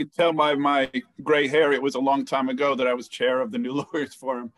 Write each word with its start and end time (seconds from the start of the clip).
could 0.00 0.14
tell 0.14 0.32
by 0.32 0.54
my 0.54 0.90
gray 1.22 1.46
hair, 1.46 1.72
it 1.72 1.82
was 1.82 1.94
a 1.94 2.00
long 2.00 2.24
time 2.24 2.48
ago 2.48 2.74
that 2.74 2.86
I 2.86 2.94
was 2.94 3.06
chair 3.06 3.42
of 3.42 3.52
the 3.52 3.58
New 3.58 3.72
Lawyers 3.92 4.14
Forum 4.14 4.50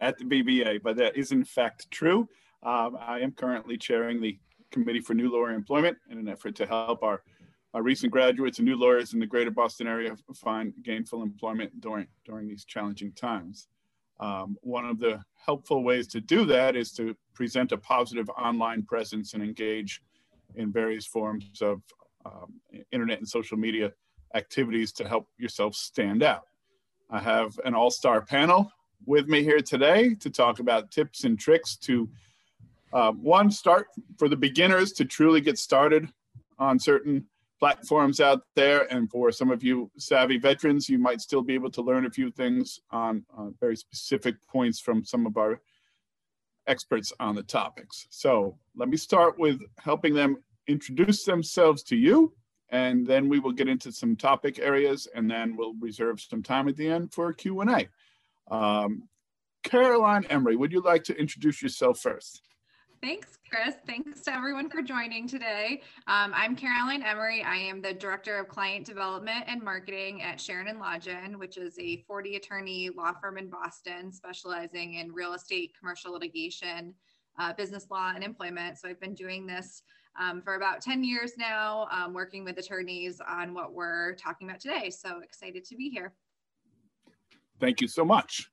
at 0.00 0.16
the 0.16 0.24
BBA, 0.24 0.82
but 0.82 0.96
that 0.96 1.18
is 1.18 1.32
in 1.32 1.44
fact 1.44 1.90
true. 1.90 2.26
Um, 2.62 2.96
I 2.98 3.20
am 3.20 3.32
currently 3.32 3.76
chairing 3.76 4.22
the 4.22 4.38
Committee 4.70 5.02
for 5.02 5.12
New 5.12 5.30
Lawyer 5.30 5.52
Employment 5.52 5.98
in 6.10 6.16
an 6.16 6.28
effort 6.28 6.54
to 6.56 6.66
help 6.66 7.02
our, 7.02 7.22
our 7.74 7.82
recent 7.82 8.10
graduates 8.10 8.58
and 8.58 8.66
new 8.66 8.76
lawyers 8.76 9.12
in 9.12 9.20
the 9.20 9.26
greater 9.26 9.50
Boston 9.50 9.86
area 9.86 10.16
find 10.34 10.72
gainful 10.82 11.22
employment 11.22 11.78
during, 11.82 12.06
during 12.24 12.48
these 12.48 12.64
challenging 12.64 13.12
times. 13.12 13.68
Um, 14.18 14.56
one 14.62 14.86
of 14.86 14.98
the 14.98 15.20
helpful 15.44 15.84
ways 15.84 16.06
to 16.08 16.22
do 16.22 16.46
that 16.46 16.74
is 16.74 16.90
to 16.92 17.14
present 17.34 17.70
a 17.72 17.76
positive 17.76 18.30
online 18.30 18.82
presence 18.82 19.34
and 19.34 19.42
engage 19.42 20.00
in 20.54 20.72
various 20.72 21.04
forms 21.04 21.60
of 21.60 21.82
um, 22.24 22.54
internet 22.92 23.18
and 23.18 23.28
social 23.28 23.58
media 23.58 23.92
activities 24.36 24.92
to 24.92 25.08
help 25.08 25.26
yourself 25.38 25.74
stand 25.74 26.22
out. 26.22 26.44
I 27.10 27.20
have 27.32 27.58
an 27.64 27.74
all-star 27.74 28.18
panel 28.22 28.70
with 29.04 29.26
me 29.28 29.42
here 29.42 29.60
today 29.60 30.14
to 30.14 30.30
talk 30.30 30.58
about 30.58 30.90
tips 30.90 31.24
and 31.24 31.38
tricks 31.38 31.76
to 31.88 32.08
uh, 32.92 33.12
one, 33.12 33.50
start 33.50 33.88
for 34.18 34.28
the 34.28 34.36
beginners 34.36 34.92
to 34.92 35.04
truly 35.04 35.40
get 35.40 35.58
started 35.58 36.08
on 36.58 36.78
certain 36.78 37.24
platforms 37.58 38.20
out 38.20 38.42
there. 38.54 38.92
And 38.92 39.10
for 39.10 39.32
some 39.32 39.50
of 39.50 39.62
you 39.62 39.90
savvy 39.98 40.38
veterans, 40.38 40.88
you 40.88 40.98
might 40.98 41.20
still 41.20 41.42
be 41.42 41.54
able 41.54 41.70
to 41.72 41.82
learn 41.82 42.06
a 42.06 42.10
few 42.10 42.30
things 42.30 42.80
on 42.90 43.24
uh, 43.36 43.48
very 43.60 43.76
specific 43.76 44.36
points 44.48 44.78
from 44.80 45.04
some 45.04 45.26
of 45.26 45.36
our 45.36 45.60
experts 46.66 47.12
on 47.20 47.34
the 47.34 47.42
topics. 47.42 48.06
So 48.10 48.56
let 48.74 48.88
me 48.88 48.96
start 48.96 49.38
with 49.38 49.60
helping 49.78 50.14
them 50.14 50.38
introduce 50.66 51.24
themselves 51.24 51.82
to 51.84 51.96
you, 51.96 52.32
and 52.70 53.06
then 53.06 53.28
we 53.28 53.38
will 53.38 53.52
get 53.52 53.68
into 53.68 53.92
some 53.92 54.16
topic 54.16 54.58
areas, 54.58 55.06
and 55.14 55.30
then 55.30 55.56
we'll 55.56 55.74
reserve 55.74 56.20
some 56.20 56.42
time 56.42 56.68
at 56.68 56.76
the 56.76 56.88
end 56.88 57.12
for 57.12 57.32
Q&A. 57.32 57.88
Um, 58.52 59.08
Caroline 59.62 60.24
Emery, 60.30 60.56
would 60.56 60.72
you 60.72 60.80
like 60.80 61.04
to 61.04 61.18
introduce 61.18 61.62
yourself 61.62 61.98
first? 61.98 62.42
Thanks, 63.02 63.38
Chris. 63.50 63.74
Thanks 63.86 64.22
to 64.22 64.32
everyone 64.32 64.70
for 64.70 64.80
joining 64.80 65.28
today. 65.28 65.82
Um, 66.06 66.32
I'm 66.34 66.56
Caroline 66.56 67.02
Emery. 67.02 67.42
I 67.42 67.56
am 67.56 67.82
the 67.82 67.92
Director 67.92 68.38
of 68.38 68.48
Client 68.48 68.86
Development 68.86 69.44
and 69.46 69.62
Marketing 69.62 70.22
at 70.22 70.38
Sherin 70.38 70.68
and 70.70 70.80
Lodgen, 70.80 71.36
which 71.36 71.58
is 71.58 71.78
a 71.78 72.02
40 72.08 72.36
attorney 72.36 72.90
law 72.96 73.12
firm 73.20 73.38
in 73.38 73.50
Boston 73.50 74.10
specializing 74.12 74.94
in 74.94 75.12
real 75.12 75.34
estate, 75.34 75.72
commercial 75.78 76.12
litigation, 76.14 76.94
uh, 77.38 77.52
business 77.52 77.86
law, 77.90 78.12
and 78.14 78.24
employment. 78.24 78.78
So 78.78 78.88
I've 78.88 79.00
been 79.00 79.14
doing 79.14 79.46
this 79.46 79.82
um, 80.18 80.40
for 80.40 80.54
about 80.54 80.80
10 80.80 81.04
years 81.04 81.32
now, 81.36 81.88
um, 81.90 82.12
working 82.12 82.44
with 82.44 82.58
attorneys 82.58 83.20
on 83.26 83.54
what 83.54 83.72
we're 83.72 84.14
talking 84.14 84.48
about 84.48 84.60
today. 84.60 84.90
So 84.90 85.20
excited 85.20 85.64
to 85.64 85.76
be 85.76 85.88
here. 85.88 86.12
Thank 87.60 87.80
you 87.80 87.88
so 87.88 88.04
much. 88.04 88.50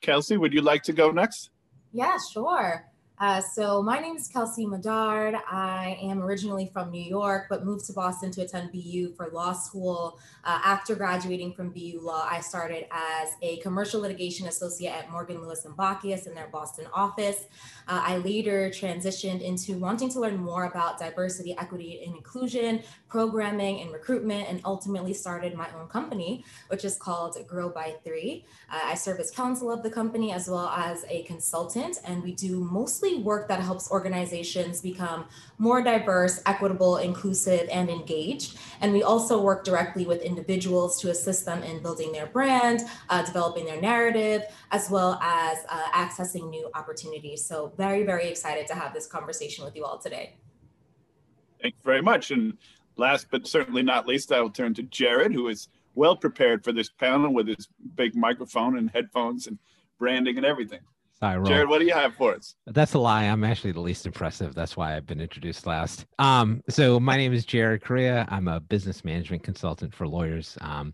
Kelsey, 0.00 0.36
would 0.36 0.52
you 0.52 0.60
like 0.60 0.82
to 0.84 0.92
go 0.92 1.10
next? 1.10 1.50
Yeah, 1.92 2.16
sure. 2.32 2.84
Uh, 3.16 3.40
so 3.40 3.80
my 3.80 4.00
name 4.00 4.16
is 4.16 4.26
Kelsey 4.26 4.66
Medard. 4.66 5.40
I 5.48 5.96
am 6.02 6.20
originally 6.20 6.68
from 6.72 6.90
New 6.90 7.02
York, 7.02 7.46
but 7.48 7.64
moved 7.64 7.84
to 7.86 7.92
Boston 7.92 8.32
to 8.32 8.42
attend 8.42 8.72
BU 8.72 9.12
for 9.16 9.28
law 9.28 9.52
school. 9.52 10.18
Uh, 10.42 10.60
after 10.64 10.96
graduating 10.96 11.52
from 11.52 11.70
BU 11.70 12.00
Law, 12.02 12.26
I 12.28 12.40
started 12.40 12.86
as 12.90 13.28
a 13.40 13.58
commercial 13.58 14.00
litigation 14.00 14.48
associate 14.48 14.90
at 14.90 15.12
Morgan 15.12 15.40
Lewis 15.40 15.64
and 15.64 15.76
Bockius 15.76 16.26
in 16.26 16.34
their 16.34 16.48
Boston 16.48 16.86
office. 16.92 17.46
Uh, 17.86 18.02
I 18.04 18.16
later 18.16 18.68
transitioned 18.68 19.42
into 19.42 19.74
wanting 19.74 20.08
to 20.10 20.20
learn 20.20 20.36
more 20.36 20.64
about 20.64 20.98
diversity, 20.98 21.56
equity, 21.56 22.02
and 22.04 22.16
inclusion, 22.16 22.82
programming, 23.08 23.80
and 23.80 23.92
recruitment, 23.92 24.48
and 24.48 24.60
ultimately 24.64 25.14
started 25.14 25.54
my 25.54 25.68
own 25.78 25.86
company, 25.86 26.44
which 26.66 26.84
is 26.84 26.96
called 26.96 27.36
Grow 27.46 27.68
by 27.68 27.94
Three. 28.02 28.44
Uh, 28.68 28.80
I 28.82 28.94
serve 28.96 29.20
as 29.20 29.30
counsel 29.30 29.70
of 29.70 29.84
the 29.84 29.90
company 29.90 30.32
as 30.32 30.48
well 30.48 30.68
as 30.68 31.04
a 31.08 31.22
consultant, 31.22 31.98
and 32.04 32.20
we 32.20 32.34
do 32.34 32.58
mostly 32.58 33.03
work 33.12 33.48
that 33.48 33.60
helps 33.60 33.90
organizations 33.90 34.80
become 34.80 35.26
more 35.58 35.82
diverse, 35.82 36.42
equitable, 36.46 36.96
inclusive, 36.96 37.68
and 37.70 37.90
engaged. 37.90 38.58
And 38.80 38.92
we 38.92 39.02
also 39.02 39.40
work 39.40 39.64
directly 39.64 40.06
with 40.06 40.22
individuals 40.22 41.00
to 41.02 41.10
assist 41.10 41.44
them 41.44 41.62
in 41.62 41.82
building 41.82 42.12
their 42.12 42.26
brand, 42.26 42.80
uh, 43.10 43.22
developing 43.24 43.66
their 43.66 43.80
narrative, 43.80 44.42
as 44.70 44.90
well 44.90 45.18
as 45.22 45.58
uh, 45.68 45.90
accessing 45.92 46.48
new 46.48 46.70
opportunities. 46.74 47.44
So, 47.44 47.72
very, 47.76 48.04
very 48.04 48.26
excited 48.28 48.66
to 48.68 48.74
have 48.74 48.94
this 48.94 49.06
conversation 49.06 49.64
with 49.64 49.76
you 49.76 49.84
all 49.84 49.98
today. 49.98 50.36
Thank 51.60 51.74
you 51.74 51.84
very 51.84 52.02
much. 52.02 52.30
And 52.30 52.56
last 52.96 53.26
but 53.30 53.46
certainly 53.46 53.82
not 53.82 54.06
least, 54.06 54.32
I 54.32 54.40
will 54.40 54.50
turn 54.50 54.74
to 54.74 54.82
Jared, 54.82 55.32
who 55.32 55.48
is 55.48 55.68
well 55.94 56.16
prepared 56.16 56.64
for 56.64 56.72
this 56.72 56.88
panel 56.88 57.32
with 57.32 57.48
his 57.48 57.68
big 57.94 58.14
microphone 58.14 58.76
and 58.78 58.90
headphones 58.90 59.46
and 59.46 59.58
branding 59.98 60.36
and 60.36 60.46
everything. 60.46 60.80
Sorry, 61.20 61.42
Jared, 61.44 61.68
what 61.68 61.78
do 61.78 61.86
you 61.86 61.92
have 61.92 62.14
for 62.14 62.34
us? 62.34 62.56
That's 62.66 62.94
a 62.94 62.98
lie. 62.98 63.24
I'm 63.24 63.44
actually 63.44 63.72
the 63.72 63.80
least 63.80 64.04
impressive. 64.04 64.54
That's 64.54 64.76
why 64.76 64.96
I've 64.96 65.06
been 65.06 65.20
introduced 65.20 65.66
last. 65.66 66.06
Um, 66.18 66.60
so 66.68 66.98
my 66.98 67.16
name 67.16 67.32
is 67.32 67.44
Jared 67.44 67.84
Correa. 67.84 68.26
I'm 68.28 68.48
a 68.48 68.58
business 68.58 69.04
management 69.04 69.44
consultant 69.44 69.94
for 69.94 70.08
lawyers. 70.08 70.58
Um, 70.60 70.92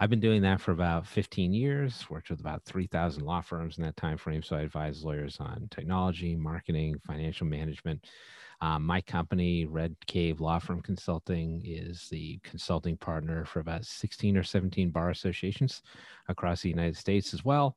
I've 0.00 0.10
been 0.10 0.20
doing 0.20 0.42
that 0.42 0.60
for 0.60 0.72
about 0.72 1.06
15 1.06 1.52
years. 1.54 2.04
Worked 2.10 2.30
with 2.30 2.40
about 2.40 2.62
3,000 2.64 3.24
law 3.24 3.40
firms 3.40 3.78
in 3.78 3.84
that 3.84 3.96
time 3.96 4.18
frame. 4.18 4.42
So 4.42 4.56
I 4.56 4.60
advise 4.60 5.02
lawyers 5.02 5.38
on 5.40 5.66
technology, 5.70 6.36
marketing, 6.36 6.96
financial 7.06 7.46
management. 7.46 8.04
Um, 8.64 8.86
my 8.86 9.02
company, 9.02 9.66
Red 9.66 9.94
Cave 10.06 10.40
Law 10.40 10.58
Firm 10.58 10.80
Consulting, 10.80 11.60
is 11.66 12.08
the 12.08 12.38
consulting 12.42 12.96
partner 12.96 13.44
for 13.44 13.60
about 13.60 13.84
16 13.84 14.38
or 14.38 14.42
17 14.42 14.88
bar 14.88 15.10
associations 15.10 15.82
across 16.28 16.62
the 16.62 16.70
United 16.70 16.96
States 16.96 17.34
as 17.34 17.44
well. 17.44 17.76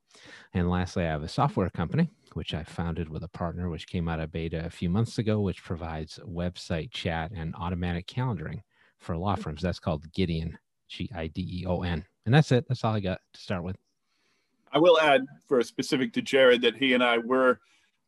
And 0.54 0.70
lastly, 0.70 1.04
I 1.04 1.08
have 1.08 1.22
a 1.22 1.28
software 1.28 1.68
company, 1.68 2.08
which 2.32 2.54
I 2.54 2.62
founded 2.62 3.10
with 3.10 3.22
a 3.22 3.28
partner, 3.28 3.68
which 3.68 3.86
came 3.86 4.08
out 4.08 4.18
of 4.18 4.32
beta 4.32 4.64
a 4.64 4.70
few 4.70 4.88
months 4.88 5.18
ago, 5.18 5.40
which 5.40 5.62
provides 5.62 6.20
website 6.26 6.90
chat 6.90 7.32
and 7.32 7.54
automatic 7.56 8.06
calendaring 8.06 8.62
for 8.98 9.14
law 9.14 9.36
mm. 9.36 9.42
firms. 9.42 9.60
That's 9.60 9.78
called 9.78 10.10
Gideon, 10.14 10.56
G 10.88 11.10
I 11.14 11.26
D 11.26 11.46
E 11.60 11.66
O 11.66 11.82
N. 11.82 12.02
And 12.24 12.34
that's 12.34 12.50
it. 12.50 12.64
That's 12.66 12.82
all 12.82 12.94
I 12.94 13.00
got 13.00 13.20
to 13.34 13.40
start 13.40 13.62
with. 13.62 13.76
I 14.72 14.78
will 14.78 14.98
add 14.98 15.26
for 15.48 15.58
a 15.58 15.64
specific 15.64 16.14
to 16.14 16.22
Jared 16.22 16.62
that 16.62 16.76
he 16.76 16.94
and 16.94 17.04
I 17.04 17.18
were 17.18 17.60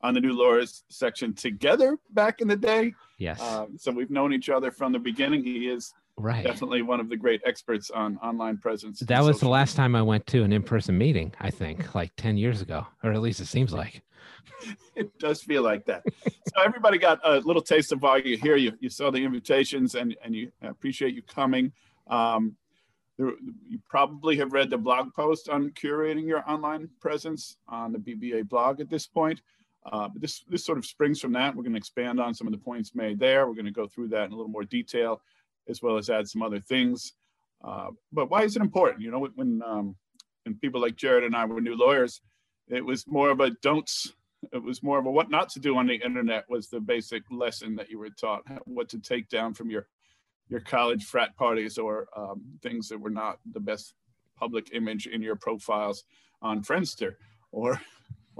on 0.03 0.15
the 0.15 0.21
new 0.21 0.33
lawyers 0.33 0.84
section 0.88 1.34
together 1.34 1.99
back 2.11 2.41
in 2.41 2.49
the 2.49 2.56
day. 2.56 2.94
Yes. 3.19 3.41
Um, 3.41 3.77
so 3.78 3.93
we've 3.93 4.11
known 4.11 4.33
each 4.33 4.49
other 4.49 4.71
from 4.71 4.93
the 4.93 4.99
beginning. 4.99 5.44
He 5.44 5.69
is 5.69 5.93
right. 6.16 6.44
definitely 6.44 6.83
one 6.83 7.00
of 7.00 7.09
the 7.09 7.16
great 7.16 7.43
experts 7.44 7.91
on 7.91 8.16
online 8.19 8.59
presence. 8.59 9.00
That 9.00 9.22
was 9.22 9.41
the 9.41 9.49
last 9.49 9.77
time 9.77 9.94
I 9.94 10.03
went 10.03 10.27
to 10.28 10.43
an 10.43 10.53
in-person 10.53 10.97
meeting, 10.97 11.33
I 11.41 11.50
think, 11.50 11.94
like 11.94 12.12
10 12.16 12.37
years 12.37 12.62
ago, 12.62 12.87
or 13.03 13.12
at 13.12 13.21
least 13.21 13.41
it 13.41 13.47
seems 13.47 13.72
like. 13.72 14.03
it 14.97 15.19
does 15.19 15.43
feel 15.43 15.62
like 15.62 15.84
that. 15.87 16.03
so 16.25 16.62
everybody 16.65 16.99
got 16.99 17.21
a 17.25 17.41
little 17.41 17.62
taste 17.62 17.93
of 17.93 18.03
why 18.03 18.19
you're 18.19 18.38
here. 18.38 18.56
You, 18.56 18.72
you 18.81 18.88
saw 18.88 19.11
the 19.11 19.22
invitations 19.22 19.94
and, 19.94 20.17
and 20.25 20.34
you 20.34 20.50
appreciate 20.62 21.15
you 21.15 21.22
coming. 21.22 21.72
Um, 22.09 22.56
you 23.19 23.78
probably 23.87 24.37
have 24.38 24.55
read 24.55 24.71
the 24.71 24.78
blog 24.78 25.12
post 25.15 25.50
on 25.50 25.71
curating 25.71 26.27
your 26.27 26.49
online 26.50 26.88
presence 27.00 27.59
on 27.69 27.93
the 27.93 27.99
BBA 27.99 28.49
blog 28.49 28.81
at 28.81 28.88
this 28.88 29.06
point. 29.06 29.43
Uh, 29.85 30.09
but 30.09 30.21
this, 30.21 30.45
this 30.49 30.65
sort 30.65 30.79
of 30.79 30.85
springs 30.85 31.21
from 31.21 31.33
that. 31.33 31.55
We're 31.55 31.63
going 31.63 31.73
to 31.73 31.79
expand 31.79 32.21
on 32.21 32.35
some 32.35 32.47
of 32.47 32.53
the 32.53 32.59
points 32.59 32.95
made 32.95 33.19
there. 33.19 33.47
We're 33.47 33.55
going 33.55 33.65
to 33.65 33.71
go 33.71 33.87
through 33.87 34.09
that 34.09 34.25
in 34.27 34.33
a 34.33 34.37
little 34.37 34.51
more 34.51 34.65
detail, 34.65 35.23
as 35.69 35.83
well 35.83 35.97
as 35.97 36.11
add 36.11 36.29
some 36.29 36.43
other 36.43 36.61
things. 36.61 37.15
Uh, 37.63 37.89
but 38.13 38.31
why 38.31 38.43
is 38.43 38.57
it 38.57 38.63
important? 38.63 39.03
You 39.03 39.11
know, 39.11 39.27
when, 39.35 39.63
um, 39.65 39.97
when 40.45 40.57
people 40.57 40.81
like 40.81 40.97
Jared 40.97 41.25
and 41.25 41.35
I 41.35 41.45
were 41.45 41.61
new 41.61 41.77
lawyers, 41.77 42.21
it 42.69 42.85
was 42.85 43.07
more 43.07 43.31
of 43.31 43.41
a 43.41 43.51
don'ts. 43.63 44.13
It 44.53 44.63
was 44.63 44.83
more 44.83 44.99
of 44.99 45.07
a 45.07 45.11
what 45.11 45.31
not 45.31 45.51
to 45.51 45.61
do 45.61 45.77
on 45.77 45.87
the 45.87 45.95
internet 45.95 46.49
was 46.49 46.69
the 46.69 46.81
basic 46.81 47.23
lesson 47.31 47.77
that 47.77 47.91
you 47.91 47.99
were 47.99 48.09
taught, 48.11 48.43
what 48.65 48.89
to 48.91 48.99
take 48.99 49.29
down 49.29 49.53
from 49.53 49.71
your 49.71 49.87
your 50.49 50.61
college 50.61 51.05
frat 51.05 51.37
parties 51.37 51.79
or 51.79 52.09
um, 52.17 52.43
things 52.62 52.89
that 52.89 52.99
were 52.99 53.11
not 53.11 53.39
the 53.53 53.61
best 53.61 53.95
public 54.37 54.71
image 54.73 55.06
in 55.06 55.23
your 55.23 55.37
profiles 55.37 56.05
on 56.43 56.62
Friendster 56.62 57.15
or 57.53 57.81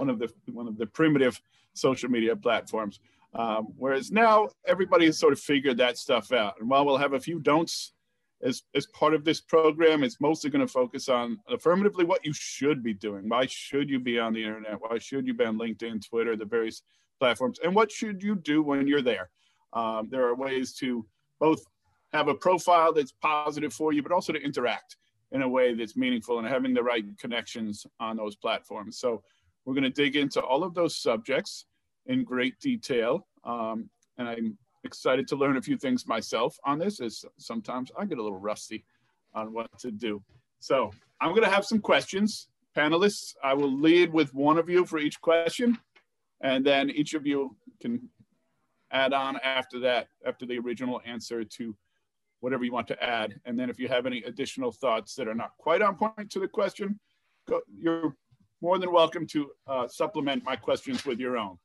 one 0.01 0.09
of 0.09 0.17
the 0.17 0.29
one 0.51 0.67
of 0.67 0.77
the 0.79 0.87
primitive 0.87 1.39
social 1.73 2.09
media 2.09 2.35
platforms. 2.35 2.99
Um, 3.33 3.67
whereas 3.77 4.11
now 4.11 4.49
everybody 4.65 5.05
has 5.05 5.17
sort 5.17 5.31
of 5.31 5.39
figured 5.39 5.77
that 5.77 5.97
stuff 5.97 6.33
out. 6.33 6.55
And 6.59 6.67
while 6.69 6.83
we'll 6.85 6.97
have 6.97 7.13
a 7.13 7.19
few 7.19 7.39
don'ts 7.39 7.93
as, 8.41 8.63
as 8.73 8.87
part 8.87 9.13
of 9.13 9.23
this 9.23 9.39
program, 9.39 10.03
it's 10.03 10.19
mostly 10.19 10.49
going 10.49 10.65
to 10.65 10.73
focus 10.81 11.07
on 11.07 11.39
affirmatively 11.47 12.03
what 12.03 12.25
you 12.25 12.33
should 12.33 12.83
be 12.83 12.95
doing. 12.95 13.29
Why 13.29 13.45
should 13.45 13.89
you 13.89 13.99
be 13.99 14.19
on 14.19 14.33
the 14.33 14.43
internet? 14.43 14.81
Why 14.81 14.97
should 14.97 15.27
you 15.27 15.35
be 15.35 15.45
on 15.45 15.59
LinkedIn, 15.59 16.05
Twitter, 16.09 16.35
the 16.35 16.45
various 16.45 16.81
platforms? 17.19 17.59
And 17.63 17.75
what 17.75 17.91
should 17.91 18.21
you 18.23 18.35
do 18.35 18.63
when 18.63 18.87
you're 18.87 19.03
there? 19.03 19.29
Um, 19.71 20.09
there 20.09 20.25
are 20.27 20.35
ways 20.35 20.73
to 20.81 21.05
both 21.39 21.63
have 22.11 22.27
a 22.27 22.33
profile 22.33 22.91
that's 22.91 23.13
positive 23.21 23.71
for 23.71 23.93
you, 23.93 24.01
but 24.01 24.11
also 24.11 24.33
to 24.33 24.41
interact 24.41 24.97
in 25.31 25.43
a 25.43 25.47
way 25.47 25.73
that's 25.73 25.95
meaningful 25.95 26.39
and 26.39 26.47
having 26.47 26.73
the 26.73 26.83
right 26.83 27.05
connections 27.17 27.85
on 27.99 28.17
those 28.17 28.35
platforms. 28.35 28.97
So 28.97 29.23
we're 29.65 29.73
going 29.73 29.83
to 29.83 29.89
dig 29.89 30.15
into 30.15 30.41
all 30.41 30.63
of 30.63 30.73
those 30.73 30.97
subjects 30.97 31.65
in 32.07 32.23
great 32.23 32.59
detail. 32.59 33.27
Um, 33.43 33.89
and 34.17 34.27
I'm 34.27 34.57
excited 34.83 35.27
to 35.27 35.35
learn 35.35 35.57
a 35.57 35.61
few 35.61 35.77
things 35.77 36.07
myself 36.07 36.57
on 36.65 36.79
this, 36.79 36.99
as 36.99 37.23
sometimes 37.37 37.91
I 37.97 38.05
get 38.05 38.17
a 38.17 38.23
little 38.23 38.39
rusty 38.39 38.83
on 39.33 39.53
what 39.53 39.67
to 39.79 39.91
do. 39.91 40.21
So 40.59 40.91
I'm 41.19 41.29
going 41.29 41.43
to 41.43 41.49
have 41.49 41.65
some 41.65 41.79
questions. 41.79 42.47
Panelists, 42.75 43.35
I 43.43 43.53
will 43.53 43.71
lead 43.71 44.11
with 44.11 44.33
one 44.33 44.57
of 44.57 44.69
you 44.69 44.85
for 44.85 44.97
each 44.97 45.19
question, 45.21 45.77
and 46.41 46.65
then 46.65 46.89
each 46.89 47.13
of 47.13 47.27
you 47.27 47.55
can 47.81 48.09
add 48.91 49.13
on 49.13 49.37
after 49.43 49.79
that, 49.79 50.07
after 50.25 50.45
the 50.45 50.57
original 50.59 51.01
answer 51.05 51.43
to 51.43 51.75
whatever 52.39 52.63
you 52.63 52.71
want 52.71 52.87
to 52.87 53.03
add. 53.03 53.39
And 53.45 53.57
then 53.57 53.69
if 53.69 53.79
you 53.79 53.87
have 53.87 54.05
any 54.05 54.23
additional 54.23 54.71
thoughts 54.71 55.15
that 55.15 55.27
are 55.27 55.35
not 55.35 55.51
quite 55.57 55.81
on 55.81 55.95
point 55.95 56.29
to 56.31 56.39
the 56.39 56.47
question, 56.47 56.99
go, 57.47 57.61
you're 57.77 58.15
more 58.61 58.77
than 58.77 58.91
welcome 58.91 59.25
to 59.27 59.51
uh, 59.67 59.87
supplement 59.87 60.43
my 60.43 60.55
questions 60.55 61.05
with 61.05 61.19
your 61.19 61.37
own. 61.37 61.57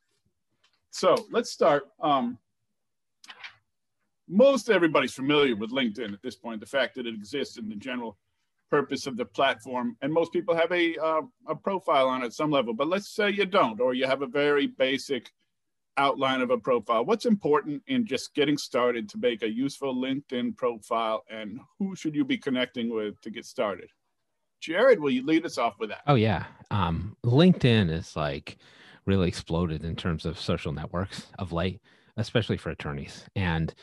So 0.91 1.15
let's 1.31 1.51
start. 1.51 1.83
Um, 2.01 2.37
most 4.27 4.69
everybody's 4.69 5.13
familiar 5.13 5.55
with 5.55 5.71
LinkedIn 5.71 6.13
at 6.13 6.21
this 6.21 6.35
point, 6.35 6.59
the 6.59 6.65
fact 6.65 6.95
that 6.95 7.07
it 7.07 7.13
exists 7.13 7.57
and 7.57 7.71
the 7.71 7.75
general 7.75 8.17
purpose 8.69 9.07
of 9.07 9.15
the 9.15 9.25
platform. 9.25 9.95
And 10.01 10.11
most 10.11 10.33
people 10.33 10.55
have 10.55 10.71
a, 10.71 10.97
uh, 10.97 11.21
a 11.47 11.55
profile 11.55 12.07
on 12.09 12.23
it 12.23 12.25
at 12.25 12.33
some 12.33 12.51
level, 12.51 12.73
but 12.73 12.87
let's 12.87 13.09
say 13.09 13.29
you 13.29 13.45
don't, 13.45 13.79
or 13.79 13.93
you 13.93 14.05
have 14.05 14.21
a 14.21 14.27
very 14.27 14.67
basic 14.67 15.31
outline 15.97 16.41
of 16.41 16.51
a 16.51 16.57
profile. 16.57 17.05
What's 17.05 17.25
important 17.25 17.81
in 17.87 18.05
just 18.05 18.35
getting 18.35 18.57
started 18.57 19.09
to 19.09 19.17
make 19.17 19.41
a 19.41 19.49
useful 19.49 19.95
LinkedIn 19.95 20.57
profile 20.57 21.23
and 21.29 21.59
who 21.79 21.95
should 21.95 22.13
you 22.13 22.25
be 22.25 22.37
connecting 22.37 22.93
with 22.93 23.19
to 23.21 23.31
get 23.31 23.45
started? 23.45 23.89
Jared, 24.59 24.99
will 24.99 25.11
you 25.11 25.25
lead 25.25 25.45
us 25.45 25.57
off 25.57 25.75
with 25.79 25.89
that? 25.89 26.01
Oh 26.07 26.15
yeah. 26.15 26.45
Um, 26.71 27.15
LinkedIn 27.25 27.89
is 27.89 28.15
like 28.15 28.57
really 29.05 29.27
exploded 29.27 29.83
in 29.85 29.95
terms 29.95 30.25
of 30.25 30.39
social 30.39 30.71
networks 30.71 31.27
of 31.39 31.53
late, 31.53 31.79
especially 32.17 32.57
for 32.57 32.69
attorneys. 32.69 33.25
And 33.35 33.73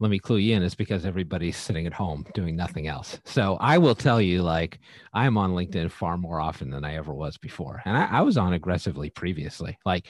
let 0.00 0.10
me 0.10 0.20
clue 0.20 0.36
you 0.36 0.54
in, 0.54 0.62
it's 0.62 0.76
because 0.76 1.04
everybody's 1.04 1.56
sitting 1.56 1.86
at 1.86 1.92
home 1.92 2.24
doing 2.32 2.54
nothing 2.54 2.86
else. 2.86 3.18
So 3.24 3.56
I 3.60 3.78
will 3.78 3.96
tell 3.96 4.20
you, 4.20 4.42
like, 4.42 4.78
I'm 5.12 5.36
on 5.36 5.50
LinkedIn 5.50 5.90
far 5.90 6.16
more 6.16 6.40
often 6.40 6.70
than 6.70 6.84
I 6.84 6.94
ever 6.94 7.12
was 7.12 7.36
before. 7.36 7.82
And 7.84 7.96
I, 7.96 8.04
I 8.04 8.20
was 8.20 8.36
on 8.36 8.52
aggressively 8.52 9.10
previously. 9.10 9.76
Like 9.84 10.06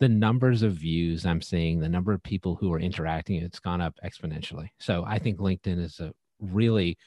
the 0.00 0.08
numbers 0.08 0.62
of 0.62 0.72
views 0.72 1.24
I'm 1.24 1.42
seeing, 1.42 1.78
the 1.78 1.88
number 1.88 2.12
of 2.12 2.22
people 2.24 2.56
who 2.56 2.72
are 2.72 2.80
interacting, 2.80 3.36
it's 3.36 3.60
gone 3.60 3.80
up 3.80 3.94
exponentially. 4.04 4.70
So 4.80 5.04
I 5.06 5.20
think 5.20 5.38
LinkedIn 5.38 5.78
is 5.78 6.00
a 6.00 6.12
really 6.40 6.98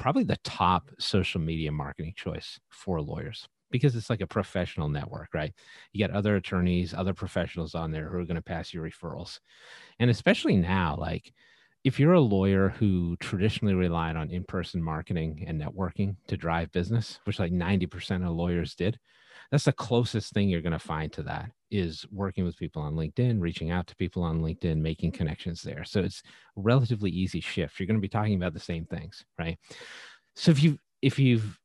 probably 0.00 0.24
the 0.24 0.38
top 0.42 0.90
social 0.98 1.40
media 1.40 1.70
marketing 1.70 2.14
choice 2.16 2.58
for 2.70 3.02
lawyers 3.02 3.46
because 3.70 3.94
it's 3.94 4.08
like 4.08 4.22
a 4.22 4.26
professional 4.26 4.88
network, 4.88 5.28
right? 5.34 5.52
You 5.92 5.98
get 5.98 6.10
other 6.10 6.36
attorneys, 6.36 6.94
other 6.94 7.12
professionals 7.12 7.74
on 7.74 7.90
there 7.92 8.08
who 8.08 8.18
are 8.18 8.24
going 8.24 8.36
to 8.36 8.42
pass 8.42 8.72
you 8.72 8.80
referrals. 8.80 9.38
And 9.98 10.10
especially 10.10 10.56
now, 10.56 10.96
like 10.98 11.32
if 11.84 12.00
you're 12.00 12.14
a 12.14 12.20
lawyer 12.20 12.70
who 12.70 13.16
traditionally 13.20 13.74
relied 13.74 14.16
on 14.16 14.30
in-person 14.30 14.82
marketing 14.82 15.44
and 15.46 15.60
networking 15.60 16.16
to 16.28 16.36
drive 16.36 16.72
business, 16.72 17.20
which 17.24 17.38
like 17.38 17.52
90% 17.52 18.26
of 18.26 18.34
lawyers 18.34 18.74
did, 18.74 18.98
that's 19.50 19.64
the 19.64 19.72
closest 19.72 20.32
thing 20.32 20.48
you're 20.48 20.60
going 20.60 20.72
to 20.72 20.78
find 20.78 21.12
to 21.12 21.22
that 21.24 21.50
is 21.70 22.06
working 22.10 22.44
with 22.44 22.56
people 22.56 22.82
on 22.82 22.94
LinkedIn, 22.94 23.40
reaching 23.40 23.70
out 23.70 23.86
to 23.88 23.96
people 23.96 24.22
on 24.22 24.40
LinkedIn, 24.40 24.78
making 24.80 25.12
connections 25.12 25.62
there. 25.62 25.84
So 25.84 26.00
it's 26.00 26.22
relatively 26.56 27.10
easy 27.10 27.40
shift. 27.40 27.78
You're 27.78 27.86
going 27.86 27.96
to 27.96 28.00
be 28.00 28.08
talking 28.08 28.34
about 28.34 28.54
the 28.54 28.60
same 28.60 28.84
things, 28.86 29.24
right? 29.38 29.58
So 30.36 30.50
if 30.50 30.62
you 30.62 30.78
if 31.02 31.18
you've 31.18 31.58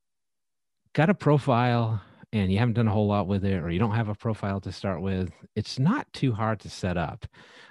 got 0.93 1.09
a 1.09 1.13
profile 1.13 2.01
and 2.33 2.51
you 2.51 2.57
haven't 2.57 2.73
done 2.73 2.87
a 2.87 2.91
whole 2.91 3.07
lot 3.07 3.27
with 3.27 3.45
it, 3.45 3.63
or 3.63 3.69
you 3.69 3.79
don't 3.79 3.95
have 3.95 4.09
a 4.09 4.15
profile 4.15 4.59
to 4.61 4.71
start 4.71 5.01
with, 5.01 5.31
it's 5.55 5.79
not 5.79 6.11
too 6.11 6.33
hard 6.33 6.59
to 6.61 6.69
set 6.69 6.97
up. 6.97 7.25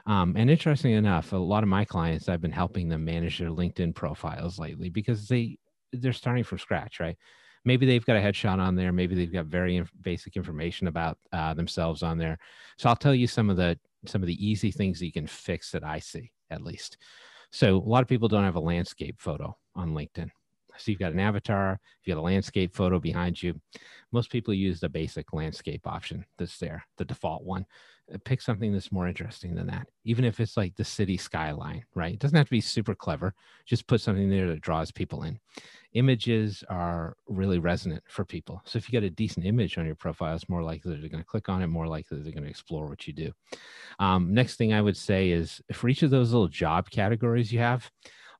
Um, 0.07 0.35
and 0.37 0.51
interestingly 0.51 0.97
enough, 0.97 1.33
a 1.33 1.37
lot 1.37 1.63
of 1.63 1.69
my 1.69 1.85
clients, 1.85 2.29
I've 2.29 2.41
been 2.41 2.53
helping 2.53 2.89
them 2.89 3.05
manage 3.05 3.39
their 3.39 3.51
LinkedIn 3.51 3.95
profiles 3.95 4.59
lately 4.59 4.91
because 4.91 5.29
they 5.29 5.59
they're 5.93 6.13
starting 6.13 6.45
from 6.45 6.59
scratch, 6.59 6.99
right? 7.01 7.17
Maybe 7.65 7.87
they've 7.87 8.05
got 8.05 8.17
a 8.17 8.21
headshot 8.21 8.59
on 8.59 8.75
there 8.75 8.93
maybe 8.93 9.15
they've 9.15 9.33
got 9.33 9.47
very 9.47 9.77
inf- 9.77 9.93
basic 10.01 10.37
information 10.37 10.87
about 10.87 11.19
uh, 11.33 11.55
themselves 11.55 12.03
on 12.03 12.19
there. 12.19 12.39
So 12.79 12.89
i'll 12.89 12.97
tell 12.97 13.15
you 13.15 13.27
some 13.27 13.51
of 13.51 13.57
the 13.57 13.79
some 14.07 14.23
of 14.23 14.27
the 14.27 14.47
easy 14.47 14.71
things 14.71 14.99
that 14.99 15.07
you 15.07 15.13
can 15.13 15.27
fix 15.27 15.71
that 15.71 15.85
i 15.85 15.99
see 15.99 16.31
at 16.51 16.63
least. 16.63 16.99
So 17.51 17.77
a 17.77 17.89
lot 17.89 18.03
of 18.03 18.09
people 18.09 18.29
don't 18.29 18.45
have 18.45 18.57
a 18.57 18.61
landscape 18.61 19.17
photo 19.19 19.57
on 19.75 19.95
linkedin. 19.95 20.31
So 20.77 20.91
you've 20.91 21.01
got 21.01 21.13
an 21.13 21.21
avatar 21.21 21.81
you 22.05 22.15
got 22.15 22.21
a 22.21 22.23
landscape 22.23 22.75
photo 22.75 22.99
behind 22.99 23.43
you. 23.43 23.61
Most 24.13 24.31
people 24.31 24.53
use 24.53 24.81
the 24.81 24.89
basic 24.89 25.33
landscape 25.33 25.87
option 25.87 26.25
that's 26.39 26.59
there 26.59 26.85
the 26.99 27.05
default 27.05 27.45
one 27.45 27.67
pick 28.25 28.41
something 28.41 28.73
that's 28.73 28.93
more 28.93 29.09
interesting 29.09 29.55
than 29.55 29.67
that 29.67 29.87
even 30.05 30.25
if 30.25 30.39
it's 30.39 30.57
like 30.57 30.75
the 30.77 30.85
city 30.85 31.17
skyline 31.17 31.85
right 31.95 32.15
it 32.15 32.19
doesn't 32.19 32.37
have 32.37 32.47
to 32.47 32.51
be 32.51 32.61
super 32.61 32.95
clever 32.95 33.35
just 33.65 33.87
put 33.87 34.01
something 34.01 34.29
there 34.29 34.49
that 34.49 34.61
draws 34.61 34.91
people 34.91 35.23
in 35.23 35.39
images 35.95 36.65
are 36.69 37.17
really 37.29 37.59
resonant 37.59 38.03
for 38.09 38.25
people. 38.25 38.61
So 38.65 38.77
if 38.77 38.89
you 38.89 38.93
get 38.93 39.07
a 39.07 39.11
decent 39.11 39.47
image 39.47 39.79
on 39.79 39.87
your 39.87 39.95
profile, 39.95 40.35
it's 40.35 40.49
more 40.49 40.63
likely 40.63 40.93
they're 40.93 41.09
going 41.09 41.23
to 41.23 41.29
click 41.29 41.49
on 41.49 41.63
it, 41.63 41.69
more 41.69 41.87
likely 41.87 42.19
they're 42.19 42.33
going 42.33 42.45
to 42.45 42.51
explore 42.51 42.87
what 42.87 43.07
you 43.07 43.13
do. 43.13 43.33
Um, 43.99 44.35
next 44.35 44.57
thing 44.57 44.73
I 44.73 44.83
would 44.83 44.97
say 44.97 45.31
is 45.31 45.63
for 45.73 45.89
each 45.89 46.03
of 46.03 46.11
those 46.11 46.33
little 46.33 46.49
job 46.49 46.91
categories 46.91 47.53
you 47.53 47.61
have, 47.61 47.91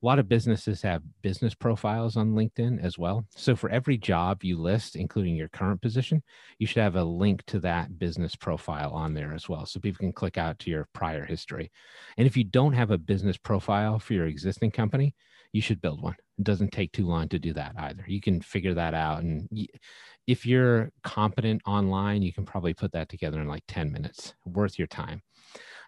a 0.05 0.07
lot 0.07 0.19
of 0.19 0.29
businesses 0.29 0.83
have 0.83 1.03
business 1.23 1.55
profiles 1.55 2.15
on 2.15 2.35
LinkedIn 2.35 2.85
as 2.85 2.99
well. 2.99 3.25
So 3.35 3.57
for 3.57 3.71
every 3.71 3.97
job 3.97 4.45
you 4.45 4.61
list, 4.61 4.97
including 4.97 5.35
your 5.35 5.49
current 5.49 5.81
position, 5.81 6.23
you 6.59 6.67
should 6.67 6.83
have 6.83 6.97
a 6.97 7.05
link 7.05 7.43
to 7.47 7.59
that 7.61 7.99
business 7.99 8.37
profile 8.37 8.91
on 8.91 9.15
there 9.15 9.33
as 9.33 9.49
well. 9.49 9.65
So 9.65 9.81
people 9.81 10.01
can 10.01 10.13
click 10.13 10.37
out 10.37 10.59
to 10.59 10.71
your 10.71 10.89
prior 10.93 11.25
history. 11.25 11.73
And 12.19 12.27
if 12.27 12.37
you 12.37 12.45
don't 12.45 12.75
have 12.75 12.91
a 12.91 12.99
business 12.99 13.39
profile 13.39 13.99
for 13.99 14.13
your 14.13 14.27
existing 14.27 14.73
company, 14.73 15.15
you 15.55 15.63
should 15.63 15.81
build 15.81 16.03
one. 16.03 16.17
It 16.37 16.45
doesn't 16.45 16.73
take 16.73 16.93
too 16.93 17.07
long 17.07 17.31
to 17.31 17.39
do 17.39 17.55
that 17.55 17.73
either. 17.79 18.05
You 18.07 18.21
can 18.21 18.43
figure 18.43 18.75
that 18.75 18.93
out. 18.93 19.23
And 19.23 19.49
if 20.27 20.45
you're 20.45 20.91
competent 21.03 21.63
online, 21.67 22.21
you 22.21 22.33
can 22.35 22.45
probably 22.45 22.75
put 22.75 22.93
that 22.93 23.09
together 23.09 23.41
in 23.41 23.49
like 23.49 23.65
10 23.69 23.91
minutes, 23.91 24.35
worth 24.45 24.79
your 24.79 24.89
time. 24.89 25.23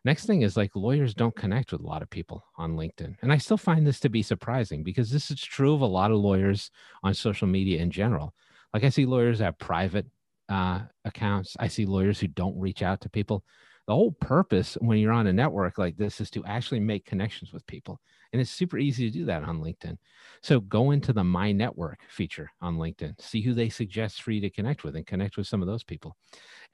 Next 0.06 0.24
thing 0.24 0.42
is 0.42 0.56
like 0.56 0.76
lawyers 0.76 1.14
don't 1.14 1.34
connect 1.34 1.72
with 1.72 1.80
a 1.80 1.86
lot 1.86 2.00
of 2.00 2.08
people 2.08 2.44
on 2.56 2.76
LinkedIn. 2.76 3.16
And 3.22 3.32
I 3.32 3.38
still 3.38 3.56
find 3.56 3.84
this 3.84 3.98
to 3.98 4.08
be 4.08 4.22
surprising 4.22 4.84
because 4.84 5.10
this 5.10 5.32
is 5.32 5.40
true 5.40 5.74
of 5.74 5.80
a 5.80 5.86
lot 5.86 6.12
of 6.12 6.18
lawyers 6.18 6.70
on 7.02 7.12
social 7.12 7.48
media 7.48 7.80
in 7.80 7.90
general. 7.90 8.32
Like 8.72 8.84
I 8.84 8.90
see 8.90 9.04
lawyers 9.04 9.40
have 9.40 9.58
private 9.58 10.06
uh, 10.48 10.82
accounts, 11.04 11.56
I 11.58 11.66
see 11.66 11.86
lawyers 11.86 12.20
who 12.20 12.28
don't 12.28 12.56
reach 12.56 12.82
out 12.82 13.00
to 13.00 13.10
people 13.10 13.42
the 13.86 13.94
whole 13.94 14.12
purpose 14.12 14.76
when 14.80 14.98
you're 14.98 15.12
on 15.12 15.28
a 15.28 15.32
network 15.32 15.78
like 15.78 15.96
this 15.96 16.20
is 16.20 16.30
to 16.30 16.44
actually 16.44 16.80
make 16.80 17.04
connections 17.04 17.52
with 17.52 17.66
people. 17.66 18.00
And 18.32 18.42
it's 18.42 18.50
super 18.50 18.78
easy 18.78 19.08
to 19.08 19.18
do 19.18 19.24
that 19.26 19.44
on 19.44 19.60
LinkedIn. 19.60 19.96
So 20.42 20.60
go 20.60 20.90
into 20.90 21.12
the 21.12 21.22
My 21.22 21.52
Network 21.52 22.00
feature 22.08 22.50
on 22.60 22.76
LinkedIn, 22.76 23.20
see 23.20 23.40
who 23.40 23.54
they 23.54 23.68
suggest 23.68 24.22
for 24.22 24.32
you 24.32 24.40
to 24.40 24.50
connect 24.50 24.82
with 24.82 24.96
and 24.96 25.06
connect 25.06 25.36
with 25.36 25.46
some 25.46 25.62
of 25.62 25.68
those 25.68 25.84
people. 25.84 26.16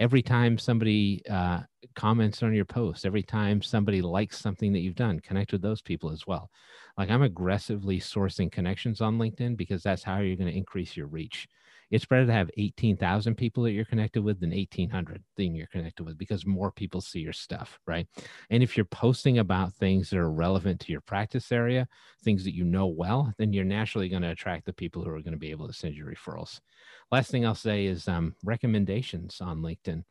Every 0.01 0.23
time 0.23 0.57
somebody 0.57 1.23
uh, 1.31 1.61
comments 1.95 2.43
on 2.43 2.55
your 2.55 2.65
post, 2.65 3.05
every 3.05 3.23
time 3.23 3.61
somebody 3.61 4.01
likes 4.01 4.39
something 4.39 4.73
that 4.73 4.81
you've 4.81 4.95
done, 4.95 5.21
connect 5.21 5.53
with 5.53 5.63
those 5.63 5.83
people 5.83 6.11
as 6.11 6.27
well. 6.27 6.51
Like 6.97 7.11
I'm 7.11 7.23
aggressively 7.23 8.01
sourcing 8.01 8.51
connections 8.51 9.03
on 9.03 9.19
LinkedIn 9.19 9.57
because 9.57 9.83
that's 9.83 10.03
how 10.03 10.21
you're 10.21 10.37
going 10.37 10.51
to 10.51 10.57
increase 10.57 10.97
your 10.97 11.07
reach 11.07 11.47
it's 11.93 12.07
better 12.07 12.25
to 12.25 12.33
have 12.33 12.51
18,000 12.57 13.35
people 13.35 13.63
that 13.63 13.73
you're 13.73 13.85
connected 13.85 14.25
with 14.25 14.41
than 14.41 14.51
1800 14.51 15.23
that 15.37 15.45
you're 15.45 15.67
connected 15.67 16.05
with 16.05 16.17
because 16.17 16.47
more 16.47 16.73
people 16.73 17.03
see 17.03 17.21
your 17.21 17.35
stuff, 17.35 17.79
right? 17.87 18.09
And 18.49 18.63
if 18.63 18.79
you're 18.79 18.87
posting 18.87 19.39
about 19.39 19.75
things 19.75 20.09
that 20.09 20.19
are 20.19 20.31
relevant 20.31 20.81
to 20.81 20.93
your 20.93 21.03
practice 21.03 21.53
area, 21.53 21.87
things 22.25 22.45
that 22.45 22.55
you 22.55 22.65
know 22.65 22.87
well, 22.87 23.35
then 23.37 23.53
you're 23.53 23.65
naturally 23.65 24.09
going 24.09 24.23
to 24.23 24.31
attract 24.31 24.65
the 24.65 24.73
people 24.73 25.05
who 25.05 25.11
are 25.11 25.21
going 25.21 25.35
to 25.35 25.39
be 25.39 25.51
able 25.51 25.67
to 25.67 25.75
send 25.75 25.95
you 25.95 26.07
referrals. 26.07 26.61
Last 27.11 27.31
thing 27.31 27.45
I'll 27.45 27.55
say 27.55 27.85
is 27.85 28.09
um, 28.09 28.37
recommendations 28.43 29.43
on 29.43 29.61
LinkedIn. 29.61 30.05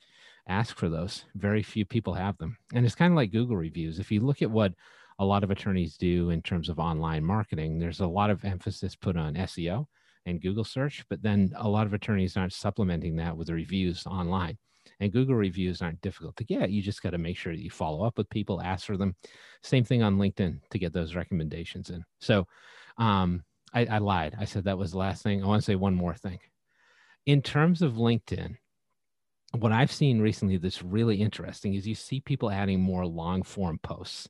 Ask 0.48 0.78
for 0.78 0.88
those. 0.88 1.26
Very 1.34 1.64
few 1.64 1.84
people 1.84 2.14
have 2.14 2.38
them. 2.38 2.58
And 2.76 2.86
it's 2.86 2.96
kind 2.96 3.12
of 3.12 3.18
like 3.18 3.32
Google 3.32 3.58
reviews. 3.58 3.98
If 3.98 4.12
you 4.12 4.20
look 4.20 4.44
at 4.44 4.52
what 4.52 4.74
a 5.18 5.26
lot 5.26 5.44
of 5.44 5.50
attorneys 5.50 5.98
do 5.98 6.30
in 6.30 6.44
terms 6.44 6.70
of 6.70 6.78
online 6.78 7.24
marketing, 7.24 7.80
there's 7.80 8.02
a 8.02 8.08
lot 8.08 8.30
of 8.30 8.46
emphasis 8.46 8.96
put 8.96 9.18
on 9.18 9.34
SEO 9.34 9.88
and 10.26 10.42
Google 10.42 10.64
search, 10.64 11.04
but 11.10 11.22
then 11.22 11.52
a 11.58 11.68
lot 11.68 11.88
of 11.88 11.94
attorneys 11.94 12.38
aren't 12.38 12.54
supplementing 12.54 13.16
that 13.18 13.36
with 13.36 13.50
reviews 13.50 14.06
online. 14.06 14.58
And 15.00 15.12
Google 15.12 15.36
reviews 15.36 15.82
aren't 15.82 16.02
difficult 16.02 16.36
to 16.38 16.44
get. 16.44 16.70
You 16.70 16.82
just 16.82 17.02
got 17.02 17.12
to 17.12 17.18
make 17.18 17.38
sure 17.38 17.54
that 17.54 17.64
you 17.64 17.72
follow 17.72 18.06
up 18.06 18.18
with 18.18 18.30
people, 18.30 18.62
ask 18.62 18.86
for 18.86 18.98
them. 18.98 19.16
Same 19.64 19.84
thing 19.84 20.04
on 20.04 20.18
LinkedIn 20.18 20.60
to 20.70 20.80
get 20.80 20.94
those 20.94 21.16
recommendations 21.16 21.90
in. 21.90 22.04
So 22.20 22.48
um, 22.98 23.44
I, 23.74 23.86
I 23.86 23.98
lied. 23.98 24.36
I 24.40 24.46
said 24.46 24.66
that 24.66 24.78
was 24.78 24.92
the 24.92 24.98
last 24.98 25.24
thing. 25.24 25.44
I 25.44 25.48
want 25.48 25.62
to 25.62 25.66
say 25.66 25.76
one 25.76 25.96
more 25.96 26.16
thing. 26.16 26.40
In 27.26 27.42
terms 27.42 27.82
of 27.82 27.94
LinkedIn, 27.94 28.58
what 29.58 29.72
I've 29.72 29.92
seen 29.92 30.22
recently 30.22 30.58
that's 30.58 30.84
really 30.84 31.22
interesting 31.22 31.74
is 31.74 31.88
you 31.88 31.96
see 31.96 32.20
people 32.20 32.50
adding 32.50 32.80
more 32.80 33.06
long 33.06 33.44
form 33.44 33.80
posts. 33.84 34.30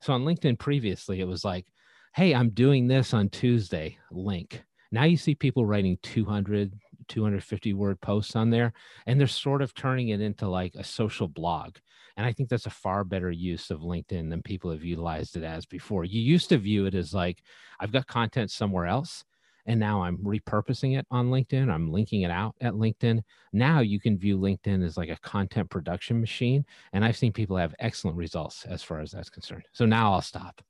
So 0.00 0.12
on 0.12 0.24
LinkedIn 0.24 0.58
previously, 0.58 1.20
it 1.20 1.26
was 1.26 1.44
like, 1.44 1.66
hey, 2.14 2.34
I'm 2.34 2.50
doing 2.50 2.88
this 2.88 3.12
on 3.12 3.28
Tuesday, 3.28 3.98
link. 4.10 4.64
Now 4.92 5.04
you 5.04 5.16
see 5.16 5.34
people 5.34 5.66
writing 5.66 5.98
200, 6.02 6.72
250 7.08 7.74
word 7.74 8.00
posts 8.00 8.36
on 8.36 8.50
there, 8.50 8.72
and 9.06 9.18
they're 9.18 9.26
sort 9.26 9.62
of 9.62 9.74
turning 9.74 10.08
it 10.08 10.20
into 10.20 10.48
like 10.48 10.74
a 10.74 10.84
social 10.84 11.28
blog. 11.28 11.76
And 12.16 12.26
I 12.26 12.32
think 12.32 12.48
that's 12.48 12.66
a 12.66 12.70
far 12.70 13.04
better 13.04 13.30
use 13.30 13.70
of 13.70 13.80
LinkedIn 13.80 14.30
than 14.30 14.42
people 14.42 14.70
have 14.70 14.84
utilized 14.84 15.36
it 15.36 15.44
as 15.44 15.64
before. 15.64 16.04
You 16.04 16.20
used 16.20 16.48
to 16.50 16.58
view 16.58 16.86
it 16.86 16.94
as 16.94 17.14
like, 17.14 17.42
I've 17.78 17.92
got 17.92 18.06
content 18.06 18.50
somewhere 18.50 18.86
else 18.86 19.24
and 19.66 19.78
now 19.78 20.02
I'm 20.02 20.18
repurposing 20.18 20.98
it 20.98 21.06
on 21.10 21.30
LinkedIn. 21.30 21.70
I'm 21.70 21.92
linking 21.92 22.22
it 22.22 22.30
out 22.30 22.54
at 22.60 22.74
LinkedIn. 22.74 23.22
Now 23.52 23.80
you 23.80 24.00
can 24.00 24.18
view 24.18 24.38
LinkedIn 24.38 24.84
as 24.84 24.96
like 24.96 25.10
a 25.10 25.18
content 25.20 25.70
production 25.70 26.20
machine. 26.20 26.64
And 26.92 27.04
I've 27.04 27.16
seen 27.16 27.32
people 27.32 27.56
have 27.56 27.74
excellent 27.78 28.16
results 28.16 28.64
as 28.66 28.82
far 28.82 29.00
as 29.00 29.12
that's 29.12 29.30
concerned. 29.30 29.64
So 29.72 29.86
now 29.86 30.12
I'll 30.12 30.22
stop. 30.22 30.60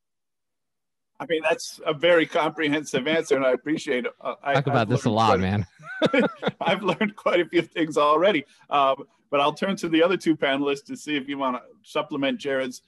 I 1.20 1.26
mean, 1.28 1.42
that's 1.42 1.80
a 1.84 1.92
very 1.92 2.24
comprehensive 2.24 3.06
answer, 3.06 3.36
and 3.36 3.44
I 3.44 3.50
appreciate 3.50 4.06
it. 4.06 4.12
Uh, 4.22 4.34
I, 4.42 4.54
Talk 4.54 4.68
about 4.68 4.78
I've 4.78 4.88
this 4.88 5.04
a 5.04 5.10
lot, 5.10 5.38
man. 5.38 5.66
I've 6.62 6.82
learned 6.82 7.14
quite 7.14 7.40
a 7.40 7.44
few 7.44 7.60
things 7.60 7.98
already. 7.98 8.46
Um, 8.70 9.04
but 9.30 9.38
I'll 9.38 9.52
turn 9.52 9.76
to 9.76 9.88
the 9.88 10.02
other 10.02 10.16
two 10.16 10.34
panelists 10.34 10.84
to 10.86 10.96
see 10.96 11.16
if 11.16 11.28
you 11.28 11.36
want 11.36 11.56
to 11.56 11.62
supplement 11.82 12.40
Jared's 12.40 12.82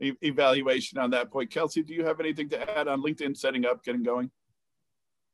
e- 0.00 0.12
evaluation 0.22 0.98
on 0.98 1.10
that 1.10 1.30
point. 1.30 1.50
Kelsey, 1.50 1.82
do 1.82 1.94
you 1.94 2.04
have 2.04 2.20
anything 2.20 2.48
to 2.50 2.78
add 2.78 2.88
on 2.88 3.02
LinkedIn 3.02 3.36
setting 3.36 3.64
up, 3.64 3.82
getting 3.82 4.02
going? 4.02 4.30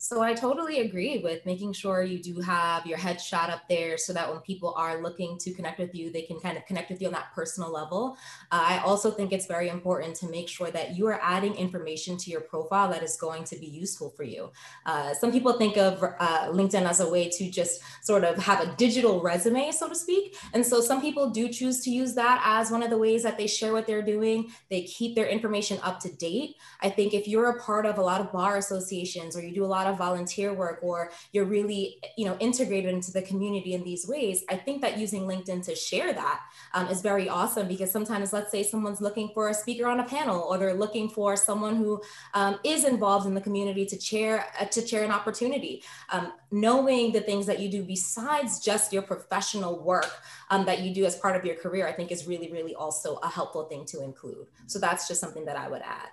So 0.05 0.21
I 0.21 0.35
totally 0.35 0.81
agree 0.81 1.17
with 1.25 1.47
making 1.47 1.73
sure 1.73 2.03
you 2.03 2.23
do 2.23 2.39
have 2.43 2.85
your 2.85 2.99
headshot 2.99 3.49
up 3.49 3.67
there 3.71 3.97
so 3.97 4.13
that 4.13 4.31
when 4.31 4.41
people 4.41 4.75
are 4.77 5.01
looking 5.01 5.39
to 5.39 5.55
connect 5.55 5.79
with 5.79 5.95
you, 5.95 6.13
they 6.13 6.21
can 6.21 6.39
kind 6.41 6.59
of 6.59 6.67
connect 6.67 6.91
with 6.91 7.01
you 7.01 7.07
on 7.07 7.15
that 7.15 7.33
personal 7.35 7.73
level. 7.73 8.19
Uh, 8.53 8.63
I 8.67 8.79
also 8.81 9.11
think 9.11 9.33
it's 9.33 9.47
very 9.47 9.71
important 9.71 10.15
to 10.17 10.29
make 10.29 10.47
sure 10.51 10.71
that 10.71 10.95
you 10.95 11.07
are 11.07 11.19
adding 11.23 11.55
information 11.55 12.19
to 12.19 12.31
your 12.31 12.43
profile 12.43 12.91
that 12.91 13.03
is 13.03 13.17
going 13.17 13.45
to 13.45 13.57
be 13.57 13.65
useful 13.65 14.11
for 14.11 14.25
you. 14.25 14.53
Uh, 14.85 15.15
some 15.15 15.33
people 15.33 15.55
think 15.55 15.79
of 15.79 16.03
uh, 16.03 16.49
LinkedIn 16.51 16.87
as 16.87 17.01
a 17.01 17.09
way 17.09 17.31
to 17.31 17.51
just 17.51 17.81
sort 18.03 18.25
of 18.25 18.37
have 18.37 18.61
a 18.61 18.77
digital 18.77 19.23
resume, 19.23 19.71
so 19.71 19.89
to 19.89 19.95
speak. 19.95 20.37
And 20.53 20.67
so 20.67 20.83
some 20.83 21.01
people 21.01 21.31
do 21.31 21.49
choose 21.49 21.81
to 21.81 21.91
use 21.91 22.13
that 22.13 22.43
as 22.45 22.71
one 22.71 22.83
of 22.83 22.91
the 22.91 22.99
ways 22.99 23.23
that 23.23 23.39
they 23.39 23.47
share 23.47 23.73
what 23.73 23.87
they're 23.87 24.03
doing. 24.03 24.53
They 24.69 24.83
keep 24.83 25.15
their 25.15 25.29
information 25.29 25.79
up 25.83 25.99
to 26.01 26.13
date. 26.15 26.57
I 26.83 26.91
think 26.91 27.15
if 27.15 27.27
you're 27.27 27.57
a 27.57 27.63
part 27.63 27.87
of 27.87 27.97
a 27.97 28.03
lot 28.03 28.21
of 28.21 28.31
bar 28.33 28.59
associations 28.59 29.35
or 29.35 29.41
you 29.41 29.55
do 29.55 29.65
a 29.65 29.75
lot 29.75 29.87
of 29.87 29.94
of 29.95 29.99
volunteer 29.99 30.53
work 30.53 30.81
or 30.83 31.11
you're 31.33 31.45
really 31.45 31.99
you 32.17 32.25
know 32.25 32.37
integrated 32.41 32.93
into 32.93 33.13
the 33.13 33.23
community 33.23 33.75
in 33.75 33.83
these 33.83 34.07
ways 34.07 34.45
i 34.51 34.57
think 34.57 34.83
that 34.83 34.99
using 34.99 35.23
linkedin 35.23 35.65
to 35.65 35.75
share 35.75 36.13
that 36.13 36.41
um, 36.75 36.89
is 36.89 37.01
very 37.01 37.29
awesome 37.29 37.67
because 37.69 37.91
sometimes 37.91 38.33
let's 38.33 38.51
say 38.51 38.63
someone's 38.63 39.01
looking 39.01 39.31
for 39.33 39.49
a 39.49 39.55
speaker 39.55 39.87
on 39.87 40.01
a 40.01 40.05
panel 40.05 40.41
or 40.41 40.59
they're 40.59 40.75
looking 40.75 41.09
for 41.09 41.37
someone 41.37 41.77
who 41.77 42.01
um, 42.35 42.59
is 42.65 42.85
involved 42.85 43.27
in 43.27 43.35
the 43.35 43.41
community 43.41 43.87
to 43.87 43.97
chair 43.97 44.47
uh, 44.61 44.65
to 44.67 44.83
chair 44.83 45.05
an 45.05 45.11
opportunity. 45.11 45.83
Um, 46.11 46.33
knowing 46.51 47.13
the 47.13 47.21
things 47.21 47.47
that 47.47 47.59
you 47.61 47.69
do 47.71 47.83
besides 47.83 48.61
just 48.61 48.93
your 48.93 49.03
professional 49.03 49.83
work 49.83 50.11
um, 50.51 50.65
that 50.65 50.81
you 50.81 50.95
do 50.95 51.05
as 51.05 51.17
part 51.17 51.37
of 51.37 51.45
your 51.45 51.57
career 51.57 51.87
i 51.87 51.93
think 51.93 52.11
is 52.13 52.27
really 52.27 52.51
really 52.53 52.75
also 52.75 53.17
a 53.17 53.29
helpful 53.29 53.65
thing 53.65 53.85
to 53.87 54.03
include. 54.03 54.47
So 54.67 54.79
that's 54.79 55.09
just 55.09 55.21
something 55.21 55.45
that 55.47 55.57
i 55.57 55.69
would 55.69 55.83
add. 55.83 56.09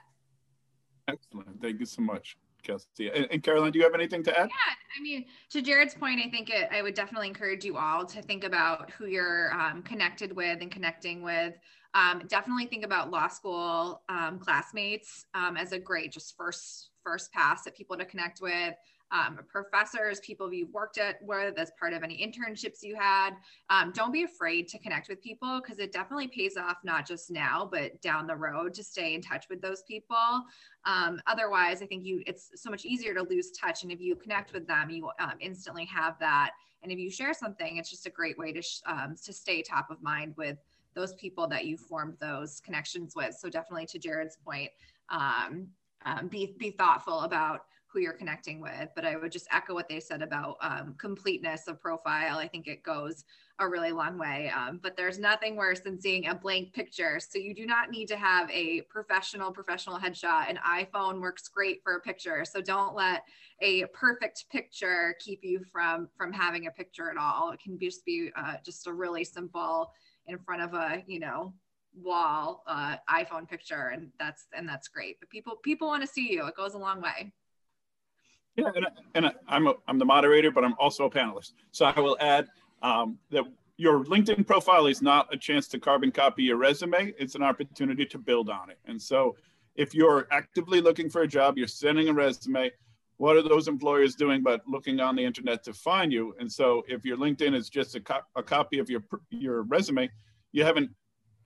Excellent. 1.08 1.62
Thank 1.62 1.80
you 1.80 1.86
so 1.86 2.02
much 2.02 2.38
Kelsey. 2.64 3.10
And, 3.14 3.28
and, 3.32 3.44
Caroline, 3.44 3.72
do 3.72 3.80
you 3.80 3.86
have 3.86 3.94
anything 3.94 4.24
to 4.24 4.40
add? 4.40 4.50
Yeah, 4.50 4.74
I 4.98 5.02
mean, 5.02 5.26
to 5.50 5.62
Jared's 5.62 5.94
point, 5.94 6.20
I 6.26 6.30
think 6.30 6.50
it, 6.50 6.70
I 6.72 6.82
would 6.82 6.94
definitely 6.94 7.28
encourage 7.28 7.66
you 7.66 7.78
all 7.78 8.06
to 8.06 8.22
think 8.22 8.44
about 8.44 8.92
who 8.92 9.06
you're 9.06 9.54
um, 9.54 9.82
connected 9.84 10.36
with 10.36 10.62
and 10.62 10.72
connecting 10.72 11.22
with. 11.22 11.54
Um, 11.94 12.24
definitely 12.28 12.68
think 12.68 12.86
about 12.86 13.12
law 13.12 13.28
school 13.28 14.02
um, 14.08 14.40
classmates 14.40 15.26
um, 15.34 15.58
as 15.58 15.74
a 15.74 15.80
great 15.80 16.12
just 16.12 16.38
first 16.38 16.90
first 17.04 17.34
pass 17.34 17.68
at 17.68 17.76
people 17.76 17.98
to 17.98 18.06
connect 18.06 18.42
with 18.42 18.76
um, 19.12 19.40
professors, 19.48 20.20
people 20.22 20.52
you've 20.54 20.72
worked 20.72 20.98
at 20.98 21.22
with 21.22 21.58
as 21.58 21.72
part 21.80 21.94
of 21.94 22.04
any 22.04 22.18
internships 22.18 22.82
you 22.82 22.96
had. 22.96 23.32
Um, 23.70 23.92
don't 23.94 24.12
be 24.12 24.24
afraid 24.24 24.68
to 24.70 24.80
connect 24.80 25.10
with 25.10 25.22
people 25.22 25.62
because 25.62 25.80
it 25.80 25.92
definitely 25.92 26.28
pays 26.28 26.58
off 26.58 26.78
not 26.84 27.06
just 27.06 27.30
now, 27.30 27.68
but 27.70 28.02
down 28.02 28.26
the 28.26 28.36
road 28.36 28.74
to 28.76 28.84
stay 28.84 29.14
in 29.14 29.22
touch 29.22 29.48
with 29.50 29.62
those 29.62 29.84
people. 29.84 30.46
Um, 30.86 31.20
otherwise, 31.28 31.82
I 31.82 31.86
think 31.86 32.06
you 32.06 32.24
it's 32.26 32.52
so 32.56 32.70
much 32.70 32.86
easier 32.86 33.14
to 33.14 33.24
lose 33.24 33.52
touch. 33.52 33.84
And 33.84 33.92
if 33.92 34.00
you 34.00 34.16
connect 34.16 34.54
with 34.54 34.68
them, 34.68 34.90
you 34.90 35.10
um, 35.20 35.34
instantly 35.40 35.86
have 35.86 36.18
that. 36.20 36.52
And 36.84 36.92
if 36.92 36.98
you 36.98 37.12
share 37.12 37.34
something, 37.34 37.78
it's 37.78 37.90
just 37.90 38.08
a 38.08 38.10
great 38.10 38.38
way 38.38 38.54
to 38.54 38.64
um, 38.86 39.16
to 39.24 39.34
stay 39.34 39.62
top 39.62 39.92
of 39.92 40.02
mind 40.02 40.34
with 40.38 40.58
those 40.94 41.14
people 41.16 41.48
that 41.48 41.66
you 41.66 41.78
formed 41.78 42.16
those 42.20 42.60
connections 42.62 43.14
with. 43.16 43.36
So 43.40 43.50
definitely 43.50 43.86
to 43.88 44.00
Jared's 44.00 44.38
point, 44.38 44.72
um, 45.10 45.68
um, 46.06 46.28
be 46.28 46.56
be 46.58 46.72
thoughtful 46.72 47.22
about 47.22 47.66
who 47.92 48.00
you're 48.00 48.14
connecting 48.14 48.62
with. 48.62 48.90
But 48.96 49.06
I 49.06 49.16
would 49.16 49.32
just 49.32 49.48
echo 49.52 49.74
what 49.74 49.90
they 49.90 50.00
said 50.00 50.22
about 50.22 50.58
um, 50.62 50.96
completeness 50.98 51.68
of 51.68 51.80
profile. 51.80 52.38
I 52.38 52.48
think 52.48 52.68
it 52.68 52.84
goes 52.84 53.26
a 53.60 53.68
really 53.68 53.92
long 53.92 54.18
way. 54.18 54.50
Um, 54.56 54.80
but 54.82 54.98
there's 54.98 55.20
nothing 55.20 55.56
worse 55.56 55.82
than 55.82 56.00
seeing 56.00 56.28
a 56.28 56.36
blank 56.36 56.74
picture. 56.74 57.20
So 57.20 57.38
you 57.38 57.54
do 57.54 57.66
not 57.66 57.92
need 57.92 58.08
to 58.08 58.18
have 58.18 58.50
a 58.50 58.82
professional, 58.84 59.52
professional 59.52 60.00
headshot. 60.00 60.50
An 60.50 60.60
iPhone 60.68 61.22
works 61.22 61.48
great 61.48 61.84
for 61.84 61.96
a 61.96 62.00
picture. 62.00 62.46
So 62.46 62.62
don't 62.62 62.96
let 62.96 63.24
a 63.62 63.86
perfect 63.88 64.46
picture 64.52 65.16
keep 65.20 65.44
you 65.44 65.64
from 65.72 66.10
from 66.18 66.34
having 66.34 66.68
a 66.68 66.72
picture 66.72 67.12
at 67.12 67.18
all. 67.18 67.52
It 67.52 67.60
can 67.62 67.78
just 67.80 68.06
be 68.06 68.32
uh, 68.36 68.56
just 68.66 68.88
a 68.88 68.94
really 68.94 69.24
simple 69.24 69.92
in 70.28 70.38
front 70.40 70.62
of 70.62 70.74
a 70.74 71.04
you 71.08 71.20
know 71.20 71.54
wall 71.94 72.64
uh, 72.68 72.96
iphone 73.16 73.48
picture 73.48 73.92
and 73.94 74.10
that's 74.18 74.46
and 74.54 74.68
that's 74.68 74.88
great 74.88 75.20
but 75.20 75.30
people 75.30 75.58
people 75.64 75.88
want 75.88 76.02
to 76.02 76.08
see 76.08 76.32
you 76.32 76.46
it 76.48 76.56
goes 76.56 76.74
a 76.74 76.78
long 76.78 77.02
way 77.02 77.34
yeah, 78.56 78.72
and, 78.76 78.86
and 79.16 79.32
I'm, 79.48 79.68
a, 79.68 79.74
I'm 79.88 79.98
the 79.98 80.06
moderator, 80.06 80.52
but 80.52 80.64
I'm 80.64 80.76
also 80.80 81.06
a 81.06 81.10
panelist. 81.10 81.54
So 81.72 81.86
I 81.86 82.00
will 82.00 82.18
add 82.20 82.48
um, 82.82 83.18
that 83.30 83.46
your 83.78 84.04
LinkedIn 84.06 84.46
profile 84.46 84.88
is 84.88 85.02
not 85.02 85.34
a 85.34 85.38
chance 85.38 85.68
to 85.70 85.80
carbon 85.80 86.12
copy 86.12 86.44
your 86.44 86.58
resume. 86.58 87.14
It's 87.18 87.36
an 87.36 87.44
opportunity 87.44 88.06
to 88.06 88.18
build 88.18 88.50
on 88.50 88.70
it. 88.70 88.78
And 88.86 89.02
so 89.02 89.36
if 89.76 89.96
you're 89.96 90.28
actively 90.32 90.82
looking 90.82 91.10
for 91.10 91.22
a 91.22 91.28
job, 91.28 91.58
you're 91.58 91.68
sending 91.68 92.10
a 92.10 92.14
resume, 92.14 92.72
what 93.18 93.38
are 93.38 93.42
those 93.42 93.68
employers 93.68 94.16
doing 94.16 94.42
but 94.42 94.62
looking 94.68 95.00
on 95.00 95.16
the 95.16 95.24
internet 95.24 95.64
to 95.64 95.74
find 95.74 96.12
you? 96.12 96.36
And 96.40 96.52
so 96.52 96.84
if 96.88 97.06
your 97.06 97.18
LinkedIn 97.18 97.56
is 97.56 97.70
just 97.70 97.96
a, 97.96 98.02
co- 98.02 98.22
a 98.36 98.44
copy 98.44 98.80
of 98.80 98.90
your, 98.90 99.04
your 99.30 99.64
resume, 99.64 100.10
you 100.52 100.64
haven't 100.64 100.92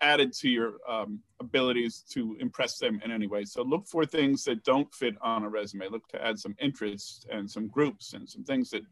added 0.05 0.31
to 0.31 0.47
your 0.49 0.75
um, 0.87 1.19
abilities 1.39 2.03
to 2.11 2.37
impress 2.39 2.77
them 2.77 3.01
in 3.03 3.11
any 3.11 3.25
way. 3.25 3.43
So 3.43 3.63
look 3.63 3.87
for 3.87 4.05
things 4.05 4.43
that 4.43 4.63
don't 4.63 4.93
fit 4.93 5.15
on 5.21 5.43
a 5.43 5.49
resume. 5.49 5.89
Look 5.89 6.07
to 6.09 6.23
add 6.23 6.37
some 6.37 6.55
interests 6.59 7.25
and 7.31 7.49
some 7.49 7.67
groups 7.67 8.13
and 8.13 8.29
some 8.29 8.43
things 8.43 8.69
that 8.69 8.83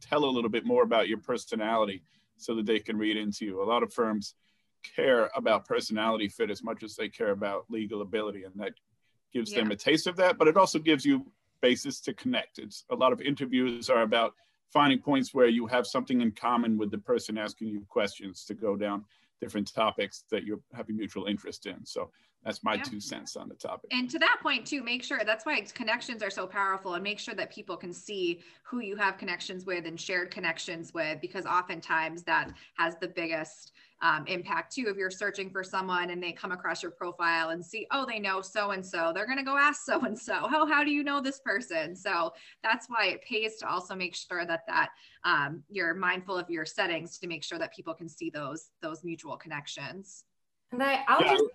tell 0.00 0.24
a 0.24 0.34
little 0.36 0.48
bit 0.48 0.64
more 0.64 0.82
about 0.82 1.08
your 1.08 1.18
personality 1.18 2.02
so 2.38 2.54
that 2.54 2.64
they 2.64 2.78
can 2.78 2.96
read 2.96 3.18
into 3.18 3.44
you. 3.44 3.62
A 3.62 3.64
lot 3.64 3.82
of 3.82 3.92
firms 3.92 4.34
care 4.96 5.30
about 5.36 5.66
personality 5.66 6.26
fit 6.26 6.50
as 6.50 6.62
much 6.62 6.82
as 6.82 6.96
they 6.96 7.08
care 7.08 7.30
about 7.30 7.66
legal 7.68 8.00
ability 8.00 8.44
and 8.44 8.54
that 8.56 8.72
gives 9.32 9.52
yeah. 9.52 9.58
them 9.58 9.70
a 9.70 9.76
taste 9.76 10.06
of 10.06 10.16
that, 10.16 10.38
but 10.38 10.48
it 10.48 10.56
also 10.56 10.78
gives 10.78 11.04
you 11.04 11.26
basis 11.60 12.00
to 12.00 12.14
connect. 12.14 12.58
It's 12.58 12.84
a 12.90 12.94
lot 12.94 13.12
of 13.12 13.20
interviews 13.20 13.90
are 13.90 14.02
about 14.02 14.34
finding 14.72 14.98
points 14.98 15.34
where 15.34 15.48
you 15.48 15.66
have 15.66 15.86
something 15.86 16.22
in 16.22 16.32
common 16.32 16.78
with 16.78 16.90
the 16.90 16.98
person 16.98 17.36
asking 17.36 17.68
you 17.68 17.84
questions 17.88 18.44
to 18.46 18.54
go 18.54 18.74
down 18.74 19.04
different 19.42 19.74
topics 19.74 20.24
that 20.30 20.44
you 20.44 20.62
have 20.72 20.88
a 20.88 20.92
mutual 20.92 21.26
interest 21.26 21.66
in. 21.66 21.84
So 21.84 22.10
that's 22.44 22.62
my 22.62 22.74
yeah. 22.74 22.82
two 22.82 23.00
cents 23.00 23.36
on 23.36 23.48
the 23.48 23.54
topic. 23.54 23.90
And 23.90 24.08
to 24.10 24.18
that 24.20 24.38
point 24.42 24.66
too, 24.66 24.82
make 24.82 25.02
sure 25.02 25.20
that's 25.24 25.44
why 25.44 25.60
connections 25.74 26.22
are 26.22 26.30
so 26.30 26.46
powerful 26.46 26.94
and 26.94 27.02
make 27.02 27.18
sure 27.18 27.34
that 27.34 27.52
people 27.52 27.76
can 27.76 27.92
see 27.92 28.40
who 28.64 28.78
you 28.80 28.96
have 28.96 29.18
connections 29.18 29.66
with 29.66 29.84
and 29.84 30.00
shared 30.00 30.30
connections 30.30 30.94
with, 30.94 31.20
because 31.20 31.44
oftentimes 31.44 32.22
that 32.24 32.52
has 32.78 32.96
the 33.00 33.08
biggest 33.08 33.72
um, 34.02 34.26
impact 34.26 34.74
too. 34.74 34.86
If 34.88 34.96
you're 34.96 35.10
searching 35.10 35.48
for 35.48 35.62
someone 35.62 36.10
and 36.10 36.22
they 36.22 36.32
come 36.32 36.52
across 36.52 36.82
your 36.82 36.90
profile 36.92 37.50
and 37.50 37.64
see, 37.64 37.86
oh, 37.92 38.04
they 38.04 38.18
know 38.18 38.42
so 38.42 38.72
and 38.72 38.84
so, 38.84 39.12
they're 39.14 39.26
going 39.26 39.38
to 39.38 39.44
go 39.44 39.56
ask 39.56 39.84
so 39.84 40.00
and 40.00 40.18
so, 40.18 40.40
oh, 40.42 40.66
how 40.66 40.82
do 40.84 40.90
you 40.90 41.04
know 41.04 41.20
this 41.20 41.38
person? 41.38 41.94
So 41.94 42.32
that's 42.62 42.86
why 42.88 43.06
it 43.06 43.22
pays 43.22 43.56
to 43.58 43.68
also 43.68 43.94
make 43.94 44.16
sure 44.16 44.44
that 44.44 44.66
that 44.66 44.90
um, 45.24 45.62
you're 45.70 45.94
mindful 45.94 46.36
of 46.36 46.50
your 46.50 46.66
settings 46.66 47.18
to 47.20 47.28
make 47.28 47.44
sure 47.44 47.58
that 47.58 47.72
people 47.72 47.94
can 47.94 48.08
see 48.08 48.28
those 48.28 48.70
those 48.82 49.04
mutual 49.04 49.36
connections. 49.36 50.24
And 50.72 50.82
I, 50.82 51.04
I 51.06 51.18
was, 51.18 51.26
yeah. 51.26 51.36
just, 51.36 51.50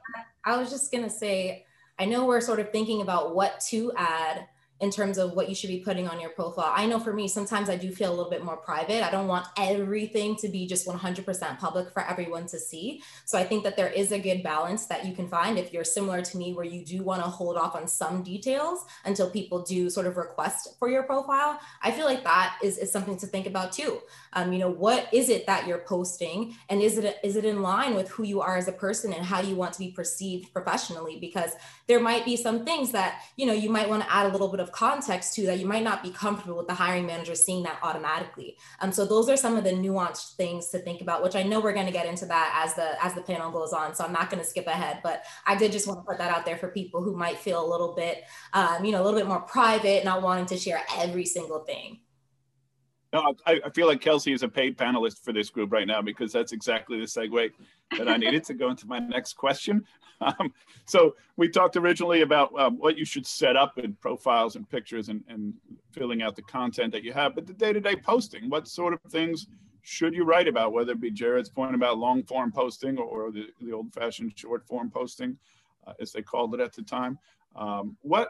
I 0.46 0.58
was 0.58 0.70
just 0.70 0.92
gonna 0.92 1.10
say, 1.10 1.66
I 2.00 2.06
know 2.06 2.26
we're 2.26 2.42
sort 2.42 2.60
of 2.60 2.72
thinking 2.72 3.02
about 3.02 3.36
what 3.36 3.60
to 3.70 3.92
add 3.98 4.48
in 4.80 4.92
terms 4.92 5.18
of 5.18 5.34
what 5.34 5.50
you 5.50 5.56
should 5.56 5.70
be 5.70 5.80
putting 5.80 6.08
on 6.08 6.20
your 6.20 6.30
profile. 6.30 6.72
I 6.76 6.86
know 6.86 7.00
for 7.00 7.14
me, 7.14 7.28
sometimes 7.28 7.70
I 7.70 7.78
do 7.78 7.92
feel 7.92 8.10
a 8.10 8.16
little 8.16 8.30
bit 8.30 8.44
more 8.44 8.58
private. 8.58 9.04
I 9.04 9.10
don't 9.10 9.28
want 9.28 9.48
everything 9.58 10.36
to 10.38 10.48
be 10.48 10.68
just 10.68 10.88
100% 10.88 11.60
public 11.60 11.92
for 11.92 12.04
everyone 12.04 12.46
to 12.48 12.60
see. 12.60 13.02
So 13.26 13.40
I 13.40 13.44
think 13.44 13.64
that 13.64 13.76
there 13.76 13.90
is 13.90 14.12
a 14.12 14.20
good 14.20 14.44
balance 14.44 14.86
that 14.86 15.06
you 15.06 15.16
can 15.16 15.28
find 15.28 15.58
if 15.58 15.74
you're 15.74 15.84
similar 15.84 16.22
to 16.22 16.38
me, 16.38 16.54
where 16.54 16.66
you 16.66 16.86
do 16.86 17.02
want 17.02 17.24
to 17.24 17.30
hold 17.30 17.58
off 17.58 17.76
on 17.76 17.88
some 17.88 18.22
details 18.22 18.86
until 19.06 19.30
people 19.30 19.64
do 19.64 19.90
sort 19.90 20.06
of 20.06 20.18
request 20.18 20.76
for 20.78 20.90
your 20.90 21.04
profile. 21.04 21.60
I 21.82 21.92
feel 21.92 22.06
like 22.06 22.24
that 22.24 22.58
is, 22.62 22.78
is 22.78 22.92
something 22.92 23.18
to 23.18 23.28
think 23.28 23.48
about 23.48 23.72
too. 23.72 24.00
Um, 24.34 24.54
you 24.54 24.60
know, 24.60 24.70
what 24.70 25.12
is 25.12 25.30
it 25.30 25.48
that 25.48 25.66
you're 25.68 25.80
posting 25.80 26.56
and 26.70 26.82
is 26.82 26.98
it, 26.98 27.18
is 27.24 27.36
it 27.36 27.46
in 27.46 27.62
line 27.62 27.96
with 27.96 28.10
who 28.10 28.24
you 28.24 28.42
are 28.42 28.58
as 28.58 28.68
a 28.68 28.72
person 28.72 29.14
and 29.14 29.26
how 29.26 29.42
you 29.42 29.56
want 29.56 29.74
to 29.74 29.80
be 29.80 29.92
perceived 29.92 30.54
professionally? 30.54 31.18
Because 31.20 31.52
there 31.88 32.00
might 32.00 32.26
be 32.26 32.36
some 32.36 32.64
things 32.64 32.92
that, 32.92 33.22
you 33.36 33.46
know, 33.46 33.54
you 33.54 33.70
might 33.70 33.90
want 33.90 34.04
to 34.04 34.14
add 34.14 34.28
a 34.28 34.30
little 34.30 34.50
bit 34.50 34.60
of 34.60 34.67
of 34.68 34.74
context 34.74 35.34
to 35.36 35.46
that 35.46 35.60
you 35.60 35.66
might 35.66 35.84
not 35.84 36.04
be 36.04 36.12
comfortable 36.12 36.58
with 36.58 36.68
the 36.68 36.74
hiring 36.74 37.06
manager 37.06 37.36
seeing 37.36 37.64
that 37.64 37.80
automatically. 37.82 38.58
Um, 38.80 38.92
so 38.92 39.06
those 39.06 39.30
are 39.30 39.38
some 39.38 39.56
of 39.56 39.64
the 39.64 39.72
nuanced 39.72 40.36
things 40.36 40.68
to 40.70 40.80
think 40.80 41.02
about, 41.02 41.24
which 41.24 41.36
I 41.36 41.44
know 41.44 41.60
we're 41.60 41.74
going 41.74 41.86
to 41.86 41.92
get 41.92 42.06
into 42.06 42.26
that 42.26 42.62
as 42.64 42.76
the 42.76 43.04
as 43.04 43.14
the 43.14 43.22
panel 43.22 43.52
goes 43.52 43.74
on. 43.74 43.96
So 43.96 44.04
I'm 44.04 44.14
not 44.14 44.30
going 44.30 44.44
to 44.44 44.50
skip 44.50 44.68
ahead, 44.68 45.00
but 45.04 45.24
I 45.46 45.56
did 45.56 45.72
just 45.72 45.88
want 45.88 46.00
to 46.00 46.04
put 46.04 46.18
that 46.18 46.32
out 46.32 46.46
there 46.46 46.58
for 46.58 46.70
people 46.70 47.02
who 47.02 47.16
might 47.16 47.38
feel 47.38 47.66
a 47.66 47.68
little 47.70 47.94
bit, 47.96 48.24
um, 48.54 48.84
you 48.84 48.92
know, 48.92 49.02
a 49.02 49.04
little 49.04 49.20
bit 49.20 49.28
more 49.28 49.42
private, 49.42 50.04
not 50.04 50.22
wanting 50.22 50.46
to 50.48 50.58
share 50.58 50.82
every 50.98 51.26
single 51.26 51.60
thing. 51.60 52.00
No, 53.14 53.36
I, 53.46 53.62
I, 53.66 53.70
feel 53.70 53.88
like 53.88 54.02
Kelsey 54.02 54.34
is 54.34 54.44
a 54.44 54.50
paid 54.50 54.78
panelist 54.78 55.24
for 55.24 55.32
this 55.32 55.50
group 55.50 55.72
right 55.72 55.88
now 55.88 56.02
because 56.02 56.34
that's 56.34 56.52
exactly 56.52 57.00
the 57.00 57.06
segue 57.06 57.52
that 57.98 58.10
I 58.10 58.18
needed 58.18 58.44
to 58.46 58.54
go 58.54 58.70
into 58.70 58.88
my 58.88 59.00
next 59.00 59.34
question. 59.34 59.86
Um, 60.20 60.52
so 60.86 61.16
we 61.36 61.48
talked 61.48 61.78
originally 61.78 62.24
about 62.24 62.52
um, 62.60 62.80
what 62.80 62.98
you 62.98 63.06
should 63.06 63.24
set 63.24 63.56
up 63.56 63.78
in 63.78 63.94
profiles 63.94 64.56
and 64.56 64.68
pictures 64.68 65.10
and, 65.10 65.24
and 65.30 65.54
filling 65.92 66.24
out 66.24 66.36
the 66.36 66.42
content 66.42 66.92
that 66.94 67.04
you 67.04 67.14
have, 67.14 67.36
but 67.36 67.46
the 67.46 67.54
day-to-day 67.54 67.98
-day 67.98 68.04
posting, 68.04 68.50
what 68.50 68.68
sort 68.68 68.94
of 68.96 69.12
things 69.12 69.48
should 69.84 70.16
you 70.16 70.26
write 70.26 70.50
about, 70.50 70.74
whether 70.74 70.94
it 70.94 71.00
be 71.00 71.12
Jared's 71.12 71.50
point 71.50 71.76
about 71.76 71.98
long 71.98 72.24
form 72.24 72.52
posting 72.52 72.98
or 72.98 73.32
the, 73.32 73.46
the 73.62 73.72
old 73.72 73.94
fashioned 73.94 74.34
short 74.36 74.66
form 74.66 74.90
posting, 74.90 75.38
uh, 75.86 75.94
as 76.02 76.12
they 76.12 76.24
called 76.24 76.54
it 76.56 76.60
at 76.60 76.74
the 76.74 76.82
time. 76.82 77.18
Um, 77.56 77.96
what 78.02 78.28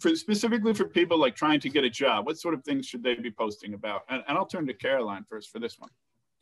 for 0.00 0.14
specifically 0.16 0.74
for 0.74 0.86
people 0.86 1.18
like 1.18 1.36
trying 1.36 1.60
to 1.60 1.68
get 1.68 1.84
a 1.84 1.90
job, 1.90 2.26
what 2.26 2.38
sort 2.38 2.54
of 2.54 2.64
things 2.64 2.86
should 2.86 3.02
they 3.02 3.14
be 3.14 3.30
posting 3.30 3.74
about? 3.74 4.02
And, 4.08 4.22
and 4.28 4.38
I'll 4.38 4.46
turn 4.46 4.66
to 4.66 4.74
Caroline 4.74 5.24
first 5.28 5.50
for 5.50 5.58
this 5.58 5.78
one. 5.78 5.90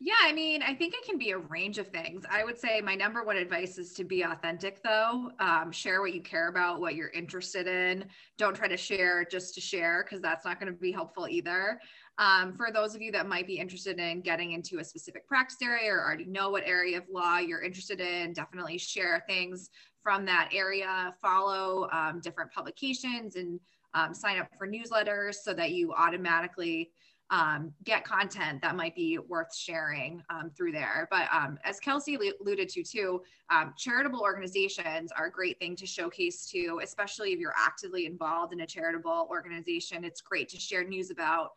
Yeah, 0.03 0.15
I 0.23 0.33
mean, 0.33 0.63
I 0.63 0.73
think 0.73 0.95
it 0.95 1.05
can 1.05 1.19
be 1.19 1.29
a 1.29 1.37
range 1.37 1.77
of 1.77 1.89
things. 1.89 2.23
I 2.27 2.43
would 2.43 2.57
say 2.57 2.81
my 2.81 2.95
number 2.95 3.23
one 3.23 3.37
advice 3.37 3.77
is 3.77 3.93
to 3.93 4.03
be 4.03 4.23
authentic, 4.23 4.81
though. 4.81 5.29
Um, 5.39 5.71
share 5.71 6.01
what 6.01 6.15
you 6.15 6.23
care 6.23 6.47
about, 6.47 6.79
what 6.79 6.95
you're 6.95 7.09
interested 7.09 7.67
in. 7.67 8.05
Don't 8.39 8.55
try 8.55 8.67
to 8.67 8.77
share 8.77 9.23
just 9.23 9.53
to 9.53 9.61
share, 9.61 10.03
because 10.03 10.19
that's 10.19 10.43
not 10.43 10.59
going 10.59 10.73
to 10.73 10.79
be 10.79 10.91
helpful 10.91 11.27
either. 11.27 11.79
Um, 12.17 12.53
for 12.53 12.71
those 12.71 12.95
of 12.95 13.01
you 13.03 13.11
that 13.11 13.27
might 13.27 13.45
be 13.45 13.59
interested 13.59 13.99
in 13.99 14.21
getting 14.21 14.53
into 14.53 14.79
a 14.79 14.83
specific 14.83 15.27
practice 15.27 15.57
area 15.61 15.91
or 15.91 16.03
already 16.03 16.25
know 16.25 16.49
what 16.49 16.63
area 16.65 16.97
of 16.97 17.03
law 17.07 17.37
you're 17.37 17.61
interested 17.61 18.01
in, 18.01 18.33
definitely 18.33 18.79
share 18.79 19.23
things 19.27 19.69
from 20.03 20.25
that 20.25 20.49
area, 20.53 21.13
follow 21.21 21.89
um, 21.91 22.19
different 22.21 22.51
publications 22.51 23.35
and 23.35 23.59
um, 23.93 24.13
sign 24.13 24.39
up 24.39 24.47
for 24.57 24.67
newsletters 24.67 25.35
so 25.35 25.53
that 25.53 25.71
you 25.71 25.93
automatically 25.93 26.91
um, 27.29 27.73
get 27.85 28.03
content 28.03 28.61
that 28.61 28.75
might 28.75 28.93
be 28.93 29.17
worth 29.17 29.55
sharing 29.55 30.21
um, 30.29 30.51
through 30.55 30.73
there. 30.73 31.07
But 31.09 31.29
um, 31.33 31.57
as 31.63 31.79
Kelsey 31.79 32.17
alluded 32.41 32.67
to 32.69 32.83
too, 32.83 33.21
um, 33.49 33.73
charitable 33.77 34.19
organizations 34.19 35.11
are 35.17 35.27
a 35.27 35.31
great 35.31 35.57
thing 35.57 35.75
to 35.77 35.85
showcase 35.85 36.45
too, 36.45 36.81
especially 36.83 37.31
if 37.31 37.39
you're 37.39 37.53
actively 37.57 38.05
involved 38.05 38.51
in 38.51 38.61
a 38.61 38.67
charitable 38.67 39.27
organization. 39.29 40.03
It's 40.03 40.19
great 40.19 40.49
to 40.49 40.59
share 40.59 40.83
news 40.83 41.09
about 41.09 41.51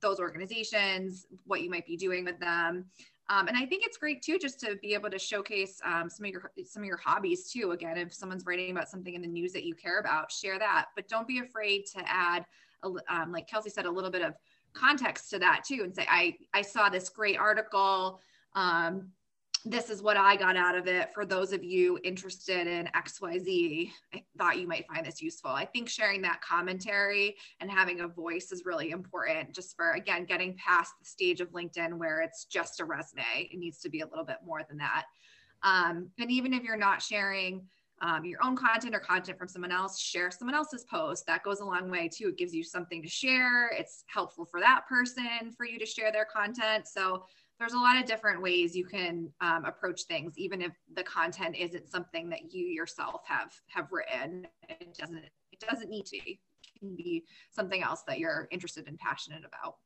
those 0.00 0.20
organizations, 0.20 1.26
what 1.46 1.62
you 1.62 1.70
might 1.70 1.86
be 1.86 1.96
doing 1.96 2.24
with 2.24 2.38
them. 2.38 2.86
Um, 3.28 3.48
and 3.48 3.56
I 3.56 3.66
think 3.66 3.84
it's 3.84 3.96
great 3.96 4.22
too, 4.22 4.38
just 4.38 4.60
to 4.60 4.76
be 4.80 4.94
able 4.94 5.10
to 5.10 5.18
showcase 5.18 5.80
um, 5.84 6.08
some 6.08 6.26
of 6.26 6.30
your 6.30 6.52
some 6.64 6.82
of 6.82 6.86
your 6.86 6.96
hobbies 6.96 7.50
too. 7.50 7.72
Again, 7.72 7.96
if 7.96 8.14
someone's 8.14 8.46
writing 8.46 8.70
about 8.70 8.88
something 8.88 9.14
in 9.14 9.22
the 9.22 9.28
news 9.28 9.52
that 9.52 9.64
you 9.64 9.74
care 9.74 9.98
about, 9.98 10.30
share 10.30 10.58
that. 10.58 10.86
But 10.94 11.08
don't 11.08 11.26
be 11.26 11.40
afraid 11.40 11.86
to 11.96 12.02
add, 12.06 12.44
a, 12.84 12.90
um, 13.08 13.32
like 13.32 13.48
Kelsey 13.48 13.70
said, 13.70 13.86
a 13.86 13.90
little 13.90 14.10
bit 14.10 14.22
of 14.22 14.34
context 14.74 15.30
to 15.30 15.38
that 15.40 15.64
too, 15.66 15.80
and 15.82 15.94
say, 15.94 16.06
I 16.08 16.36
I 16.54 16.62
saw 16.62 16.88
this 16.88 17.08
great 17.08 17.38
article. 17.38 18.20
Um, 18.54 19.10
this 19.66 19.90
is 19.90 20.00
what 20.00 20.16
I 20.16 20.36
got 20.36 20.56
out 20.56 20.76
of 20.76 20.86
it. 20.86 21.12
For 21.12 21.26
those 21.26 21.52
of 21.52 21.64
you 21.64 21.98
interested 22.04 22.68
in 22.68 22.88
XYZ, 22.94 23.90
I 24.14 24.22
thought 24.38 24.60
you 24.60 24.68
might 24.68 24.86
find 24.86 25.04
this 25.04 25.20
useful. 25.20 25.50
I 25.50 25.64
think 25.64 25.88
sharing 25.88 26.22
that 26.22 26.40
commentary 26.40 27.36
and 27.60 27.68
having 27.68 28.00
a 28.00 28.08
voice 28.08 28.52
is 28.52 28.64
really 28.64 28.92
important 28.92 29.52
just 29.52 29.74
for, 29.74 29.92
again, 29.92 30.24
getting 30.24 30.56
past 30.56 30.92
the 31.00 31.04
stage 31.04 31.40
of 31.40 31.50
LinkedIn 31.50 31.94
where 31.94 32.20
it's 32.20 32.44
just 32.44 32.78
a 32.78 32.84
resume. 32.84 33.24
It 33.34 33.58
needs 33.58 33.80
to 33.80 33.90
be 33.90 34.02
a 34.02 34.06
little 34.06 34.24
bit 34.24 34.38
more 34.46 34.62
than 34.68 34.78
that. 34.78 35.06
Um, 35.64 36.10
and 36.20 36.30
even 36.30 36.54
if 36.54 36.62
you're 36.62 36.76
not 36.76 37.02
sharing 37.02 37.66
um, 38.02 38.24
your 38.24 38.44
own 38.44 38.56
content 38.56 38.94
or 38.94 39.00
content 39.00 39.36
from 39.36 39.48
someone 39.48 39.72
else, 39.72 39.98
share 39.98 40.30
someone 40.30 40.54
else's 40.54 40.84
post. 40.84 41.26
That 41.26 41.42
goes 41.42 41.58
a 41.60 41.64
long 41.64 41.90
way 41.90 42.08
too. 42.08 42.28
It 42.28 42.38
gives 42.38 42.54
you 42.54 42.62
something 42.62 43.02
to 43.02 43.08
share. 43.08 43.70
It's 43.70 44.04
helpful 44.06 44.44
for 44.44 44.60
that 44.60 44.82
person 44.86 45.50
for 45.56 45.66
you 45.66 45.78
to 45.78 45.86
share 45.86 46.12
their 46.12 46.26
content. 46.26 46.86
So 46.86 47.24
there's 47.58 47.72
a 47.72 47.78
lot 47.78 47.96
of 47.96 48.04
different 48.04 48.42
ways 48.42 48.76
you 48.76 48.84
can 48.84 49.30
um, 49.40 49.64
approach 49.64 50.02
things 50.02 50.34
even 50.36 50.60
if 50.60 50.72
the 50.94 51.02
content 51.02 51.56
isn't 51.56 51.90
something 51.90 52.28
that 52.28 52.52
you 52.52 52.66
yourself 52.66 53.22
have 53.26 53.52
have 53.68 53.88
written. 53.90 54.46
It 54.68 54.96
doesn't 54.96 55.16
it 55.16 55.60
doesn't 55.60 55.88
need 55.88 56.06
to. 56.06 56.20
Be 56.24 56.40
it 56.62 56.80
can 56.80 56.96
be 56.96 57.24
something 57.50 57.82
else 57.82 58.02
that 58.06 58.18
you're 58.18 58.48
interested 58.50 58.86
and 58.88 58.98
passionate 58.98 59.42
about. 59.44 59.76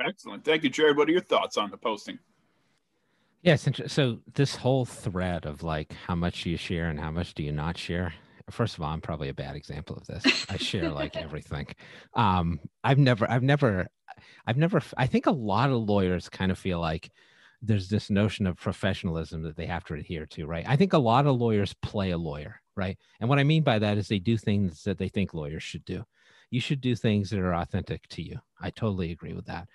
Excellent. 0.00 0.44
Thank 0.44 0.62
you 0.62 0.70
jared 0.70 0.96
what 0.96 1.08
are 1.08 1.12
your 1.12 1.20
thoughts 1.20 1.56
on 1.56 1.70
the 1.70 1.76
posting? 1.76 2.18
Yes 3.42 3.68
so 3.86 4.18
this 4.34 4.56
whole 4.56 4.84
thread 4.84 5.44
of 5.44 5.62
like 5.62 5.92
how 6.06 6.14
much 6.14 6.44
do 6.44 6.50
you 6.50 6.56
share 6.56 6.88
and 6.88 7.00
how 7.00 7.10
much 7.10 7.34
do 7.34 7.42
you 7.42 7.52
not 7.52 7.76
share 7.76 8.14
first 8.50 8.76
of 8.76 8.82
all 8.82 8.90
i'm 8.90 9.00
probably 9.00 9.28
a 9.28 9.34
bad 9.34 9.56
example 9.56 9.96
of 9.96 10.06
this 10.06 10.46
i 10.48 10.56
share 10.56 10.90
like 10.90 11.16
everything 11.24 11.66
um 12.14 12.58
i've 12.84 12.98
never 12.98 13.30
i've 13.30 13.42
never 13.42 13.88
I've 14.46 14.56
never, 14.56 14.80
I 14.96 15.06
think 15.06 15.26
a 15.26 15.32
lot 15.32 15.70
of 15.70 15.82
lawyers 15.82 16.28
kind 16.28 16.50
of 16.50 16.58
feel 16.58 16.80
like 16.80 17.10
there's 17.60 17.88
this 17.88 18.10
notion 18.10 18.46
of 18.46 18.56
professionalism 18.56 19.42
that 19.42 19.56
they 19.56 19.66
have 19.66 19.84
to 19.84 19.94
adhere 19.94 20.26
to, 20.26 20.46
right? 20.46 20.64
I 20.66 20.76
think 20.76 20.92
a 20.92 20.98
lot 20.98 21.26
of 21.26 21.36
lawyers 21.36 21.74
play 21.82 22.10
a 22.10 22.18
lawyer, 22.18 22.60
right? 22.76 22.96
And 23.20 23.28
what 23.28 23.38
I 23.38 23.44
mean 23.44 23.62
by 23.62 23.78
that 23.80 23.98
is 23.98 24.08
they 24.08 24.20
do 24.20 24.36
things 24.36 24.84
that 24.84 24.98
they 24.98 25.08
think 25.08 25.34
lawyers 25.34 25.62
should 25.62 25.84
do. 25.84 26.04
You 26.50 26.60
should 26.60 26.80
do 26.80 26.94
things 26.94 27.30
that 27.30 27.40
are 27.40 27.54
authentic 27.54 28.08
to 28.08 28.22
you. 28.22 28.38
I 28.60 28.70
totally 28.70 29.12
agree 29.12 29.34
with 29.34 29.46
that. 29.46 29.68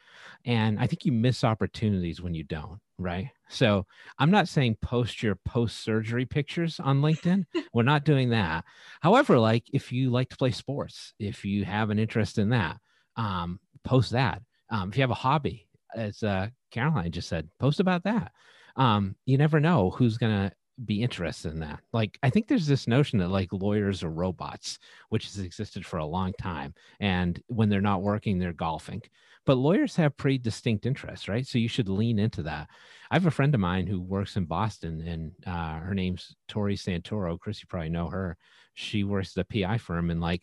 And 0.46 0.80
I 0.80 0.88
think 0.88 1.06
you 1.06 1.12
miss 1.12 1.44
opportunities 1.44 2.22
when 2.22 2.34
you 2.34 2.44
don't, 2.44 2.80
right? 2.98 3.30
So 3.50 3.86
I'm 4.18 4.32
not 4.32 4.48
saying 4.48 4.78
post 4.82 5.22
your 5.22 5.36
post 5.36 5.82
surgery 5.84 6.26
pictures 6.26 6.80
on 6.80 7.02
LinkedIn. 7.02 7.46
We're 7.74 7.84
not 7.84 8.06
doing 8.06 8.30
that. 8.30 8.66
However, 9.02 9.40
like 9.40 9.66
if 9.72 9.92
you 9.92 10.10
like 10.10 10.30
to 10.30 10.38
play 10.38 10.52
sports, 10.52 11.14
if 11.20 11.46
you 11.46 11.64
have 11.66 11.90
an 11.90 12.00
interest 12.00 12.38
in 12.38 12.50
that, 12.50 12.78
um, 13.16 13.60
post 13.84 14.12
that. 14.12 14.42
Um, 14.70 14.90
if 14.90 14.98
you 14.98 15.02
have 15.02 15.12
a 15.12 15.16
hobby, 15.16 15.68
as 15.96 16.24
uh, 16.24 16.48
Caroline 16.72 17.12
just 17.12 17.30
said, 17.30 17.50
post 17.60 17.80
about 17.80 18.04
that. 18.04 18.32
Um, 18.76 19.16
you 19.26 19.38
never 19.38 19.60
know 19.60 19.92
who's 19.92 20.18
going 20.18 20.50
to 20.50 20.56
be 20.86 21.02
interested 21.02 21.54
in 21.54 21.60
that. 21.60 21.80
Like, 21.92 22.18
I 22.24 22.30
think 22.30 22.48
there's 22.48 22.68
this 22.68 22.88
notion 22.88 23.20
that 23.20 23.30
like 23.30 23.52
lawyers 23.52 24.04
are 24.04 24.10
robots, 24.10 24.80
which 25.10 25.26
has 25.26 25.40
existed 25.40 25.86
for 25.86 25.98
a 25.98 26.06
long 26.06 26.34
time. 26.40 26.74
And 27.00 27.42
when 27.48 27.70
they're 27.70 27.82
not 27.82 28.02
working, 28.02 28.40
they're 28.40 28.54
golfing. 28.54 29.02
But 29.46 29.56
lawyers 29.56 29.96
have 29.98 30.16
pretty 30.16 30.38
distinct 30.38 30.86
interests, 30.86 31.28
right? 31.28 31.46
So 31.46 31.58
you 31.58 31.68
should 31.68 31.90
lean 31.90 32.18
into 32.18 32.44
that. 32.44 32.70
I 33.12 33.16
have 33.16 33.26
a 33.26 33.32
friend 33.32 33.54
of 33.54 33.60
mine 33.60 33.88
who 33.88 34.00
works 34.02 34.38
in 34.38 34.46
Boston, 34.46 35.02
and 35.02 35.32
uh, 35.46 35.80
her 35.80 35.94
name's 35.94 36.36
Tori 36.48 36.76
Santoro. 36.76 37.40
Chris, 37.40 37.62
you 37.62 37.68
probably 37.68 37.90
know 37.90 38.08
her 38.08 38.38
she 38.74 39.04
works 39.04 39.38
at 39.38 39.46
a 39.50 39.66
PI 39.66 39.78
firm 39.78 40.10
and 40.10 40.20
like 40.20 40.42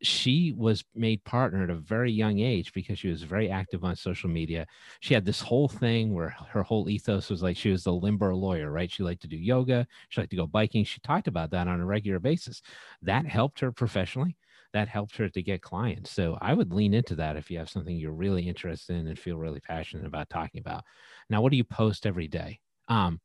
she 0.00 0.54
was 0.56 0.84
made 0.94 1.22
partner 1.24 1.64
at 1.64 1.70
a 1.70 1.74
very 1.74 2.10
young 2.10 2.38
age 2.38 2.72
because 2.72 2.98
she 2.98 3.08
was 3.08 3.22
very 3.22 3.50
active 3.50 3.84
on 3.84 3.94
social 3.96 4.30
media. 4.30 4.66
She 5.00 5.12
had 5.12 5.24
this 5.24 5.40
whole 5.40 5.68
thing 5.68 6.14
where 6.14 6.34
her 6.48 6.62
whole 6.62 6.88
ethos 6.88 7.28
was 7.28 7.42
like 7.42 7.56
she 7.56 7.70
was 7.70 7.84
the 7.84 7.92
limber 7.92 8.34
lawyer, 8.34 8.70
right? 8.70 8.90
She 8.90 9.02
liked 9.02 9.22
to 9.22 9.28
do 9.28 9.36
yoga, 9.36 9.86
she 10.08 10.20
liked 10.20 10.30
to 10.30 10.36
go 10.36 10.46
biking. 10.46 10.84
She 10.84 11.00
talked 11.00 11.28
about 11.28 11.50
that 11.50 11.68
on 11.68 11.80
a 11.80 11.86
regular 11.86 12.20
basis. 12.20 12.62
That 13.02 13.26
helped 13.26 13.60
her 13.60 13.72
professionally. 13.72 14.36
That 14.76 14.88
helped 14.88 15.16
her 15.16 15.30
to 15.30 15.42
get 15.42 15.62
clients. 15.62 16.10
So 16.10 16.36
I 16.42 16.52
would 16.52 16.70
lean 16.70 16.92
into 16.92 17.14
that 17.14 17.36
if 17.36 17.50
you 17.50 17.56
have 17.56 17.70
something 17.70 17.96
you're 17.96 18.12
really 18.12 18.46
interested 18.46 18.94
in 18.94 19.06
and 19.06 19.18
feel 19.18 19.38
really 19.38 19.58
passionate 19.58 20.04
about 20.04 20.28
talking 20.28 20.60
about. 20.60 20.84
Now, 21.30 21.40
what 21.40 21.50
do 21.50 21.56
you 21.56 21.64
post 21.64 22.04
every 22.04 22.28
day? 22.28 22.60
Um, 22.86 23.18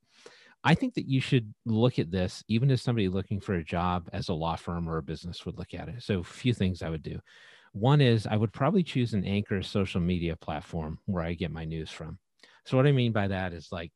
I 0.63 0.75
think 0.75 0.93
that 0.93 1.09
you 1.09 1.19
should 1.19 1.53
look 1.65 1.99
at 1.99 2.09
this, 2.09 2.41
even 2.47 2.71
as 2.71 2.81
somebody 2.81 3.09
looking 3.09 3.41
for 3.41 3.55
a 3.55 3.65
job 3.65 4.09
as 4.13 4.29
a 4.29 4.33
law 4.33 4.55
firm 4.55 4.87
or 4.87 4.95
a 4.95 5.03
business 5.03 5.45
would 5.45 5.57
look 5.57 5.73
at 5.73 5.89
it. 5.89 6.01
So, 6.01 6.19
a 6.19 6.23
few 6.23 6.53
things 6.53 6.81
I 6.81 6.89
would 6.89 7.03
do. 7.03 7.19
One 7.73 7.99
is 7.99 8.25
I 8.25 8.37
would 8.37 8.53
probably 8.53 8.83
choose 8.83 9.13
an 9.13 9.25
anchor 9.25 9.61
social 9.61 9.99
media 9.99 10.37
platform 10.37 10.99
where 11.05 11.23
I 11.23 11.33
get 11.33 11.51
my 11.51 11.65
news 11.65 11.89
from. 11.89 12.17
So, 12.65 12.77
what 12.77 12.87
I 12.87 12.93
mean 12.93 13.11
by 13.11 13.27
that 13.27 13.51
is 13.51 13.73
like 13.73 13.91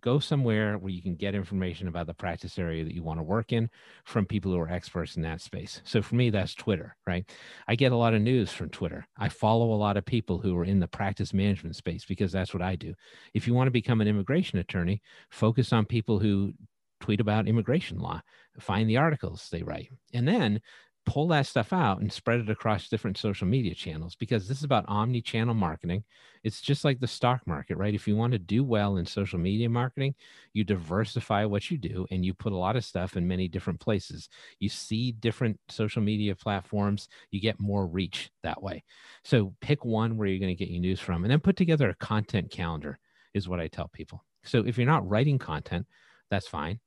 go 0.00 0.18
somewhere 0.18 0.78
where 0.78 0.92
you 0.92 1.02
can 1.02 1.14
get 1.14 1.34
information 1.34 1.88
about 1.88 2.06
the 2.06 2.14
practice 2.14 2.58
area 2.58 2.84
that 2.84 2.94
you 2.94 3.02
want 3.02 3.18
to 3.18 3.24
work 3.24 3.52
in 3.52 3.68
from 4.04 4.26
people 4.26 4.52
who 4.52 4.58
are 4.58 4.70
experts 4.70 5.16
in 5.16 5.22
that 5.22 5.40
space. 5.40 5.80
So 5.84 6.02
for 6.02 6.14
me, 6.14 6.30
that's 6.30 6.54
Twitter, 6.54 6.96
right? 7.06 7.28
I 7.66 7.74
get 7.74 7.92
a 7.92 7.96
lot 7.96 8.14
of 8.14 8.22
news 8.22 8.52
from 8.52 8.70
Twitter. 8.70 9.06
I 9.16 9.28
follow 9.28 9.72
a 9.72 9.76
lot 9.76 9.96
of 9.96 10.04
people 10.04 10.38
who 10.38 10.56
are 10.56 10.64
in 10.64 10.80
the 10.80 10.88
practice 10.88 11.32
management 11.32 11.76
space 11.76 12.04
because 12.04 12.32
that's 12.32 12.52
what 12.54 12.62
I 12.62 12.76
do. 12.76 12.94
If 13.34 13.46
you 13.46 13.54
want 13.54 13.66
to 13.66 13.72
become 13.72 14.00
an 14.00 14.08
immigration 14.08 14.58
attorney, 14.58 15.02
focus 15.30 15.72
on 15.72 15.84
people 15.84 16.18
who 16.18 16.52
tweet 17.00 17.20
about 17.20 17.48
immigration 17.48 17.98
law, 17.98 18.20
find 18.58 18.88
the 18.88 18.96
articles 18.96 19.48
they 19.50 19.62
write, 19.62 19.90
and 20.12 20.26
then 20.26 20.60
pull 21.08 21.28
that 21.28 21.46
stuff 21.46 21.72
out 21.72 22.00
and 22.00 22.12
spread 22.12 22.38
it 22.38 22.50
across 22.50 22.88
different 22.88 23.16
social 23.16 23.46
media 23.46 23.74
channels 23.74 24.14
because 24.14 24.46
this 24.46 24.58
is 24.58 24.64
about 24.64 24.84
omni 24.88 25.22
channel 25.22 25.54
marketing. 25.54 26.04
It's 26.44 26.60
just 26.60 26.84
like 26.84 27.00
the 27.00 27.06
stock 27.06 27.40
market, 27.46 27.78
right? 27.78 27.94
If 27.94 28.06
you 28.06 28.14
want 28.14 28.32
to 28.32 28.38
do 28.38 28.62
well 28.62 28.98
in 28.98 29.06
social 29.06 29.38
media 29.38 29.70
marketing, 29.70 30.14
you 30.52 30.64
diversify 30.64 31.46
what 31.46 31.70
you 31.70 31.78
do 31.78 32.06
and 32.10 32.24
you 32.24 32.34
put 32.34 32.52
a 32.52 32.56
lot 32.56 32.76
of 32.76 32.84
stuff 32.84 33.16
in 33.16 33.26
many 33.26 33.48
different 33.48 33.80
places. 33.80 34.28
You 34.60 34.68
see 34.68 35.12
different 35.12 35.58
social 35.68 36.02
media 36.02 36.36
platforms, 36.36 37.08
you 37.30 37.40
get 37.40 37.58
more 37.58 37.86
reach 37.86 38.30
that 38.42 38.62
way. 38.62 38.84
So 39.24 39.54
pick 39.60 39.84
one 39.84 40.16
where 40.16 40.28
you're 40.28 40.38
going 40.38 40.54
to 40.54 40.64
get 40.64 40.70
your 40.70 40.82
news 40.82 41.00
from 41.00 41.24
and 41.24 41.30
then 41.30 41.40
put 41.40 41.56
together 41.56 41.88
a 41.88 41.94
content 41.94 42.50
calendar, 42.50 42.98
is 43.34 43.48
what 43.48 43.60
I 43.60 43.68
tell 43.68 43.88
people. 43.88 44.24
So 44.44 44.64
if 44.66 44.76
you're 44.76 44.86
not 44.86 45.08
writing 45.08 45.38
content, 45.38 45.86
that's 46.30 46.48
fine. 46.48 46.80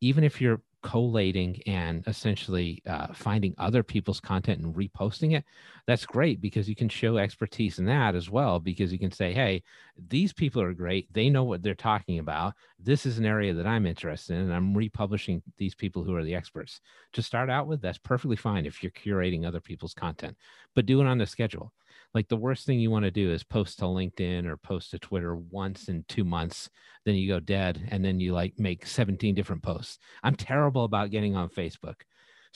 Even 0.00 0.24
if 0.24 0.40
you're 0.40 0.62
collating 0.86 1.60
and 1.66 2.06
essentially 2.06 2.80
uh, 2.86 3.08
finding 3.12 3.52
other 3.58 3.82
people's 3.82 4.20
content 4.20 4.60
and 4.60 4.72
reposting 4.72 5.36
it, 5.36 5.44
that's 5.84 6.06
great 6.06 6.40
because 6.40 6.68
you 6.68 6.76
can 6.76 6.88
show 6.88 7.16
expertise 7.16 7.80
in 7.80 7.86
that 7.86 8.14
as 8.14 8.30
well. 8.30 8.60
Because 8.60 8.92
you 8.92 8.98
can 8.98 9.10
say, 9.10 9.32
hey, 9.32 9.64
these 10.08 10.32
people 10.32 10.62
are 10.62 10.72
great. 10.72 11.12
They 11.12 11.28
know 11.28 11.42
what 11.42 11.60
they're 11.60 11.74
talking 11.74 12.20
about. 12.20 12.54
This 12.78 13.04
is 13.04 13.18
an 13.18 13.26
area 13.26 13.52
that 13.52 13.66
I'm 13.66 13.84
interested 13.84 14.34
in, 14.34 14.42
and 14.42 14.54
I'm 14.54 14.76
republishing 14.76 15.42
these 15.58 15.74
people 15.74 16.04
who 16.04 16.14
are 16.14 16.22
the 16.22 16.36
experts. 16.36 16.80
To 17.14 17.22
start 17.22 17.50
out 17.50 17.66
with, 17.66 17.82
that's 17.82 17.98
perfectly 17.98 18.36
fine 18.36 18.64
if 18.64 18.80
you're 18.80 18.92
curating 18.92 19.44
other 19.44 19.60
people's 19.60 19.94
content, 19.94 20.36
but 20.76 20.86
do 20.86 21.00
it 21.00 21.06
on 21.08 21.18
the 21.18 21.26
schedule 21.26 21.72
like 22.16 22.28
the 22.28 22.36
worst 22.36 22.64
thing 22.64 22.80
you 22.80 22.90
want 22.90 23.04
to 23.04 23.10
do 23.10 23.30
is 23.30 23.44
post 23.44 23.78
to 23.78 23.84
LinkedIn 23.84 24.46
or 24.46 24.56
post 24.56 24.90
to 24.90 24.98
Twitter 24.98 25.36
once 25.36 25.90
in 25.90 26.02
two 26.08 26.24
months, 26.24 26.70
then 27.04 27.14
you 27.14 27.28
go 27.28 27.40
dead 27.40 27.88
and 27.90 28.02
then 28.02 28.18
you 28.18 28.32
like 28.32 28.54
make 28.58 28.86
17 28.86 29.34
different 29.34 29.62
posts. 29.62 29.98
I'm 30.22 30.34
terrible 30.34 30.84
about 30.84 31.10
getting 31.10 31.36
on 31.36 31.50
Facebook. 31.50 31.96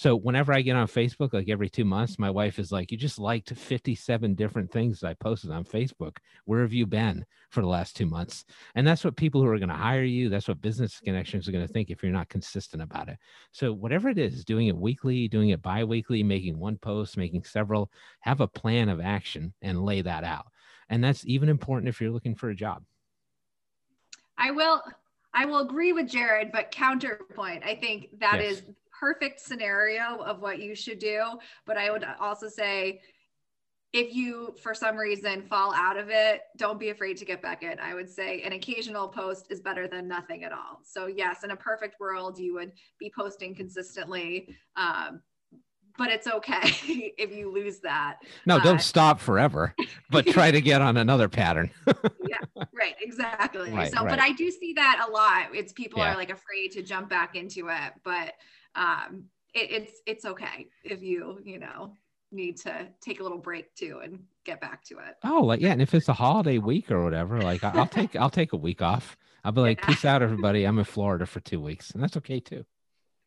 So 0.00 0.16
whenever 0.16 0.54
I 0.54 0.62
get 0.62 0.76
on 0.76 0.86
Facebook, 0.86 1.34
like 1.34 1.50
every 1.50 1.68
two 1.68 1.84
months, 1.84 2.18
my 2.18 2.30
wife 2.30 2.58
is 2.58 2.72
like, 2.72 2.90
"You 2.90 2.96
just 2.96 3.18
liked 3.18 3.50
57 3.54 4.34
different 4.34 4.72
things 4.72 5.00
that 5.00 5.08
I 5.08 5.12
posted 5.12 5.50
on 5.50 5.62
Facebook. 5.62 6.16
Where 6.46 6.62
have 6.62 6.72
you 6.72 6.86
been 6.86 7.26
for 7.50 7.60
the 7.60 7.66
last 7.66 7.96
two 7.96 8.06
months?" 8.06 8.46
And 8.74 8.86
that's 8.86 9.04
what 9.04 9.18
people 9.18 9.42
who 9.42 9.48
are 9.48 9.58
going 9.58 9.68
to 9.68 9.74
hire 9.74 10.02
you, 10.02 10.30
that's 10.30 10.48
what 10.48 10.62
business 10.62 11.00
connections 11.00 11.46
are 11.46 11.52
going 11.52 11.66
to 11.66 11.70
think 11.70 11.90
if 11.90 12.02
you're 12.02 12.12
not 12.12 12.30
consistent 12.30 12.82
about 12.82 13.10
it. 13.10 13.18
So 13.52 13.74
whatever 13.74 14.08
it 14.08 14.16
is, 14.16 14.42
doing 14.42 14.68
it 14.68 14.76
weekly, 14.78 15.28
doing 15.28 15.50
it 15.50 15.60
bi-weekly, 15.60 16.22
making 16.22 16.58
one 16.58 16.78
post, 16.78 17.18
making 17.18 17.44
several, 17.44 17.92
have 18.20 18.40
a 18.40 18.48
plan 18.48 18.88
of 18.88 19.02
action 19.02 19.52
and 19.60 19.84
lay 19.84 20.00
that 20.00 20.24
out. 20.24 20.46
And 20.88 21.04
that's 21.04 21.26
even 21.26 21.50
important 21.50 21.90
if 21.90 22.00
you're 22.00 22.10
looking 22.10 22.34
for 22.34 22.48
a 22.48 22.54
job. 22.54 22.84
I 24.38 24.50
will 24.50 24.82
I 25.34 25.44
will 25.44 25.58
agree 25.58 25.92
with 25.92 26.08
Jared, 26.08 26.52
but 26.52 26.70
counterpoint. 26.70 27.64
I 27.66 27.74
think 27.74 28.18
that 28.18 28.40
yes. 28.40 28.52
is 28.52 28.62
perfect 29.00 29.40
scenario 29.40 30.18
of 30.18 30.40
what 30.40 30.60
you 30.60 30.74
should 30.74 30.98
do. 30.98 31.22
But 31.66 31.78
I 31.78 31.90
would 31.90 32.04
also 32.20 32.48
say, 32.48 33.00
if 33.92 34.14
you 34.14 34.54
for 34.62 34.72
some 34.72 34.96
reason 34.96 35.42
fall 35.42 35.74
out 35.74 35.96
of 35.96 36.10
it, 36.10 36.42
don't 36.56 36.78
be 36.78 36.90
afraid 36.90 37.16
to 37.16 37.24
get 37.24 37.42
back 37.42 37.64
in. 37.64 37.80
I 37.80 37.94
would 37.94 38.08
say 38.08 38.42
an 38.42 38.52
occasional 38.52 39.08
post 39.08 39.46
is 39.50 39.60
better 39.60 39.88
than 39.88 40.06
nothing 40.06 40.44
at 40.44 40.52
all. 40.52 40.80
So, 40.84 41.06
yes, 41.06 41.42
in 41.42 41.50
a 41.50 41.56
perfect 41.56 41.98
world, 41.98 42.38
you 42.38 42.54
would 42.54 42.72
be 43.00 43.10
posting 43.16 43.54
consistently. 43.54 44.54
Um, 44.76 45.22
but 45.98 46.08
it's 46.08 46.28
okay 46.28 46.60
if 47.18 47.34
you 47.34 47.52
lose 47.52 47.80
that. 47.80 48.18
No, 48.46 48.56
uh, 48.56 48.62
don't 48.62 48.80
stop 48.80 49.18
forever, 49.18 49.74
but 50.08 50.24
try 50.26 50.52
to 50.52 50.60
get 50.60 50.80
on 50.80 50.96
another 50.96 51.28
pattern. 51.28 51.70
yeah, 52.28 52.64
right, 52.72 52.94
exactly. 53.00 53.72
Right, 53.72 53.92
so, 53.92 54.02
right. 54.02 54.08
but 54.08 54.20
I 54.20 54.32
do 54.32 54.50
see 54.52 54.72
that 54.74 55.04
a 55.06 55.10
lot. 55.10 55.48
It's 55.52 55.72
people 55.72 55.98
yeah. 55.98 56.12
are 56.12 56.16
like 56.16 56.30
afraid 56.30 56.70
to 56.72 56.82
jump 56.82 57.10
back 57.10 57.34
into 57.34 57.68
it, 57.68 57.92
but 58.04 58.34
um, 58.74 59.24
it, 59.54 59.70
it's 59.70 60.00
it's 60.06 60.24
okay 60.24 60.68
if 60.85 61.02
you 61.02 61.40
you 61.44 61.59
know 61.59 61.94
need 62.33 62.56
to 62.56 62.87
take 63.00 63.20
a 63.20 63.22
little 63.22 63.38
break 63.38 63.74
too 63.74 64.00
and 64.02 64.20
get 64.44 64.61
back 64.61 64.85
to 64.85 64.98
it. 64.98 65.16
Oh, 65.24 65.42
like 65.42 65.61
yeah, 65.61 65.72
and 65.72 65.83
if 65.83 65.94
it's 65.94 66.09
a 66.09 66.12
holiday 66.12 66.59
week 66.59 66.90
or 66.90 67.02
whatever, 67.02 67.40
like 67.40 67.64
I'll 67.64 67.87
take 67.87 68.16
I'll 68.16 68.30
take 68.30 68.52
a 68.52 68.56
week 68.56 68.83
off. 68.83 69.16
I'll 69.42 69.52
be 69.52 69.61
like, 69.61 69.80
yeah. 69.80 69.87
peace 69.87 70.04
out, 70.04 70.22
everybody. 70.22 70.64
I'm 70.64 70.78
in 70.78 70.85
Florida 70.85 71.26
for 71.26 71.40
two 71.40 71.61
weeks, 71.61 71.92
and 71.92 72.02
that's 72.02 72.16
okay 72.18 72.40
too. 72.40 72.64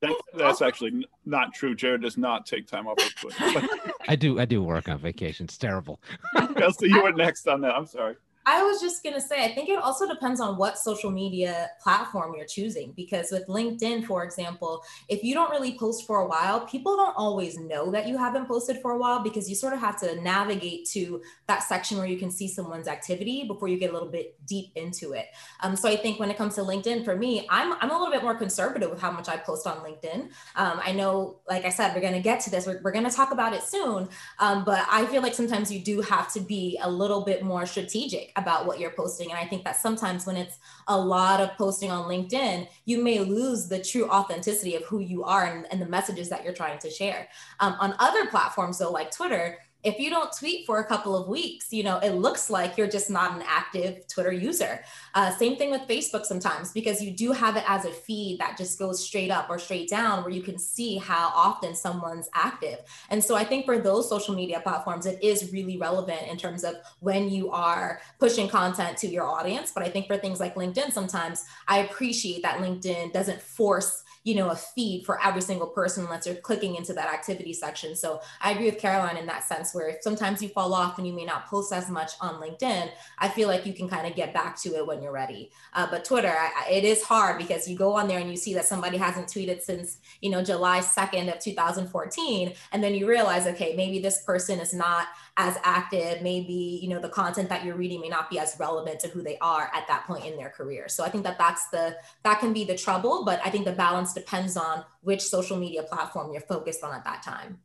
That's, 0.01 0.21
that's 0.33 0.61
actually 0.61 1.07
not 1.25 1.53
true. 1.53 1.75
Jared 1.75 2.01
does 2.01 2.17
not 2.17 2.45
take 2.45 2.67
time 2.67 2.87
off 2.87 2.97
of 2.99 3.69
I 4.07 4.15
do. 4.17 4.39
I 4.39 4.45
do 4.45 4.61
work 4.61 4.89
on 4.89 4.99
vacation. 4.99 5.45
It's 5.45 5.57
terrible. 5.57 6.01
Kelsey, 6.57 6.89
you 6.89 7.01
were 7.01 7.13
next 7.13 7.47
on 7.47 7.61
that. 7.61 7.73
I'm 7.73 7.85
sorry. 7.85 8.15
I 8.45 8.63
was 8.63 8.81
just 8.81 9.03
going 9.03 9.15
to 9.15 9.21
say, 9.21 9.43
I 9.43 9.53
think 9.53 9.69
it 9.69 9.79
also 9.79 10.07
depends 10.07 10.41
on 10.41 10.57
what 10.57 10.77
social 10.77 11.11
media 11.11 11.69
platform 11.81 12.33
you're 12.35 12.45
choosing. 12.45 12.91
Because 12.95 13.31
with 13.31 13.47
LinkedIn, 13.47 14.05
for 14.05 14.23
example, 14.23 14.83
if 15.07 15.23
you 15.23 15.33
don't 15.33 15.49
really 15.49 15.77
post 15.77 16.05
for 16.05 16.19
a 16.19 16.27
while, 16.27 16.65
people 16.65 16.95
don't 16.95 17.15
always 17.15 17.57
know 17.57 17.91
that 17.91 18.07
you 18.07 18.17
haven't 18.17 18.47
posted 18.47 18.81
for 18.81 18.91
a 18.91 18.97
while 18.97 19.23
because 19.23 19.49
you 19.49 19.55
sort 19.55 19.73
of 19.73 19.79
have 19.79 19.99
to 20.01 20.21
navigate 20.21 20.87
to 20.89 21.21
that 21.47 21.63
section 21.63 21.97
where 21.97 22.07
you 22.07 22.17
can 22.17 22.29
see 22.29 22.47
someone's 22.47 22.87
activity 22.87 23.45
before 23.47 23.67
you 23.67 23.77
get 23.77 23.91
a 23.91 23.93
little 23.93 24.09
bit 24.09 24.35
deep 24.45 24.71
into 24.75 25.13
it. 25.13 25.27
Um, 25.61 25.75
so 25.75 25.87
I 25.87 25.95
think 25.95 26.19
when 26.19 26.29
it 26.29 26.37
comes 26.37 26.55
to 26.55 26.61
LinkedIn, 26.61 27.05
for 27.05 27.15
me, 27.15 27.47
I'm, 27.49 27.73
I'm 27.79 27.91
a 27.91 27.93
little 27.97 28.11
bit 28.11 28.23
more 28.23 28.35
conservative 28.35 28.89
with 28.89 28.99
how 28.99 29.11
much 29.11 29.29
I 29.29 29.37
post 29.37 29.65
on 29.65 29.77
LinkedIn. 29.77 30.29
Um, 30.55 30.81
I 30.83 30.91
know, 30.91 31.39
like 31.47 31.65
I 31.65 31.69
said, 31.69 31.95
we're 31.95 32.01
going 32.01 32.13
to 32.13 32.19
get 32.19 32.41
to 32.41 32.49
this, 32.49 32.67
we're, 32.67 32.81
we're 32.83 32.91
going 32.91 33.09
to 33.09 33.15
talk 33.15 33.31
about 33.31 33.53
it 33.53 33.63
soon. 33.63 34.09
Um, 34.39 34.65
but 34.65 34.85
I 34.91 35.05
feel 35.05 35.21
like 35.21 35.33
sometimes 35.33 35.71
you 35.71 35.79
do 35.79 36.01
have 36.01 36.31
to 36.33 36.41
be 36.41 36.77
a 36.81 36.89
little 36.89 37.23
bit 37.23 37.43
more 37.43 37.65
strategic 37.65 38.32
about 38.35 38.65
what 38.65 38.79
you're 38.79 38.91
posting. 38.91 39.29
And 39.29 39.39
I 39.39 39.45
think 39.45 39.63
that 39.63 39.75
sometimes 39.75 40.25
when 40.25 40.35
it's 40.35 40.57
a 40.87 40.97
lot 40.97 41.39
of 41.39 41.55
posting 41.57 41.91
on 41.91 42.09
LinkedIn, 42.09 42.67
you 42.85 43.03
may 43.03 43.19
lose 43.19 43.67
the 43.67 43.81
true 43.81 44.09
authenticity 44.09 44.75
of 44.75 44.83
who 44.83 44.99
you 44.99 45.23
are 45.23 45.45
and, 45.45 45.67
and 45.71 45.81
the 45.81 45.85
messages 45.85 46.29
that 46.29 46.43
you're 46.43 46.53
trying 46.53 46.79
to 46.79 46.89
share. 46.89 47.27
Um, 47.59 47.75
on 47.79 47.95
other 47.99 48.27
platforms, 48.27 48.79
though, 48.79 48.91
like 48.91 49.11
Twitter, 49.11 49.59
if 49.83 49.99
you 49.99 50.09
don't 50.09 50.31
tweet 50.37 50.65
for 50.65 50.79
a 50.79 50.85
couple 50.85 51.15
of 51.15 51.27
weeks, 51.27 51.71
you 51.71 51.83
know, 51.83 51.99
it 51.99 52.11
looks 52.11 52.49
like 52.49 52.77
you're 52.77 52.87
just 52.87 53.09
not 53.09 53.35
an 53.35 53.43
active 53.45 54.07
Twitter 54.07 54.31
user. 54.31 54.83
Uh, 55.13 55.29
same 55.31 55.57
thing 55.57 55.71
with 55.71 55.81
Facebook 55.81 56.25
sometimes, 56.25 56.71
because 56.71 57.01
you 57.01 57.11
do 57.11 57.31
have 57.31 57.57
it 57.57 57.63
as 57.67 57.85
a 57.85 57.91
feed 57.91 58.39
that 58.39 58.57
just 58.57 58.79
goes 58.79 59.03
straight 59.03 59.29
up 59.29 59.49
or 59.49 59.59
straight 59.59 59.89
down 59.89 60.23
where 60.23 60.31
you 60.31 60.41
can 60.41 60.57
see 60.57 60.97
how 60.97 61.31
often 61.35 61.75
someone's 61.75 62.29
active. 62.33 62.79
And 63.09 63.23
so 63.23 63.35
I 63.35 63.43
think 63.43 63.65
for 63.65 63.77
those 63.77 64.09
social 64.09 64.33
media 64.35 64.61
platforms, 64.61 65.05
it 65.05 65.21
is 65.21 65.51
really 65.51 65.77
relevant 65.77 66.27
in 66.29 66.37
terms 66.37 66.63
of 66.63 66.75
when 66.99 67.29
you 67.29 67.51
are 67.51 67.99
pushing 68.19 68.47
content 68.47 68.97
to 68.99 69.07
your 69.07 69.25
audience. 69.25 69.71
But 69.73 69.83
I 69.83 69.89
think 69.89 70.07
for 70.07 70.17
things 70.17 70.39
like 70.39 70.55
LinkedIn, 70.55 70.93
sometimes 70.93 71.43
I 71.67 71.79
appreciate 71.79 72.41
that 72.43 72.59
LinkedIn 72.59 73.11
doesn't 73.11 73.41
force 73.41 74.02
you 74.23 74.35
know 74.35 74.49
a 74.49 74.55
feed 74.55 75.05
for 75.05 75.23
every 75.23 75.41
single 75.41 75.67
person 75.67 76.05
unless 76.05 76.25
you're 76.25 76.35
clicking 76.35 76.75
into 76.75 76.93
that 76.93 77.13
activity 77.13 77.53
section. 77.53 77.95
So 77.95 78.21
i 78.41 78.51
agree 78.51 78.65
with 78.65 78.79
caroline 78.79 79.17
in 79.17 79.25
that 79.27 79.43
sense 79.43 79.73
where 79.73 79.97
sometimes 80.01 80.41
you 80.41 80.49
fall 80.49 80.73
off 80.73 80.97
and 80.97 81.07
you 81.07 81.13
may 81.13 81.25
not 81.25 81.47
post 81.47 81.71
as 81.73 81.89
much 81.89 82.11
on 82.21 82.41
linkedin 82.41 82.89
i 83.19 83.27
feel 83.27 83.47
like 83.47 83.65
you 83.65 83.73
can 83.73 83.87
kind 83.87 84.07
of 84.07 84.15
get 84.15 84.33
back 84.33 84.59
to 84.61 84.75
it 84.75 84.85
when 84.85 85.01
you're 85.01 85.11
ready. 85.11 85.51
Uh, 85.73 85.87
but 85.89 86.05
twitter 86.05 86.33
I, 86.33 86.69
it 86.69 86.83
is 86.83 87.03
hard 87.03 87.37
because 87.37 87.67
you 87.67 87.77
go 87.77 87.93
on 87.93 88.07
there 88.07 88.19
and 88.19 88.29
you 88.29 88.37
see 88.37 88.53
that 88.53 88.65
somebody 88.65 88.97
hasn't 88.97 89.27
tweeted 89.27 89.61
since 89.61 89.97
you 90.21 90.29
know 90.29 90.43
july 90.43 90.79
2nd 90.79 91.33
of 91.33 91.39
2014 91.39 92.53
and 92.71 92.83
then 92.83 92.93
you 92.93 93.07
realize 93.07 93.47
okay 93.47 93.75
maybe 93.75 93.99
this 93.99 94.23
person 94.23 94.59
is 94.59 94.73
not 94.73 95.07
as 95.37 95.57
active 95.63 96.21
maybe 96.21 96.79
you 96.81 96.87
know 96.87 96.99
the 96.99 97.09
content 97.09 97.49
that 97.49 97.65
you're 97.65 97.75
reading 97.75 97.99
may 97.99 98.09
not 98.09 98.29
be 98.29 98.37
as 98.37 98.55
relevant 98.59 98.99
to 98.99 99.07
who 99.07 99.23
they 99.23 99.37
are 99.39 99.71
at 99.73 99.87
that 99.87 100.05
point 100.05 100.25
in 100.25 100.37
their 100.37 100.49
career. 100.49 100.87
So 100.87 101.03
i 101.03 101.09
think 101.09 101.23
that 101.23 101.37
that's 101.39 101.67
the 101.69 101.97
that 102.23 102.39
can 102.39 102.53
be 102.53 102.63
the 102.63 102.77
trouble 102.77 103.25
but 103.25 103.41
i 103.43 103.49
think 103.49 103.65
the 103.65 103.71
balance 103.71 104.13
depends 104.13 104.55
on 104.55 104.85
which 105.01 105.21
social 105.21 105.57
media 105.57 105.83
platform 105.83 106.31
you're 106.31 106.41
focused 106.41 106.83
on 106.83 106.93
at 106.93 107.03
that 107.05 107.23
time. 107.23 107.57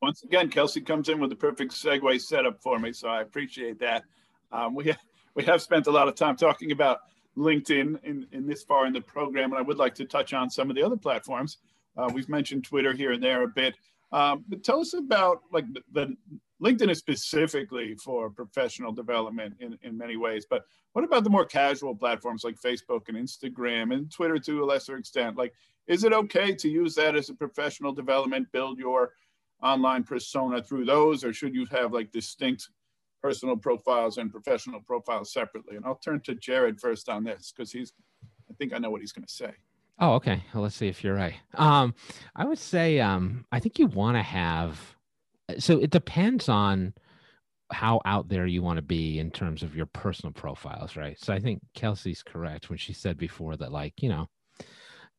Once 0.00 0.22
again 0.22 0.48
kelsey 0.48 0.80
comes 0.80 1.08
in 1.10 1.20
with 1.20 1.30
the 1.30 1.36
perfect 1.36 1.72
segue 1.72 2.20
setup 2.20 2.62
for 2.62 2.78
me 2.78 2.92
so 2.92 3.08
i 3.08 3.20
appreciate 3.20 3.78
that. 3.80 4.04
Um, 4.50 4.74
we, 4.74 4.84
have, 4.86 4.98
we 5.34 5.44
have 5.44 5.60
spent 5.60 5.88
a 5.88 5.90
lot 5.90 6.08
of 6.08 6.14
time 6.14 6.36
talking 6.36 6.72
about 6.72 7.00
linkedin 7.36 8.02
in, 8.02 8.26
in 8.32 8.46
this 8.46 8.62
far 8.62 8.86
in 8.86 8.94
the 8.94 9.00
program 9.02 9.52
and 9.52 9.58
i 9.58 9.62
would 9.62 9.76
like 9.76 9.94
to 9.96 10.06
touch 10.06 10.32
on 10.32 10.48
some 10.48 10.70
of 10.70 10.76
the 10.76 10.82
other 10.82 10.96
platforms. 10.96 11.58
Uh, 11.98 12.08
we've 12.14 12.30
mentioned 12.30 12.64
twitter 12.64 12.94
here 12.94 13.12
and 13.12 13.22
there 13.22 13.42
a 13.42 13.48
bit. 13.48 13.74
Um, 14.10 14.44
but 14.48 14.64
tell 14.64 14.80
us 14.80 14.94
about 14.94 15.42
like 15.52 15.70
the, 15.70 15.82
the 15.92 16.16
LinkedIn 16.62 16.90
is 16.90 16.98
specifically 16.98 17.94
for 17.94 18.30
professional 18.30 18.92
development 18.92 19.54
in, 19.60 19.78
in 19.82 19.96
many 19.96 20.16
ways, 20.16 20.46
but 20.48 20.64
what 20.92 21.04
about 21.04 21.24
the 21.24 21.30
more 21.30 21.44
casual 21.44 21.94
platforms 21.94 22.42
like 22.42 22.60
Facebook 22.60 23.08
and 23.08 23.16
Instagram 23.16 23.94
and 23.94 24.10
Twitter 24.10 24.38
to 24.38 24.64
a 24.64 24.66
lesser 24.66 24.96
extent? 24.96 25.36
Like, 25.36 25.54
is 25.86 26.04
it 26.04 26.12
okay 26.12 26.54
to 26.54 26.68
use 26.68 26.94
that 26.96 27.14
as 27.14 27.28
a 27.28 27.34
professional 27.34 27.92
development, 27.92 28.50
build 28.52 28.78
your 28.78 29.12
online 29.62 30.02
persona 30.02 30.62
through 30.62 30.84
those, 30.84 31.24
or 31.24 31.32
should 31.32 31.54
you 31.54 31.66
have 31.66 31.92
like 31.92 32.10
distinct 32.10 32.68
personal 33.22 33.56
profiles 33.56 34.18
and 34.18 34.30
professional 34.30 34.80
profiles 34.80 35.32
separately? 35.32 35.76
And 35.76 35.84
I'll 35.84 35.96
turn 35.96 36.20
to 36.22 36.34
Jared 36.34 36.80
first 36.80 37.08
on 37.08 37.24
this 37.24 37.52
because 37.54 37.70
he's, 37.70 37.92
I 38.50 38.54
think 38.54 38.72
I 38.72 38.78
know 38.78 38.90
what 38.90 39.00
he's 39.00 39.12
going 39.12 39.26
to 39.26 39.32
say. 39.32 39.52
Oh, 40.00 40.14
okay. 40.14 40.44
Well, 40.54 40.62
let's 40.62 40.76
see 40.76 40.88
if 40.88 41.02
you're 41.02 41.14
right. 41.14 41.34
Um, 41.54 41.94
I 42.36 42.44
would 42.44 42.58
say 42.58 43.00
um, 43.00 43.44
I 43.50 43.58
think 43.58 43.78
you 43.78 43.86
want 43.86 44.16
to 44.16 44.22
have 44.22 44.96
so 45.58 45.78
it 45.78 45.90
depends 45.90 46.48
on 46.48 46.94
how 47.70 48.00
out 48.04 48.28
there 48.28 48.46
you 48.46 48.62
want 48.62 48.76
to 48.76 48.82
be 48.82 49.18
in 49.18 49.30
terms 49.30 49.62
of 49.62 49.76
your 49.76 49.86
personal 49.86 50.32
profiles, 50.32 50.96
right? 50.96 51.18
So 51.18 51.32
I 51.32 51.38
think 51.38 51.60
Kelsey's 51.74 52.22
correct 52.22 52.70
when 52.70 52.78
she 52.78 52.92
said 52.92 53.18
before 53.18 53.56
that, 53.56 53.72
like, 53.72 54.02
you 54.02 54.08
know, 54.08 54.28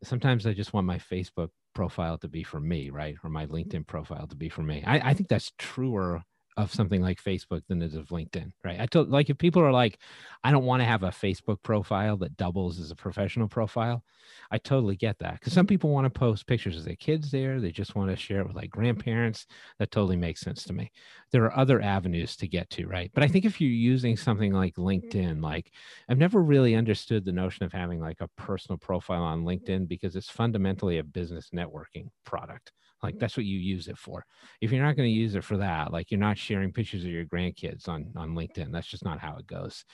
sometimes 0.03 0.47
I 0.47 0.53
just 0.53 0.73
want 0.73 0.87
my 0.87 0.97
Facebook 0.97 1.49
profile 1.75 2.17
to 2.19 2.27
be 2.27 2.43
for 2.43 2.59
me, 2.59 2.89
right? 2.89 3.15
Or 3.23 3.29
my 3.29 3.45
LinkedIn 3.45 3.85
profile 3.85 4.27
to 4.27 4.35
be 4.35 4.49
for 4.49 4.63
me. 4.63 4.83
I, 4.85 5.11
I 5.11 5.13
think 5.13 5.29
that's 5.29 5.51
truer 5.57 6.23
of 6.59 6.73
something 6.73 7.01
like 7.01 7.23
Facebook 7.23 7.61
than 7.67 7.81
it 7.81 7.87
is 7.87 7.95
of 7.95 8.09
LinkedIn, 8.09 8.51
right? 8.65 8.79
I 8.79 8.85
told 8.85 9.09
like 9.09 9.29
if 9.29 9.37
people 9.37 9.61
are 9.61 9.71
like, 9.71 9.97
I 10.43 10.51
don't 10.51 10.65
want 10.65 10.81
to 10.81 10.85
have 10.85 11.03
a 11.03 11.09
Facebook 11.09 11.63
profile 11.63 12.17
that 12.17 12.35
doubles 12.35 12.79
as 12.79 12.91
a 12.91 12.95
professional 12.95 13.47
profile, 13.47 14.03
I 14.51 14.57
totally 14.57 14.97
get 14.97 15.19
that 15.19 15.39
because 15.39 15.53
some 15.53 15.65
mm-hmm. 15.65 15.69
people 15.69 15.89
want 15.91 16.05
to 16.05 16.19
post 16.19 16.47
pictures 16.47 16.77
of 16.77 16.83
their 16.83 16.95
kids 16.95 17.31
there. 17.31 17.61
They 17.61 17.71
just 17.71 17.95
want 17.95 18.09
to 18.09 18.17
share 18.17 18.41
it 18.41 18.47
with 18.47 18.57
like 18.57 18.69
grandparents. 18.69 19.47
That 19.79 19.91
totally 19.91 20.17
makes 20.17 20.41
sense 20.41 20.63
to 20.65 20.73
me. 20.73 20.91
There 21.31 21.45
are 21.45 21.57
other 21.57 21.81
avenues 21.81 22.35
to 22.37 22.47
get 22.47 22.69
to, 22.71 22.87
right? 22.87 23.09
But 23.13 23.23
I 23.23 23.27
think 23.29 23.45
if 23.45 23.61
you're 23.61 23.71
using 23.71 24.17
something 24.17 24.51
like 24.51 24.75
LinkedIn, 24.75 25.41
like 25.41 25.71
I've 26.09 26.17
never 26.17 26.41
really 26.41 26.75
understood 26.75 27.23
the 27.23 27.31
notion 27.31 27.65
of 27.65 27.71
having 27.71 28.01
like 28.01 28.19
a 28.19 28.29
personal 28.35 28.77
profile 28.77 29.23
on 29.23 29.45
LinkedIn 29.45 29.87
because 29.87 30.15
it's 30.15 30.29
fundamentally 30.29 30.97
a 30.97 31.03
business 31.03 31.51
networking 31.53 32.09
product 32.25 32.73
like 33.01 33.19
that's 33.19 33.38
what 33.38 33.45
you 33.45 33.57
use 33.59 33.88
it 33.88 33.97
for. 33.97 34.25
If 34.62 34.71
you're 34.71 34.85
not 34.85 34.95
going 34.95 35.07
to 35.07 35.13
use 35.13 35.35
it 35.35 35.43
for 35.43 35.57
that, 35.57 35.91
like 35.91 36.12
you're 36.12 36.19
not 36.19 36.38
sharing 36.38 36.73
pictures 36.73 37.03
of 37.03 37.12
your 37.12 37.25
grandkids 37.25 37.88
on 37.88 38.12
on 38.15 38.35
LinkedIn. 38.35 38.71
That's 38.71 38.88
just 38.88 39.05
not 39.05 39.19
how 39.19 39.38
it 39.38 39.47
goes. 39.47 39.85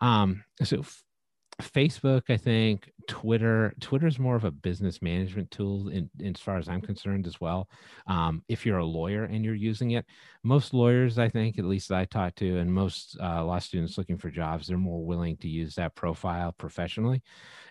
Um, 0.00 0.44
so 0.62 0.80
f- 0.80 1.02
Facebook, 1.60 2.22
I 2.30 2.36
think 2.38 2.90
Twitter. 3.06 3.74
Twitter 3.80 4.06
is 4.06 4.18
more 4.18 4.36
of 4.36 4.44
a 4.44 4.50
business 4.50 5.02
management 5.02 5.50
tool, 5.50 5.88
in, 5.88 6.08
in, 6.18 6.34
as 6.34 6.40
far 6.40 6.56
as 6.56 6.68
I'm 6.68 6.80
concerned, 6.80 7.26
as 7.26 7.40
well. 7.40 7.68
Um, 8.06 8.42
if 8.48 8.64
you're 8.64 8.78
a 8.78 8.84
lawyer 8.84 9.24
and 9.24 9.44
you're 9.44 9.54
using 9.54 9.90
it, 9.90 10.06
most 10.42 10.72
lawyers, 10.72 11.18
I 11.18 11.28
think, 11.28 11.58
at 11.58 11.66
least 11.66 11.92
I 11.92 12.06
talk 12.06 12.34
to, 12.36 12.58
and 12.58 12.72
most 12.72 13.18
uh, 13.22 13.44
law 13.44 13.58
students 13.58 13.98
looking 13.98 14.16
for 14.16 14.30
jobs, 14.30 14.68
they're 14.68 14.78
more 14.78 15.04
willing 15.04 15.36
to 15.38 15.48
use 15.48 15.74
that 15.74 15.94
profile 15.94 16.52
professionally. 16.52 17.22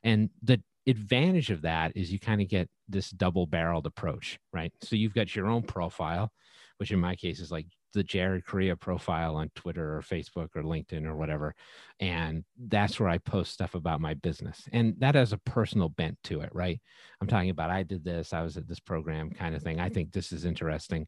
And 0.03 0.29
the 0.43 0.61
advantage 0.87 1.51
of 1.51 1.61
that 1.63 1.95
is 1.95 2.11
you 2.11 2.19
kind 2.19 2.41
of 2.41 2.47
get 2.47 2.69
this 2.87 3.09
double 3.11 3.45
barreled 3.45 3.85
approach, 3.85 4.39
right? 4.53 4.73
So 4.81 4.95
you've 4.95 5.13
got 5.13 5.35
your 5.35 5.47
own 5.47 5.63
profile, 5.63 6.31
which 6.77 6.91
in 6.91 6.99
my 6.99 7.15
case 7.15 7.39
is 7.39 7.51
like 7.51 7.67
the 7.93 8.03
Jared 8.03 8.45
Correa 8.45 8.75
profile 8.75 9.35
on 9.35 9.49
Twitter 9.55 9.97
or 9.97 10.01
Facebook 10.01 10.49
or 10.55 10.63
LinkedIn 10.63 11.05
or 11.05 11.15
whatever. 11.15 11.55
And 11.99 12.43
that's 12.67 12.99
where 12.99 13.09
I 13.09 13.17
post 13.17 13.51
stuff 13.51 13.73
about 13.75 14.01
my 14.01 14.13
business. 14.13 14.67
And 14.71 14.95
that 14.99 15.15
has 15.15 15.33
a 15.33 15.37
personal 15.39 15.89
bent 15.89 16.17
to 16.25 16.41
it, 16.41 16.49
right? 16.53 16.79
I'm 17.19 17.27
talking 17.27 17.49
about 17.49 17.71
I 17.71 17.83
did 17.83 18.03
this, 18.03 18.33
I 18.33 18.41
was 18.41 18.57
at 18.57 18.67
this 18.67 18.79
program 18.79 19.31
kind 19.31 19.55
of 19.55 19.63
thing. 19.63 19.79
I 19.79 19.89
think 19.89 20.11
this 20.11 20.31
is 20.31 20.45
interesting. 20.45 21.07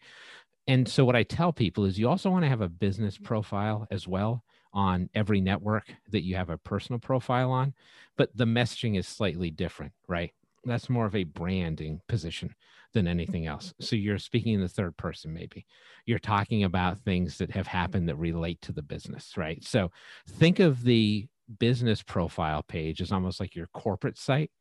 And 0.68 0.88
so 0.88 1.06
what 1.06 1.16
I 1.16 1.24
tell 1.24 1.54
people 1.54 1.86
is 1.86 1.98
you 1.98 2.10
also 2.10 2.30
want 2.30 2.44
to 2.44 2.50
have 2.50 2.62
a 2.62 2.70
business 2.70 3.18
profile 3.18 3.88
as 3.92 4.08
well 4.08 4.44
on 4.74 5.10
every 5.14 5.42
network 5.42 5.94
that 6.10 6.24
you 6.24 6.36
have 6.36 6.50
a 6.50 6.58
personal 6.58 7.00
profile 7.00 7.52
on, 7.52 7.74
but 8.18 8.36
the 8.36 8.46
messaging 8.46 8.98
is 8.98 9.08
slightly 9.08 9.52
different, 9.52 9.94
right? 10.08 10.32
That's 10.64 10.90
more 10.90 11.06
of 11.06 11.16
a 11.16 11.24
branding 11.24 12.02
position 12.08 12.56
than 12.94 13.08
anything 13.08 13.48
else. 13.48 13.68
Mm-hmm. 13.68 13.84
So 13.84 13.96
you're 13.96 14.18
speaking 14.18 14.54
in 14.54 14.62
the 14.62 14.70
third 14.70 14.96
person, 14.98 15.34
maybe. 15.34 15.66
You're 16.06 16.20
talking 16.20 16.64
about 16.64 17.00
things 17.00 17.38
that 17.38 17.52
have 17.52 17.68
happened 17.68 18.10
that 18.10 18.16
relate 18.16 18.62
to 18.64 18.72
the 18.72 18.84
business, 18.84 19.34
right? 19.38 19.64
So 19.64 19.92
think 20.28 20.60
of 20.60 20.84
the 20.84 21.28
business 21.60 22.02
profile 22.02 22.64
page 22.64 23.02
as 23.02 23.12
almost 23.12 23.40
like 23.40 23.56
your 23.56 23.68
corporate 23.74 24.18
site 24.18 24.52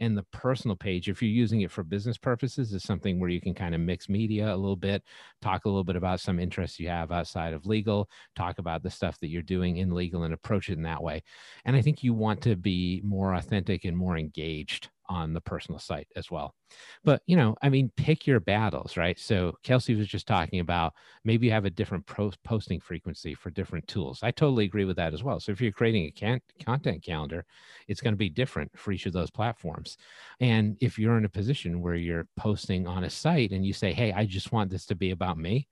and 0.00 0.16
the 0.16 0.22
personal 0.32 0.76
page 0.76 1.08
if 1.08 1.22
you're 1.22 1.30
using 1.30 1.60
it 1.60 1.70
for 1.70 1.84
business 1.84 2.18
purposes 2.18 2.72
is 2.72 2.82
something 2.82 3.20
where 3.20 3.30
you 3.30 3.40
can 3.40 3.54
kind 3.54 3.74
of 3.74 3.80
mix 3.80 4.08
media 4.08 4.52
a 4.52 4.56
little 4.56 4.76
bit 4.76 5.02
talk 5.40 5.64
a 5.64 5.68
little 5.68 5.84
bit 5.84 5.96
about 5.96 6.20
some 6.20 6.38
interests 6.40 6.80
you 6.80 6.88
have 6.88 7.12
outside 7.12 7.52
of 7.52 7.66
legal 7.66 8.08
talk 8.34 8.58
about 8.58 8.82
the 8.82 8.90
stuff 8.90 9.18
that 9.20 9.28
you're 9.28 9.42
doing 9.42 9.76
in 9.76 9.94
legal 9.94 10.24
and 10.24 10.34
approach 10.34 10.68
it 10.68 10.76
in 10.76 10.82
that 10.82 11.02
way. 11.02 11.22
And 11.64 11.76
i 11.76 11.82
think 11.82 12.02
you 12.02 12.14
want 12.14 12.40
to 12.42 12.56
be 12.56 13.00
more 13.04 13.34
authentic 13.34 13.84
and 13.84 13.96
more 13.96 14.16
engaged 14.16 14.88
on 15.10 15.34
the 15.34 15.40
personal 15.40 15.80
site 15.80 16.06
as 16.14 16.30
well. 16.30 16.54
But, 17.02 17.22
you 17.26 17.36
know, 17.36 17.56
I 17.62 17.68
mean, 17.68 17.90
pick 17.96 18.26
your 18.26 18.38
battles, 18.38 18.96
right? 18.96 19.18
So 19.18 19.54
Kelsey 19.64 19.96
was 19.96 20.06
just 20.06 20.26
talking 20.26 20.60
about 20.60 20.94
maybe 21.24 21.46
you 21.46 21.52
have 21.52 21.64
a 21.64 21.70
different 21.70 22.06
posting 22.44 22.80
frequency 22.80 23.34
for 23.34 23.50
different 23.50 23.88
tools. 23.88 24.20
I 24.22 24.30
totally 24.30 24.64
agree 24.64 24.84
with 24.84 24.96
that 24.96 25.12
as 25.12 25.24
well. 25.24 25.40
So 25.40 25.50
if 25.50 25.60
you're 25.60 25.72
creating 25.72 26.06
a 26.06 26.10
can- 26.12 26.40
content 26.64 27.02
calendar, 27.02 27.44
it's 27.88 28.00
going 28.00 28.14
to 28.14 28.18
be 28.18 28.30
different 28.30 28.70
for 28.78 28.92
each 28.92 29.06
of 29.06 29.12
those 29.12 29.30
platforms. 29.30 29.98
And 30.38 30.76
if 30.80 30.96
you're 30.96 31.18
in 31.18 31.24
a 31.24 31.28
position 31.28 31.82
where 31.82 31.96
you're 31.96 32.28
posting 32.36 32.86
on 32.86 33.02
a 33.02 33.10
site 33.10 33.50
and 33.50 33.66
you 33.66 33.72
say, 33.72 33.92
hey, 33.92 34.12
I 34.12 34.26
just 34.26 34.52
want 34.52 34.70
this 34.70 34.86
to 34.86 34.94
be 34.94 35.10
about 35.10 35.38
me, 35.38 35.66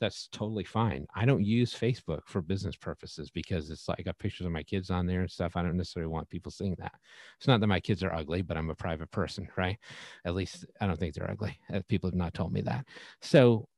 that's 0.00 0.28
totally 0.32 0.64
fine. 0.64 1.06
I 1.14 1.24
don't 1.24 1.44
use 1.44 1.74
Facebook 1.74 2.20
for 2.26 2.42
business 2.42 2.76
purposes 2.76 3.30
because 3.30 3.70
it's 3.70 3.88
like 3.88 3.98
I 4.00 4.02
got 4.02 4.18
pictures 4.18 4.46
of 4.46 4.52
my 4.52 4.62
kids 4.62 4.90
on 4.90 5.06
there 5.06 5.20
and 5.20 5.30
stuff. 5.30 5.56
I 5.56 5.62
don't 5.62 5.76
necessarily 5.76 6.10
want 6.10 6.28
people 6.28 6.50
seeing 6.50 6.74
that. 6.78 6.92
It's 7.38 7.46
not 7.46 7.60
that 7.60 7.66
my 7.66 7.80
kids 7.80 8.02
are 8.02 8.12
ugly, 8.12 8.42
but 8.42 8.56
I'm 8.56 8.70
a 8.70 8.74
private 8.74 9.10
person, 9.10 9.48
right? 9.56 9.78
At 10.24 10.34
least 10.34 10.66
I 10.80 10.86
don't 10.86 10.98
think 10.98 11.14
they're 11.14 11.30
ugly. 11.30 11.58
Uh, 11.72 11.80
people 11.88 12.10
have 12.10 12.16
not 12.16 12.34
told 12.34 12.52
me 12.52 12.60
that. 12.62 12.86
So 13.22 13.68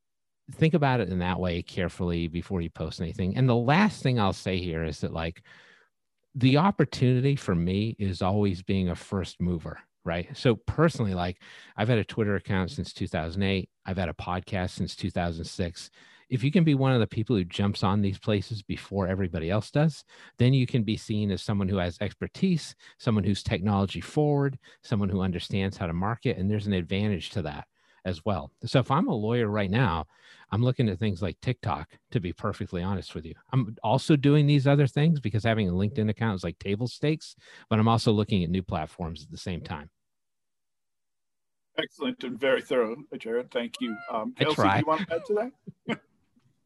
think 0.52 0.74
about 0.74 1.00
it 1.00 1.09
in 1.09 1.18
that 1.18 1.40
way 1.40 1.62
carefully 1.62 2.29
before 2.29 2.61
you 2.61 2.70
post 2.70 3.00
anything. 3.00 3.37
And 3.37 3.48
the 3.48 3.57
last 3.57 4.02
thing 4.02 4.18
I'll 4.18 4.33
say 4.33 4.59
here 4.59 4.85
is 4.85 5.00
that 5.00 5.12
like 5.12 5.42
the 6.35 6.59
opportunity 6.59 7.37
for 7.37 7.55
me 7.55 7.96
is 7.98 8.22
always 8.22 8.62
being 8.62 8.90
a 8.90 8.94
first 8.94 9.40
mover 9.40 9.79
right? 10.07 10.35
So 10.35 10.55
personally, 10.55 11.14
like 11.14 11.42
I've 11.77 11.88
had 11.88 11.99
a 11.99 12.05
Twitter 12.05 12.37
account 12.37 12.71
since 12.71 12.92
2008. 12.92 13.69
I've 13.85 13.99
had 13.99 14.09
a 14.09 14.14
podcast 14.14 14.71
since 14.71 14.97
2006 14.97 15.90
if 16.29 16.42
you 16.42 16.51
can 16.51 16.64
be 16.64 16.75
one 16.75 16.92
of 16.92 17.01
the 17.01 17.07
people 17.07 17.37
who 17.37 17.45
jumps 17.45 17.83
on 17.83 18.01
these 18.01 18.19
places 18.19 18.62
before 18.62 19.07
everybody 19.07 19.51
else 19.51 19.71
does, 19.71 20.05
then 20.38 20.53
you 20.53 20.66
can 20.66 20.83
be 20.83 20.97
seen 20.97 21.31
as 21.31 21.42
someone 21.42 21.69
who 21.69 21.77
has 21.77 21.99
expertise, 22.01 22.75
someone 22.99 23.25
who's 23.25 23.42
technology 23.42 24.01
forward, 24.01 24.59
someone 24.83 25.09
who 25.09 25.21
understands 25.21 25.77
how 25.77 25.87
to 25.87 25.92
market. 25.92 26.37
And 26.37 26.51
there's 26.51 26.66
an 26.66 26.73
advantage 26.73 27.31
to 27.31 27.42
that 27.42 27.66
as 28.05 28.25
well. 28.25 28.51
So 28.64 28.79
if 28.81 28.90
I'm 28.90 29.09
a 29.09 29.14
lawyer 29.14 29.49
right 29.49 29.71
now, 29.71 30.07
I'm 30.51 30.62
looking 30.62 30.88
at 30.88 30.99
things 30.99 31.23
like 31.23 31.40
TikTok, 31.40 31.90
to 32.12 32.21
be 32.21 32.33
perfectly 32.33 32.83
honest 32.83 33.14
with 33.14 33.25
you. 33.25 33.35
I'm 33.53 33.77
also 33.83 34.16
doing 34.16 34.47
these 34.47 34.66
other 34.66 34.87
things 34.87 35.21
because 35.21 35.45
having 35.45 35.69
a 35.69 35.73
LinkedIn 35.73 36.11
account 36.11 36.37
is 36.37 36.45
like 36.45 36.59
table 36.59 36.88
stakes, 36.88 37.37
but 37.69 37.79
I'm 37.79 37.88
also 37.88 38.12
looking 38.12 38.42
at 38.45 38.51
new 38.51 38.62
platforms 38.62 39.23
at 39.23 39.31
the 39.31 39.38
same 39.38 39.61
time. 39.61 39.90
Excellent 41.79 42.25
and 42.25 42.39
very 42.39 42.62
thorough, 42.62 42.97
Jared. 43.19 43.51
Thank 43.51 43.75
you. 43.81 43.97
Um, 44.11 44.33
Kelsey, 44.39 44.62
do 44.62 44.79
you 44.79 44.85
want 44.87 45.09
to 45.09 45.15
add 45.15 45.25
to 45.27 45.35
that? 45.87 46.01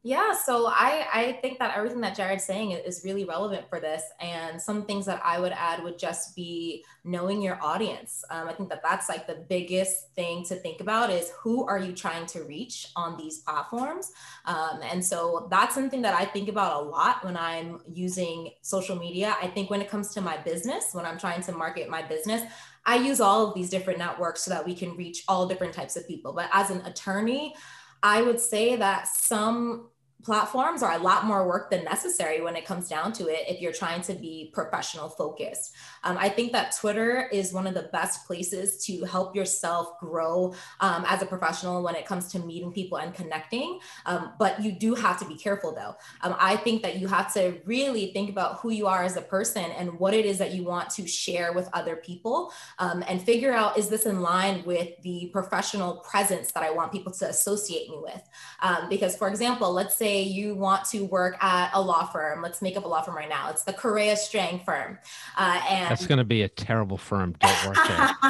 Yeah, 0.03 0.33
so 0.33 0.65
I, 0.65 1.05
I 1.13 1.39
think 1.43 1.59
that 1.59 1.77
everything 1.77 2.01
that 2.01 2.15
Jared's 2.15 2.43
saying 2.43 2.71
is 2.71 3.03
really 3.05 3.23
relevant 3.23 3.69
for 3.69 3.79
this. 3.79 4.01
And 4.19 4.59
some 4.59 4.83
things 4.85 5.05
that 5.05 5.21
I 5.23 5.39
would 5.39 5.51
add 5.51 5.83
would 5.83 5.99
just 5.99 6.35
be 6.35 6.83
knowing 7.03 7.39
your 7.39 7.59
audience. 7.61 8.23
Um, 8.31 8.47
I 8.47 8.53
think 8.53 8.69
that 8.69 8.81
that's 8.81 9.09
like 9.09 9.27
the 9.27 9.45
biggest 9.47 10.11
thing 10.15 10.43
to 10.45 10.55
think 10.55 10.81
about 10.81 11.11
is 11.11 11.31
who 11.39 11.67
are 11.67 11.77
you 11.77 11.93
trying 11.93 12.25
to 12.27 12.41
reach 12.45 12.87
on 12.95 13.15
these 13.15 13.39
platforms? 13.39 14.11
Um, 14.45 14.79
and 14.81 15.05
so 15.05 15.47
that's 15.51 15.75
something 15.75 16.01
that 16.01 16.15
I 16.15 16.25
think 16.25 16.49
about 16.49 16.81
a 16.81 16.85
lot 16.85 17.23
when 17.23 17.37
I'm 17.37 17.81
using 17.93 18.49
social 18.63 18.95
media. 18.95 19.35
I 19.39 19.47
think 19.47 19.69
when 19.69 19.81
it 19.81 19.89
comes 19.89 20.15
to 20.15 20.21
my 20.21 20.37
business, 20.37 20.89
when 20.93 21.05
I'm 21.05 21.19
trying 21.19 21.43
to 21.43 21.51
market 21.51 21.89
my 21.89 22.01
business, 22.01 22.41
I 22.85 22.95
use 22.95 23.21
all 23.21 23.47
of 23.47 23.53
these 23.53 23.69
different 23.69 23.99
networks 23.99 24.43
so 24.43 24.51
that 24.51 24.65
we 24.65 24.73
can 24.73 24.95
reach 24.97 25.23
all 25.27 25.47
different 25.47 25.73
types 25.73 25.95
of 25.95 26.07
people. 26.07 26.33
But 26.33 26.49
as 26.51 26.71
an 26.71 26.81
attorney, 26.85 27.53
I 28.01 28.21
would 28.21 28.39
say 28.39 28.75
that 28.77 29.07
some 29.07 29.90
platforms 30.23 30.83
are 30.83 30.93
a 30.93 30.97
lot 30.97 31.25
more 31.25 31.47
work 31.47 31.69
than 31.69 31.83
necessary 31.83 32.41
when 32.41 32.55
it 32.55 32.65
comes 32.65 32.87
down 32.87 33.11
to 33.13 33.27
it 33.27 33.45
if 33.47 33.61
you're 33.61 33.73
trying 33.73 34.01
to 34.03 34.13
be 34.13 34.51
professional 34.53 35.09
focused. 35.09 35.73
Um, 36.03 36.17
I 36.19 36.29
think 36.29 36.51
that 36.51 36.75
Twitter 36.79 37.27
is 37.31 37.53
one 37.53 37.67
of 37.67 37.73
the 37.73 37.89
best 37.91 38.27
places 38.27 38.83
to 38.85 39.03
help 39.05 39.35
yourself 39.35 39.99
grow 39.99 40.53
um, 40.79 41.05
as 41.07 41.21
a 41.21 41.25
professional 41.25 41.81
when 41.83 41.95
it 41.95 42.05
comes 42.05 42.31
to 42.31 42.39
meeting 42.39 42.71
people 42.71 42.97
and 42.97 43.13
connecting. 43.13 43.79
Um, 44.05 44.33
but 44.37 44.61
you 44.61 44.71
do 44.71 44.95
have 44.95 45.19
to 45.19 45.25
be 45.25 45.35
careful 45.35 45.73
though. 45.73 45.95
Um, 46.21 46.35
I 46.39 46.57
think 46.57 46.81
that 46.83 46.97
you 46.99 47.07
have 47.07 47.33
to 47.33 47.59
really 47.65 48.11
think 48.13 48.29
about 48.29 48.59
who 48.59 48.71
you 48.71 48.87
are 48.87 49.03
as 49.03 49.17
a 49.17 49.21
person 49.21 49.65
and 49.71 49.99
what 49.99 50.13
it 50.13 50.25
is 50.25 50.37
that 50.37 50.53
you 50.53 50.63
want 50.63 50.89
to 50.91 51.07
share 51.07 51.53
with 51.53 51.69
other 51.73 51.95
people 51.95 52.53
um, 52.79 53.03
and 53.07 53.21
figure 53.21 53.53
out 53.53 53.77
is 53.77 53.89
this 53.89 54.05
in 54.05 54.21
line 54.21 54.63
with 54.65 54.89
the 55.03 55.29
professional 55.33 55.97
presence 55.97 56.51
that 56.51 56.63
I 56.63 56.71
want 56.71 56.91
people 56.91 57.11
to 57.13 57.29
associate 57.29 57.89
me 57.89 57.97
with? 58.01 58.21
Um, 58.61 58.89
because, 58.89 59.15
for 59.15 59.27
example, 59.27 59.71
let's 59.71 59.95
say 59.95 60.10
say 60.11 60.21
you 60.23 60.55
want 60.55 60.85
to 60.85 61.05
work 61.05 61.41
at 61.41 61.71
a 61.73 61.81
law 61.81 62.05
firm. 62.05 62.41
Let's 62.41 62.61
make 62.61 62.77
up 62.77 62.85
a 62.85 62.87
law 62.87 63.01
firm 63.01 63.15
right 63.15 63.29
now. 63.29 63.49
It's 63.49 63.63
the 63.63 63.73
Correa 63.73 64.15
Strang 64.15 64.59
firm. 64.59 64.97
Uh, 65.37 65.61
and 65.69 65.89
that's 65.89 66.07
going 66.07 66.17
to 66.17 66.23
be 66.23 66.41
a 66.41 66.49
terrible 66.49 66.97
firm. 66.97 67.35
Don't 67.39 67.67
work 67.67 67.77
there. 67.87 68.09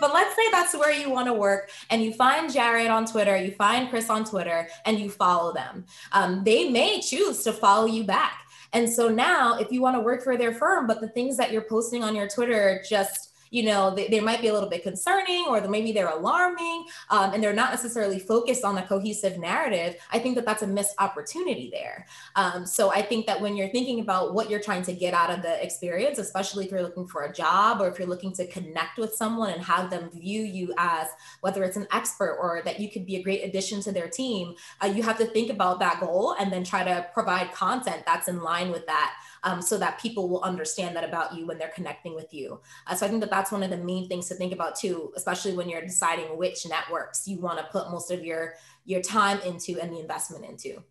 but 0.00 0.14
let's 0.14 0.34
say 0.34 0.50
that's 0.50 0.74
where 0.74 0.92
you 0.92 1.10
want 1.10 1.26
to 1.26 1.34
work 1.34 1.70
and 1.90 2.02
you 2.02 2.12
find 2.14 2.52
Jared 2.52 2.88
on 2.88 3.04
Twitter, 3.04 3.36
you 3.36 3.52
find 3.52 3.90
Chris 3.90 4.08
on 4.08 4.24
Twitter, 4.24 4.68
and 4.86 4.98
you 4.98 5.10
follow 5.10 5.52
them. 5.52 5.84
Um, 6.12 6.42
they 6.44 6.70
may 6.70 7.00
choose 7.00 7.42
to 7.44 7.52
follow 7.52 7.86
you 7.86 8.04
back. 8.04 8.44
And 8.72 8.88
so 8.88 9.08
now, 9.08 9.58
if 9.58 9.72
you 9.72 9.80
want 9.80 9.96
to 9.96 10.00
work 10.00 10.22
for 10.22 10.36
their 10.36 10.52
firm, 10.52 10.86
but 10.86 11.00
the 11.00 11.08
things 11.08 11.36
that 11.38 11.52
you're 11.52 11.62
posting 11.62 12.04
on 12.04 12.14
your 12.14 12.28
Twitter 12.28 12.82
just 12.88 13.27
you 13.50 13.62
know 13.62 13.94
they, 13.94 14.08
they 14.08 14.20
might 14.20 14.40
be 14.40 14.48
a 14.48 14.52
little 14.52 14.68
bit 14.68 14.82
concerning 14.82 15.46
or 15.48 15.60
maybe 15.68 15.92
they're 15.92 16.08
alarming 16.08 16.86
um, 17.10 17.32
and 17.32 17.42
they're 17.42 17.52
not 17.52 17.70
necessarily 17.70 18.18
focused 18.18 18.64
on 18.64 18.78
a 18.78 18.86
cohesive 18.86 19.38
narrative 19.38 19.96
i 20.10 20.18
think 20.18 20.34
that 20.34 20.44
that's 20.44 20.62
a 20.62 20.66
missed 20.66 20.94
opportunity 20.98 21.70
there. 21.72 22.06
Um, 22.36 22.66
so 22.66 22.90
i 22.90 23.02
think 23.02 23.26
that 23.26 23.40
when 23.40 23.56
you're 23.56 23.68
thinking 23.68 24.00
about 24.00 24.34
what 24.34 24.50
you're 24.50 24.60
trying 24.60 24.82
to 24.82 24.92
get 24.92 25.14
out 25.14 25.30
of 25.30 25.42
the 25.42 25.62
experience 25.62 26.18
especially 26.18 26.64
if 26.64 26.70
you're 26.70 26.82
looking 26.82 27.06
for 27.06 27.24
a 27.24 27.32
job 27.32 27.80
or 27.80 27.88
if 27.88 27.98
you're 27.98 28.08
looking 28.08 28.32
to 28.34 28.46
connect 28.46 28.98
with 28.98 29.14
someone 29.14 29.50
and 29.50 29.62
have 29.62 29.90
them 29.90 30.10
view 30.10 30.42
you 30.42 30.74
as 30.78 31.08
whether 31.40 31.64
it's 31.64 31.76
an 31.76 31.86
expert 31.92 32.36
or 32.40 32.62
that 32.64 32.80
you 32.80 32.90
could 32.90 33.06
be 33.06 33.16
a 33.16 33.22
great 33.22 33.44
addition 33.44 33.80
to 33.80 33.92
their 33.92 34.08
team 34.08 34.54
uh, 34.82 34.86
you 34.86 35.02
have 35.02 35.18
to 35.18 35.26
think 35.26 35.50
about 35.50 35.78
that 35.80 36.00
goal 36.00 36.34
and 36.38 36.52
then 36.52 36.64
try 36.64 36.84
to 36.84 37.06
provide 37.14 37.52
content 37.52 38.02
that's 38.06 38.28
in 38.28 38.40
line 38.42 38.70
with 38.70 38.86
that 38.86 39.14
um, 39.42 39.62
so 39.62 39.78
that 39.78 40.00
people 40.00 40.28
will 40.28 40.42
understand 40.42 40.96
that 40.96 41.04
about 41.04 41.34
you 41.34 41.46
when 41.46 41.58
they're 41.58 41.72
connecting 41.74 42.14
with 42.14 42.32
you. 42.32 42.60
Uh, 42.86 42.94
so 42.94 43.06
I 43.06 43.08
think 43.08 43.20
that 43.20 43.30
that's 43.30 43.52
one 43.52 43.62
of 43.62 43.70
the 43.70 43.76
main 43.76 44.08
things 44.08 44.28
to 44.28 44.34
think 44.34 44.52
about 44.52 44.76
too, 44.76 45.12
especially 45.16 45.54
when 45.54 45.68
you're 45.68 45.82
deciding 45.82 46.36
which 46.36 46.66
networks 46.66 47.26
you 47.26 47.38
want 47.40 47.58
to 47.58 47.64
put 47.66 47.90
most 47.90 48.10
of 48.10 48.24
your 48.24 48.54
your 48.84 49.02
time 49.02 49.38
into 49.40 49.78
and 49.80 49.92
the 49.92 50.00
investment 50.00 50.44
into. 50.44 50.82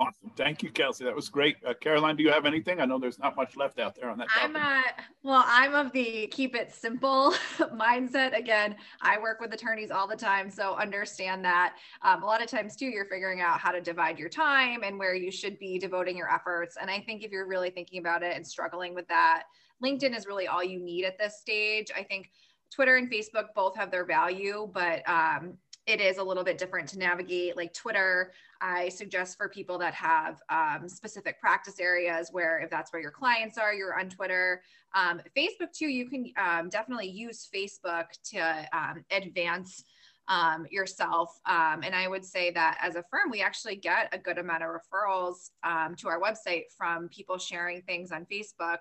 Awesome. 0.00 0.32
Thank 0.34 0.62
you, 0.62 0.70
Kelsey. 0.70 1.04
That 1.04 1.14
was 1.14 1.28
great. 1.28 1.56
Uh, 1.64 1.74
Caroline, 1.74 2.16
do 2.16 2.22
you 2.22 2.30
have 2.30 2.46
anything? 2.46 2.80
I 2.80 2.86
know 2.86 2.98
there's 2.98 3.18
not 3.18 3.36
much 3.36 3.54
left 3.54 3.78
out 3.78 3.94
there 3.94 4.08
on 4.08 4.16
that. 4.16 4.28
Topic. 4.30 4.56
I'm 4.56 4.56
uh, 4.56 4.82
well, 5.22 5.44
I'm 5.46 5.74
of 5.74 5.92
the 5.92 6.26
keep 6.28 6.56
it 6.56 6.72
simple 6.72 7.32
mindset. 7.60 8.34
Again, 8.34 8.76
I 9.02 9.18
work 9.18 9.40
with 9.40 9.52
attorneys 9.52 9.90
all 9.90 10.08
the 10.08 10.16
time, 10.16 10.50
so 10.50 10.74
understand 10.76 11.44
that. 11.44 11.76
Um, 12.00 12.22
a 12.22 12.26
lot 12.26 12.42
of 12.42 12.48
times 12.48 12.76
too, 12.76 12.86
you're 12.86 13.04
figuring 13.04 13.42
out 13.42 13.60
how 13.60 13.72
to 13.72 13.80
divide 13.82 14.18
your 14.18 14.30
time 14.30 14.84
and 14.84 14.98
where 14.98 15.14
you 15.14 15.30
should 15.30 15.58
be 15.58 15.78
devoting 15.78 16.16
your 16.16 16.32
efforts. 16.32 16.78
And 16.80 16.90
I 16.90 17.00
think 17.00 17.22
if 17.22 17.30
you're 17.30 17.46
really 17.46 17.68
thinking 17.68 18.00
about 18.00 18.22
it 18.22 18.34
and 18.34 18.46
struggling 18.46 18.94
with 18.94 19.06
that, 19.08 19.42
LinkedIn 19.84 20.16
is 20.16 20.26
really 20.26 20.46
all 20.46 20.64
you 20.64 20.80
need 20.80 21.04
at 21.04 21.18
this 21.18 21.40
stage. 21.40 21.88
I 21.94 22.04
think 22.04 22.30
Twitter 22.70 22.96
and 22.96 23.10
Facebook 23.10 23.48
both 23.54 23.76
have 23.76 23.90
their 23.90 24.06
value, 24.06 24.70
but 24.72 25.06
um, 25.06 25.58
it 25.86 26.00
is 26.00 26.18
a 26.18 26.22
little 26.22 26.44
bit 26.44 26.58
different 26.58 26.88
to 26.90 26.98
navigate 26.98 27.56
like 27.56 27.72
twitter. 27.72 28.32
I 28.60 28.90
suggest 28.90 29.36
for 29.38 29.48
people 29.48 29.78
that 29.78 29.94
have 29.94 30.42
um, 30.50 30.88
specific 30.88 31.40
practice 31.40 31.80
areas 31.80 32.28
where 32.30 32.58
if 32.58 32.70
that's 32.70 32.92
where 32.92 33.00
your 33.00 33.10
clients 33.10 33.58
are 33.58 33.72
you're 33.74 33.98
on 33.98 34.08
twitter. 34.08 34.62
Um, 34.94 35.20
facebook 35.36 35.72
too 35.72 35.88
you 35.88 36.08
can 36.08 36.32
um, 36.36 36.68
definitely 36.68 37.08
use 37.08 37.48
facebook 37.54 38.06
to 38.32 38.68
um, 38.72 39.04
advance 39.10 39.84
um, 40.28 40.66
yourself. 40.70 41.40
Um, 41.46 41.82
and 41.82 41.94
i 41.94 42.06
would 42.06 42.24
say 42.24 42.50
that 42.52 42.78
as 42.80 42.96
a 42.96 43.04
firm 43.10 43.30
we 43.30 43.42
actually 43.42 43.76
get 43.76 44.08
a 44.12 44.18
good 44.18 44.38
amount 44.38 44.62
of 44.62 44.70
referrals 44.70 45.50
to 45.96 46.08
our 46.08 46.20
website 46.20 46.64
from 46.76 47.08
people 47.08 47.38
sharing 47.38 47.82
things 47.82 48.12
on 48.12 48.26
facebook 48.30 48.78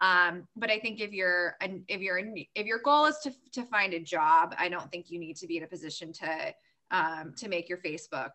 um, 0.00 0.46
but 0.56 0.70
I 0.70 0.78
think 0.78 1.00
if 1.00 1.12
you're 1.12 1.56
if 1.60 2.00
you're 2.00 2.20
if 2.54 2.66
your 2.66 2.78
goal 2.78 3.06
is 3.06 3.18
to 3.24 3.32
to 3.52 3.64
find 3.64 3.94
a 3.94 4.00
job, 4.00 4.54
I 4.58 4.68
don't 4.68 4.90
think 4.90 5.10
you 5.10 5.18
need 5.18 5.36
to 5.36 5.46
be 5.46 5.56
in 5.56 5.64
a 5.64 5.66
position 5.66 6.12
to 6.14 6.54
um, 6.90 7.32
to 7.36 7.48
make 7.48 7.68
your 7.68 7.78
Facebook 7.78 8.30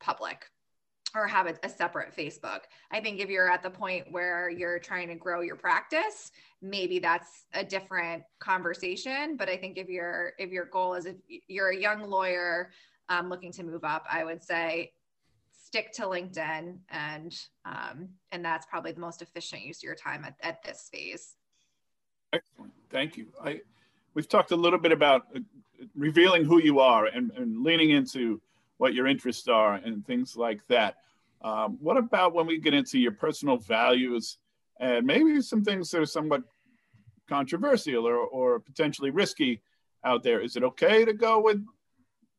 public 0.00 0.46
or 1.14 1.28
have 1.28 1.46
a, 1.46 1.54
a, 1.62 1.68
separate 1.68 2.14
Facebook. 2.14 2.62
I 2.90 3.00
think 3.00 3.20
if 3.20 3.30
you're 3.30 3.48
at 3.48 3.62
the 3.62 3.70
point 3.70 4.10
where 4.10 4.50
you're 4.50 4.80
trying 4.80 5.08
to 5.08 5.14
grow 5.14 5.42
your 5.42 5.54
practice, 5.54 6.32
maybe 6.60 6.98
that's 6.98 7.46
a 7.52 7.62
different 7.62 8.24
conversation. 8.40 9.36
But 9.36 9.48
I 9.48 9.56
think 9.56 9.78
if 9.78 9.88
your 9.88 10.32
if 10.38 10.50
your 10.50 10.64
goal 10.66 10.94
is 10.94 11.06
if 11.06 11.16
you're 11.46 11.70
a 11.70 11.76
young 11.76 12.02
lawyer 12.10 12.72
um, 13.08 13.28
looking 13.28 13.52
to 13.52 13.62
move 13.62 13.84
up, 13.84 14.04
I 14.10 14.24
would 14.24 14.42
say 14.42 14.92
stick 15.74 15.90
to 15.90 16.02
LinkedIn 16.02 16.76
and 16.90 17.36
um, 17.64 18.08
and 18.30 18.44
that's 18.44 18.64
probably 18.64 18.92
the 18.92 19.00
most 19.00 19.22
efficient 19.22 19.62
use 19.62 19.78
of 19.78 19.82
your 19.82 19.96
time 19.96 20.24
at, 20.24 20.36
at 20.40 20.62
this 20.62 20.88
phase. 20.92 21.34
Excellent, 22.32 22.72
thank 22.90 23.16
you. 23.16 23.26
I 23.42 23.60
we've 24.14 24.28
talked 24.28 24.52
a 24.52 24.56
little 24.56 24.78
bit 24.78 24.92
about 24.92 25.22
uh, 25.34 25.40
revealing 25.96 26.44
who 26.44 26.62
you 26.62 26.78
are 26.78 27.06
and, 27.06 27.32
and 27.32 27.64
leaning 27.64 27.90
into 27.90 28.40
what 28.76 28.94
your 28.94 29.08
interests 29.08 29.48
are 29.48 29.74
and 29.74 30.06
things 30.06 30.36
like 30.36 30.60
that. 30.68 30.98
Um, 31.42 31.76
what 31.80 31.96
about 31.96 32.34
when 32.34 32.46
we 32.46 32.58
get 32.58 32.72
into 32.72 33.00
your 33.00 33.10
personal 33.10 33.56
values 33.56 34.38
and 34.78 35.04
maybe 35.04 35.40
some 35.40 35.64
things 35.64 35.90
that 35.90 36.02
are 36.02 36.06
somewhat 36.06 36.44
controversial 37.28 38.06
or, 38.06 38.18
or 38.18 38.60
potentially 38.60 39.10
risky 39.10 39.60
out 40.04 40.22
there? 40.22 40.40
Is 40.40 40.54
it 40.54 40.62
okay 40.62 41.04
to 41.04 41.12
go 41.12 41.40
with 41.40 41.66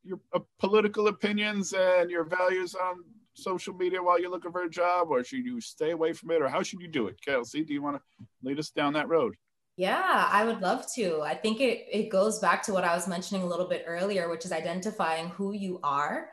your 0.06 0.20
uh, 0.34 0.40
political 0.58 1.10
opinions 1.10 1.74
and 1.74 2.10
your 2.10 2.24
values 2.24 2.76
on 2.76 3.04
social 3.36 3.74
media 3.74 4.02
while 4.02 4.20
you're 4.20 4.32
looking 4.32 4.52
for 4.52 4.64
a 4.64 4.70
job, 4.70 5.08
or 5.10 5.24
should 5.24 5.46
you 5.46 5.62
stay 5.62 5.92
away 5.92 6.14
from 6.14 6.32
it, 6.32 6.42
or 6.42 6.48
how 6.48 6.64
should 6.64 6.82
you 6.82 6.88
do 6.88 7.08
it? 7.08 7.20
Kelsey, 7.24 7.64
do 7.64 7.74
you 7.74 7.82
want 7.82 7.98
to 7.98 8.26
lead 8.44 8.60
us 8.60 8.70
down 8.70 8.94
that 8.94 9.10
road? 9.10 9.36
Yeah, 9.78 10.28
I 10.32 10.46
would 10.46 10.62
love 10.62 10.86
to. 10.96 11.22
I 11.22 11.36
think 11.36 11.60
it, 11.60 11.86
it 11.92 12.10
goes 12.10 12.40
back 12.40 12.64
to 12.64 12.74
what 12.74 12.86
I 12.86 12.96
was 12.96 13.08
mentioning 13.08 13.44
a 13.44 13.48
little 13.48 13.68
bit 13.68 13.84
earlier, 13.86 14.30
which 14.30 14.46
is 14.46 14.54
identifying 14.54 15.30
who 15.30 15.52
you 15.52 15.80
are. 15.84 16.30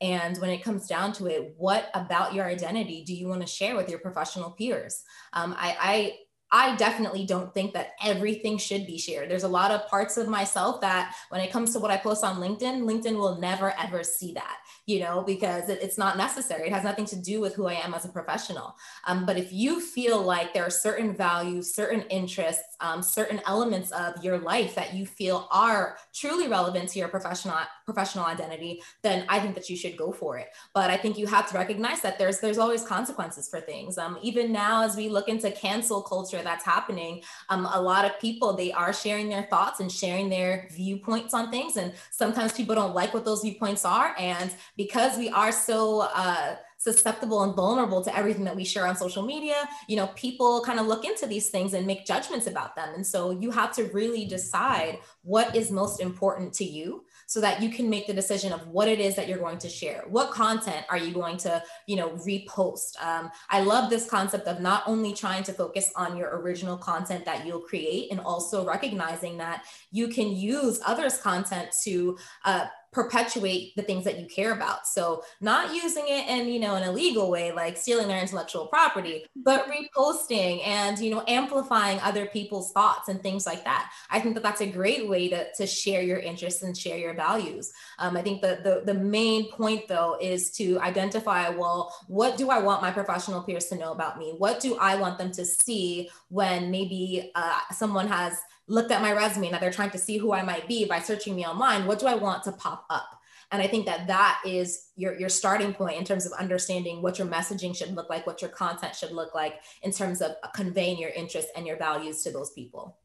And 0.00 0.36
when 0.38 0.50
it 0.50 0.62
comes 0.62 0.86
down 0.86 1.12
to 1.14 1.26
it, 1.26 1.54
what 1.56 1.90
about 1.94 2.34
your 2.34 2.46
identity 2.46 3.04
do 3.04 3.14
you 3.14 3.28
want 3.28 3.40
to 3.42 3.46
share 3.46 3.76
with 3.76 3.88
your 3.88 3.98
professional 3.98 4.50
peers? 4.50 5.02
Um, 5.32 5.54
I, 5.58 6.16
I 6.52 6.76
definitely 6.76 7.26
don't 7.26 7.52
think 7.52 7.74
that 7.74 7.92
everything 8.02 8.58
should 8.58 8.86
be 8.86 8.98
shared. 8.98 9.30
There's 9.30 9.42
a 9.42 9.48
lot 9.48 9.70
of 9.70 9.88
parts 9.88 10.16
of 10.16 10.28
myself 10.28 10.80
that 10.80 11.14
when 11.30 11.40
it 11.40 11.50
comes 11.50 11.72
to 11.72 11.78
what 11.80 11.90
I 11.90 11.96
post 11.96 12.22
on 12.24 12.36
LinkedIn, 12.36 12.82
LinkedIn 12.82 13.16
will 13.16 13.38
never 13.38 13.74
ever 13.78 14.04
see 14.04 14.32
that 14.34 14.58
you 14.86 15.00
know, 15.00 15.22
because 15.22 15.68
it, 15.68 15.80
it's 15.82 15.98
not 15.98 16.16
necessary. 16.16 16.68
It 16.68 16.72
has 16.72 16.84
nothing 16.84 17.06
to 17.06 17.16
do 17.16 17.40
with 17.40 17.54
who 17.54 17.66
I 17.66 17.74
am 17.74 17.92
as 17.92 18.04
a 18.04 18.08
professional. 18.08 18.76
Um, 19.06 19.26
but 19.26 19.36
if 19.36 19.52
you 19.52 19.80
feel 19.80 20.22
like 20.22 20.54
there 20.54 20.64
are 20.64 20.70
certain 20.70 21.14
values, 21.14 21.74
certain 21.74 22.02
interests, 22.02 22.76
um, 22.80 23.02
certain 23.02 23.40
elements 23.46 23.90
of 23.90 24.22
your 24.22 24.38
life 24.38 24.76
that 24.76 24.94
you 24.94 25.04
feel 25.04 25.48
are 25.50 25.98
truly 26.14 26.46
relevant 26.46 26.88
to 26.90 27.00
your 27.00 27.08
professional 27.08 27.56
professional 27.84 28.24
identity, 28.24 28.80
then 29.02 29.24
I 29.28 29.40
think 29.40 29.56
that 29.56 29.68
you 29.68 29.76
should 29.76 29.96
go 29.96 30.12
for 30.12 30.38
it. 30.38 30.48
But 30.72 30.90
I 30.90 30.96
think 30.96 31.18
you 31.18 31.26
have 31.26 31.50
to 31.50 31.58
recognize 31.58 32.00
that 32.02 32.18
there's 32.18 32.38
there's 32.38 32.58
always 32.58 32.84
consequences 32.84 33.48
for 33.48 33.60
things. 33.60 33.98
Um, 33.98 34.18
even 34.22 34.52
now, 34.52 34.84
as 34.84 34.96
we 34.96 35.08
look 35.08 35.28
into 35.28 35.50
cancel 35.50 36.00
culture 36.00 36.35
that's 36.42 36.64
happening, 36.64 37.22
um, 37.48 37.66
a 37.72 37.80
lot 37.80 38.04
of 38.04 38.18
people 38.20 38.54
they 38.54 38.72
are 38.72 38.92
sharing 38.92 39.28
their 39.28 39.44
thoughts 39.44 39.80
and 39.80 39.90
sharing 39.90 40.28
their 40.28 40.68
viewpoints 40.72 41.34
on 41.34 41.50
things, 41.50 41.76
and 41.76 41.92
sometimes 42.10 42.52
people 42.52 42.74
don't 42.74 42.94
like 42.94 43.12
what 43.14 43.24
those 43.24 43.42
viewpoints 43.42 43.84
are, 43.84 44.14
and 44.18 44.54
because 44.76 45.16
we 45.18 45.28
are 45.30 45.52
so 45.52 46.08
uh, 46.14 46.56
susceptible 46.78 47.42
and 47.42 47.54
vulnerable 47.54 48.02
to 48.02 48.16
everything 48.16 48.44
that 48.44 48.54
we 48.54 48.64
share 48.64 48.86
on 48.86 48.94
social 48.94 49.22
media, 49.22 49.68
you 49.88 49.96
know, 49.96 50.08
people 50.08 50.62
kind 50.62 50.78
of 50.78 50.86
look 50.86 51.04
into 51.04 51.26
these 51.26 51.48
things 51.48 51.74
and 51.74 51.86
make 51.86 52.06
judgments 52.06 52.46
about 52.46 52.76
them. 52.76 52.90
And 52.94 53.06
so 53.06 53.30
you 53.30 53.50
have 53.50 53.72
to 53.76 53.84
really 53.84 54.26
decide 54.26 54.98
what 55.22 55.56
is 55.56 55.70
most 55.70 56.00
important 56.00 56.52
to 56.54 56.64
you 56.64 57.04
so 57.26 57.40
that 57.40 57.60
you 57.60 57.68
can 57.68 57.90
make 57.90 58.06
the 58.06 58.14
decision 58.14 58.52
of 58.52 58.66
what 58.68 58.88
it 58.88 59.00
is 59.00 59.16
that 59.16 59.28
you're 59.28 59.38
going 59.38 59.58
to 59.58 59.68
share. 59.68 60.04
What 60.08 60.30
content 60.30 60.86
are 60.88 60.96
you 60.96 61.12
going 61.12 61.36
to, 61.38 61.62
you 61.86 61.96
know, 61.96 62.10
repost? 62.10 63.02
Um, 63.02 63.30
I 63.50 63.60
love 63.60 63.90
this 63.90 64.08
concept 64.08 64.46
of 64.46 64.60
not 64.60 64.84
only 64.86 65.12
trying 65.12 65.42
to 65.44 65.52
focus 65.52 65.90
on 65.96 66.16
your 66.16 66.38
original 66.38 66.76
content 66.76 67.24
that 67.24 67.44
you'll 67.44 67.60
create 67.60 68.12
and 68.12 68.20
also 68.20 68.64
recognizing 68.64 69.36
that 69.38 69.64
you 69.90 70.08
can 70.08 70.28
use 70.30 70.80
others' 70.86 71.18
content 71.18 71.68
to 71.82 72.16
uh, 72.44 72.66
perpetuate 72.92 73.74
the 73.76 73.82
things 73.82 74.04
that 74.04 74.18
you 74.18 74.26
care 74.26 74.52
about. 74.52 74.86
So 74.86 75.22
not 75.40 75.74
using 75.74 76.04
it 76.08 76.28
in, 76.28 76.48
you 76.48 76.60
know, 76.60 76.76
an 76.76 76.82
illegal 76.82 77.30
way, 77.30 77.52
like 77.52 77.76
stealing 77.76 78.08
their 78.08 78.20
intellectual 78.20 78.66
property, 78.66 79.26
but 79.36 79.68
reposting 79.68 80.66
and, 80.66 80.98
you 80.98 81.10
know, 81.10 81.22
amplifying 81.28 82.00
other 82.00 82.26
people's 82.26 82.72
thoughts 82.72 83.08
and 83.08 83.22
things 83.22 83.46
like 83.46 83.64
that. 83.64 83.90
I 84.10 84.20
think 84.20 84.34
that 84.34 84.42
that's 84.42 84.62
a 84.62 84.66
great 84.66 85.08
way 85.08 85.28
to, 85.28 85.52
to 85.54 85.66
share 85.66 86.02
your 86.02 86.18
interests 86.18 86.62
and 86.62 86.76
share 86.76 86.98
your 86.98 87.14
values. 87.14 87.72
Um, 87.98 88.16
I 88.16 88.22
think 88.22 88.40
the, 88.40 88.60
the, 88.62 88.92
the 88.92 88.98
main 88.98 89.50
point 89.52 89.88
though, 89.88 90.16
is 90.20 90.50
to 90.52 90.78
identify, 90.80 91.48
well, 91.50 91.94
what 92.08 92.36
do 92.36 92.50
I 92.50 92.58
want 92.58 92.82
my 92.82 92.90
professional 92.90 93.42
peers 93.42 93.66
to 93.66 93.76
know 93.76 93.92
about 93.92 94.18
me? 94.18 94.34
What 94.38 94.60
do 94.60 94.76
I 94.76 94.96
want 94.96 95.18
them 95.18 95.32
to 95.32 95.44
see 95.44 96.08
when 96.28 96.70
maybe 96.70 97.30
uh, 97.34 97.58
someone 97.72 98.08
has 98.08 98.38
looked 98.68 98.90
at 98.90 99.02
my 99.02 99.12
resume 99.12 99.48
and 99.48 99.62
they're 99.62 99.70
trying 99.70 99.90
to 99.90 99.98
see 99.98 100.18
who 100.18 100.32
I 100.32 100.42
might 100.42 100.68
be 100.68 100.84
by 100.84 101.00
searching 101.00 101.36
me 101.36 101.46
online, 101.46 101.86
what 101.86 101.98
do 101.98 102.06
I 102.06 102.14
want 102.14 102.42
to 102.44 102.52
pop 102.52 102.84
up? 102.90 103.20
And 103.52 103.62
I 103.62 103.68
think 103.68 103.86
that 103.86 104.08
that 104.08 104.42
is 104.44 104.88
your, 104.96 105.16
your 105.18 105.28
starting 105.28 105.72
point 105.72 105.98
in 105.98 106.04
terms 106.04 106.26
of 106.26 106.32
understanding 106.32 107.00
what 107.00 107.18
your 107.18 107.28
messaging 107.28 107.76
should 107.76 107.94
look 107.94 108.10
like, 108.10 108.26
what 108.26 108.42
your 108.42 108.50
content 108.50 108.96
should 108.96 109.12
look 109.12 109.34
like 109.34 109.60
in 109.82 109.92
terms 109.92 110.20
of 110.20 110.32
conveying 110.52 110.98
your 110.98 111.10
interests 111.10 111.52
and 111.54 111.66
your 111.66 111.76
values 111.76 112.22
to 112.24 112.32
those 112.32 112.50
people. 112.50 112.98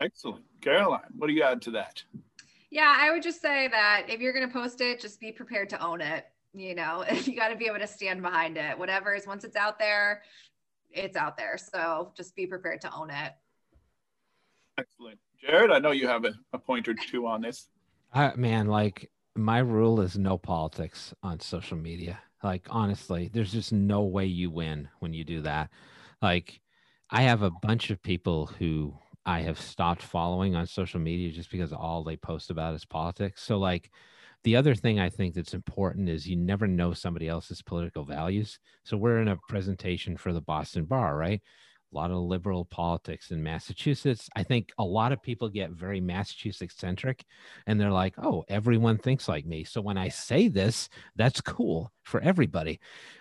Excellent. 0.00 0.44
Caroline, 0.60 1.02
what 1.16 1.28
do 1.28 1.32
you 1.32 1.42
add 1.42 1.62
to 1.62 1.70
that? 1.72 2.02
Yeah, 2.70 2.92
I 2.98 3.12
would 3.12 3.22
just 3.22 3.40
say 3.40 3.68
that 3.68 4.06
if 4.08 4.20
you're 4.20 4.32
going 4.32 4.46
to 4.46 4.52
post 4.52 4.80
it, 4.80 5.00
just 5.00 5.20
be 5.20 5.30
prepared 5.30 5.70
to 5.70 5.80
own 5.80 6.00
it. 6.00 6.26
You 6.52 6.74
know, 6.74 7.04
you 7.24 7.36
got 7.36 7.48
to 7.48 7.56
be 7.56 7.66
able 7.66 7.78
to 7.78 7.86
stand 7.86 8.22
behind 8.22 8.56
it. 8.56 8.76
Whatever 8.76 9.14
is, 9.14 9.26
once 9.26 9.44
it's 9.44 9.56
out 9.56 9.78
there, 9.78 10.22
it's 10.90 11.16
out 11.16 11.36
there. 11.36 11.56
So 11.58 12.12
just 12.16 12.34
be 12.34 12.46
prepared 12.46 12.80
to 12.80 12.92
own 12.92 13.10
it. 13.10 13.32
Excellent. 14.78 15.18
Jared, 15.40 15.70
I 15.70 15.78
know 15.78 15.90
you 15.90 16.08
have 16.08 16.24
a, 16.24 16.34
a 16.52 16.58
point 16.58 16.88
or 16.88 16.94
two 16.94 17.26
on 17.26 17.42
this. 17.42 17.68
Man, 18.36 18.66
like 18.66 19.10
my 19.36 19.58
rule 19.58 20.00
is 20.00 20.16
no 20.16 20.38
politics 20.38 21.12
on 21.22 21.40
social 21.40 21.76
media. 21.76 22.20
Like, 22.42 22.66
honestly, 22.68 23.30
there's 23.32 23.52
just 23.52 23.72
no 23.72 24.02
way 24.02 24.26
you 24.26 24.50
win 24.50 24.88
when 25.00 25.12
you 25.12 25.24
do 25.24 25.40
that. 25.42 25.70
Like, 26.20 26.60
I 27.10 27.22
have 27.22 27.42
a 27.42 27.50
bunch 27.50 27.90
of 27.90 28.02
people 28.02 28.46
who 28.46 28.94
I 29.26 29.40
have 29.40 29.58
stopped 29.58 30.02
following 30.02 30.54
on 30.54 30.66
social 30.66 31.00
media 31.00 31.32
just 31.32 31.50
because 31.50 31.72
all 31.72 32.04
they 32.04 32.16
post 32.16 32.50
about 32.50 32.74
is 32.74 32.84
politics. 32.84 33.42
So, 33.42 33.58
like, 33.58 33.90
the 34.42 34.56
other 34.56 34.74
thing 34.74 35.00
I 35.00 35.08
think 35.08 35.34
that's 35.34 35.54
important 35.54 36.10
is 36.10 36.28
you 36.28 36.36
never 36.36 36.66
know 36.66 36.92
somebody 36.92 37.28
else's 37.28 37.62
political 37.62 38.04
values. 38.04 38.58
So, 38.84 38.98
we're 38.98 39.22
in 39.22 39.28
a 39.28 39.38
presentation 39.48 40.16
for 40.18 40.34
the 40.34 40.42
Boston 40.42 40.84
Bar, 40.84 41.16
right? 41.16 41.40
A 41.94 41.96
lot 41.96 42.10
of 42.10 42.18
liberal 42.18 42.64
politics 42.64 43.30
in 43.30 43.42
Massachusetts. 43.42 44.28
I 44.34 44.42
think 44.42 44.72
a 44.78 44.84
lot 44.84 45.12
of 45.12 45.22
people 45.22 45.48
get 45.48 45.70
very 45.70 46.00
Massachusetts 46.00 46.74
centric 46.76 47.24
and 47.66 47.80
they're 47.80 47.90
like, 47.90 48.14
oh, 48.18 48.44
everyone 48.48 48.98
thinks 48.98 49.28
like 49.28 49.46
me. 49.46 49.64
So 49.64 49.80
when 49.80 49.96
I 49.96 50.08
say 50.08 50.48
this, 50.48 50.88
that's 51.16 51.40
cool 51.40 51.92
for 52.02 52.20
everybody. 52.20 52.80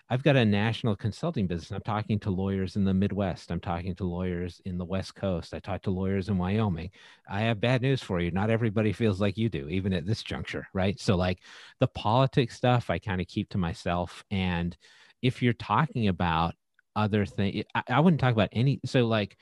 I've 0.10 0.24
got 0.24 0.36
a 0.36 0.46
national 0.46 0.96
consulting 0.96 1.48
business. 1.48 1.72
I'm 1.72 1.82
talking 1.82 2.20
to 2.20 2.30
lawyers 2.30 2.76
in 2.76 2.84
the 2.84 2.94
Midwest. 2.94 3.52
I'm 3.52 3.60
talking 3.60 3.96
to 3.96 4.04
lawyers 4.04 4.62
in 4.66 4.78
the 4.78 4.86
West 4.86 5.16
Coast. 5.16 5.54
I 5.54 5.60
talk 5.60 5.82
to 5.84 5.92
lawyers 5.92 6.30
in 6.30 6.38
Wyoming. 6.38 6.92
I 7.30 7.42
have 7.42 7.62
bad 7.62 7.82
news 7.82 8.02
for 8.02 8.20
you. 8.20 8.32
Not 8.32 8.50
everybody 8.50 8.92
feels 8.92 9.22
like 9.22 9.38
you 9.38 9.50
do, 9.50 9.70
even 9.70 9.94
at 9.94 10.06
this 10.06 10.22
juncture, 10.22 10.68
right? 10.74 11.00
So, 11.00 11.16
like 11.16 11.40
the 11.80 11.88
politics 11.88 12.56
stuff, 12.56 12.90
I 12.90 13.00
kind 13.00 13.22
of 13.22 13.28
keep 13.28 13.50
to 13.50 13.58
myself. 13.58 14.24
And 14.30 14.76
if 15.22 15.42
you're 15.42 15.54
talking 15.54 16.10
about 16.10 16.54
other 16.96 17.26
thing. 17.26 17.64
I, 17.76 17.84
I 17.90 18.00
wouldn't 18.00 18.22
talk 18.22 18.34
about 18.34 18.50
any. 18.52 18.80
So 18.86 19.06
like, 19.06 19.38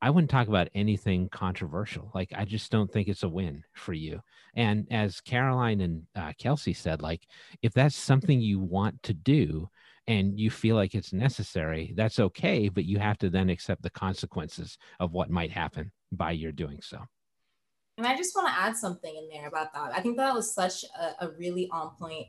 I 0.00 0.10
wouldn't 0.10 0.30
talk 0.30 0.48
about 0.48 0.68
anything 0.74 1.28
controversial. 1.28 2.10
Like, 2.12 2.32
I 2.36 2.44
just 2.44 2.72
don't 2.72 2.92
think 2.92 3.06
it's 3.06 3.22
a 3.22 3.28
win 3.28 3.62
for 3.72 3.92
you. 3.92 4.20
And 4.56 4.88
as 4.90 5.20
Caroline 5.20 5.80
and 5.80 6.02
uh, 6.16 6.32
Kelsey 6.38 6.72
said, 6.72 7.00
like, 7.00 7.22
if 7.62 7.72
that's 7.72 7.94
something 7.94 8.40
you 8.40 8.58
want 8.58 9.00
to 9.04 9.14
do 9.14 9.68
and 10.08 10.40
you 10.40 10.50
feel 10.50 10.74
like 10.74 10.96
it's 10.96 11.12
necessary, 11.12 11.94
that's 11.96 12.18
okay. 12.18 12.68
But 12.68 12.84
you 12.84 12.98
have 12.98 13.16
to 13.18 13.30
then 13.30 13.48
accept 13.48 13.82
the 13.82 13.90
consequences 13.90 14.76
of 14.98 15.12
what 15.12 15.30
might 15.30 15.52
happen 15.52 15.92
by 16.10 16.32
your 16.32 16.50
doing 16.50 16.80
so. 16.82 16.98
And 17.96 18.06
I 18.06 18.16
just 18.16 18.34
want 18.34 18.48
to 18.48 18.60
add 18.60 18.76
something 18.76 19.14
in 19.14 19.28
there 19.32 19.46
about 19.46 19.72
that. 19.72 19.92
I 19.94 20.00
think 20.00 20.16
that 20.16 20.34
was 20.34 20.52
such 20.52 20.84
a, 20.98 21.26
a 21.26 21.30
really 21.38 21.68
on 21.70 21.90
point 21.96 22.26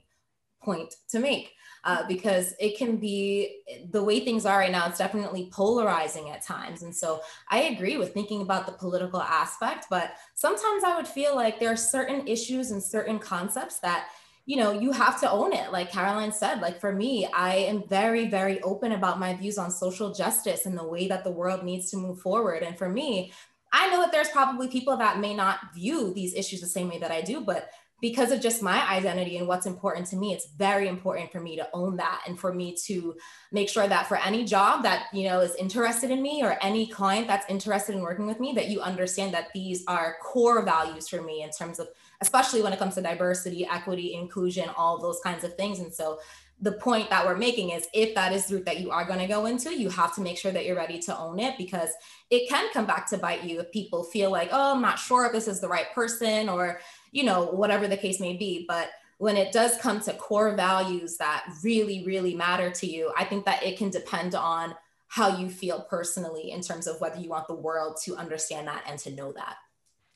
point 0.64 0.96
to 1.10 1.20
make 1.20 1.54
uh, 1.86 2.08
because 2.08 2.54
it 2.60 2.78
can 2.78 2.96
be 2.98 3.62
the 3.92 4.02
way 4.02 4.22
things 4.22 4.46
are 4.46 4.60
right 4.60 4.72
now 4.72 4.88
it's 4.88 4.98
definitely 4.98 5.50
polarizing 5.52 6.30
at 6.30 6.42
times. 6.42 6.84
And 6.84 6.96
so 6.96 7.22
i 7.50 7.64
agree 7.64 7.98
with 7.98 8.14
thinking 8.14 8.42
about 8.42 8.66
the 8.66 8.72
political 8.72 9.22
aspect 9.22 9.88
but 9.90 10.14
sometimes 10.36 10.84
i 10.84 10.96
would 10.96 11.08
feel 11.08 11.36
like 11.36 11.60
there 11.60 11.72
are 11.72 11.78
certain 11.78 12.28
issues 12.28 12.72
and 12.72 12.82
certain 12.82 13.20
concepts 13.20 13.80
that 13.80 14.08
you 14.46 14.58
know 14.58 14.72
you 14.72 14.92
have 14.92 15.20
to 15.22 15.30
own 15.30 15.54
it. 15.54 15.72
Like 15.72 15.92
caroline 15.92 16.32
said 16.32 16.62
like 16.62 16.80
for 16.80 16.94
me 16.94 17.28
i 17.34 17.56
am 17.56 17.84
very 17.88 18.28
very 18.28 18.62
open 18.62 18.94
about 18.94 19.20
my 19.20 19.34
views 19.36 19.58
on 19.58 19.72
social 19.72 20.14
justice 20.14 20.66
and 20.66 20.78
the 20.78 20.88
way 20.88 21.08
that 21.08 21.24
the 21.24 21.32
world 21.32 21.64
needs 21.64 21.90
to 21.92 21.98
move 21.98 22.20
forward. 22.20 22.64
And 22.64 22.78
for 22.78 22.90
me 22.90 23.32
I 23.76 23.90
know 23.90 24.02
that 24.02 24.12
there's 24.12 24.30
probably 24.30 24.68
people 24.68 24.96
that 24.98 25.20
may 25.20 25.34
not 25.34 25.74
view 25.74 26.14
these 26.14 26.36
issues 26.36 26.62
the 26.62 26.68
same 26.68 26.90
way 26.90 27.00
that 27.00 27.12
I 27.12 27.22
do, 27.22 27.42
but 27.42 27.70
because 28.04 28.34
of 28.34 28.42
just 28.42 28.62
my 28.62 28.86
identity 28.90 29.38
and 29.38 29.48
what's 29.48 29.66
important 29.66 30.06
to 30.06 30.18
me 30.18 30.34
it's 30.34 30.48
very 30.58 30.90
important 30.90 31.32
for 31.32 31.40
me 31.40 31.56
to 31.56 31.66
own 31.72 31.96
that 31.96 32.22
and 32.28 32.38
for 32.38 32.54
me 32.54 32.76
to 32.76 33.16
make 33.54 33.70
sure 33.70 33.88
that 33.88 34.08
for 34.08 34.18
any 34.18 34.44
job 34.44 34.84
that 34.84 35.06
you 35.14 35.24
know 35.30 35.40
is 35.40 35.56
interested 35.56 36.12
in 36.12 36.22
me 36.22 36.44
or 36.44 36.58
any 36.62 36.86
client 36.86 37.28
that's 37.28 37.50
interested 37.50 37.96
in 37.96 38.02
working 38.02 38.28
with 38.28 38.42
me 38.42 38.52
that 38.52 38.68
you 38.68 38.82
understand 38.82 39.34
that 39.34 39.48
these 39.54 39.86
are 39.88 40.18
core 40.22 40.64
values 40.64 41.08
for 41.08 41.22
me 41.22 41.44
in 41.44 41.50
terms 41.50 41.80
of 41.80 41.88
especially 42.24 42.62
when 42.62 42.72
it 42.72 42.80
comes 42.80 42.96
to 42.96 43.02
diversity 43.02 43.66
equity 43.66 44.14
inclusion 44.14 44.70
all 44.78 44.98
those 44.98 45.20
kinds 45.22 45.44
of 45.44 45.56
things. 45.56 45.80
And 45.80 45.94
so 45.94 46.20
the 46.62 46.72
point 46.72 47.10
that 47.10 47.26
we're 47.26 47.36
making 47.36 47.72
is 47.72 47.86
if 47.94 48.16
that 48.16 48.32
is 48.32 48.46
the 48.46 48.56
route 48.56 48.66
that 48.66 48.80
you 48.80 48.92
are 48.92 49.04
going 49.04 49.20
to 49.20 49.28
go 49.28 49.46
into, 49.46 49.78
you 49.78 49.90
have 49.90 50.16
to 50.16 50.22
make 50.22 50.38
sure 50.38 50.54
that 50.54 50.66
you're 50.66 50.78
ready 50.78 51.00
to 51.00 51.18
own 51.18 51.38
it 51.38 51.58
because 51.58 51.90
it 52.30 52.48
can 52.48 52.72
come 52.72 52.86
back 52.86 53.10
to 53.10 53.18
bite 53.18 53.44
you 53.44 53.60
if 53.60 53.70
people 53.74 54.06
feel 54.06 54.32
like, 54.32 54.48
oh, 54.54 54.74
I'm 54.74 54.82
not 54.82 54.98
sure 54.98 55.26
if 55.26 55.34
this 55.34 55.50
is 55.50 55.60
the 55.60 55.68
right 55.68 55.94
person 55.94 56.48
or 56.48 56.80
you 57.14 57.24
know, 57.24 57.46
whatever 57.46 57.88
the 57.88 57.96
case 57.96 58.20
may 58.20 58.36
be. 58.36 58.66
But 58.68 58.90
when 59.20 59.38
it 59.38 59.54
does 59.54 59.78
come 59.78 60.02
to 60.02 60.14
core 60.14 60.56
values 60.56 61.16
that 61.18 61.46
really, 61.64 62.04
really 62.06 62.36
matter 62.36 62.70
to 62.72 62.88
you, 62.88 63.14
I 63.18 63.24
think 63.24 63.46
that 63.46 63.64
it 63.64 63.78
can 63.78 63.90
depend 63.90 64.36
on 64.36 64.76
how 65.08 65.38
you 65.38 65.48
feel 65.48 65.86
personally 65.90 66.52
in 66.52 66.62
terms 66.62 66.88
of 66.88 67.00
whether 67.00 67.22
you 67.22 67.30
want 67.30 67.48
the 67.48 67.54
world 67.54 67.98
to 68.04 68.16
understand 68.16 68.68
that 68.68 68.84
and 68.90 69.00
to 69.00 69.12
know 69.12 69.32
that. 69.32 69.58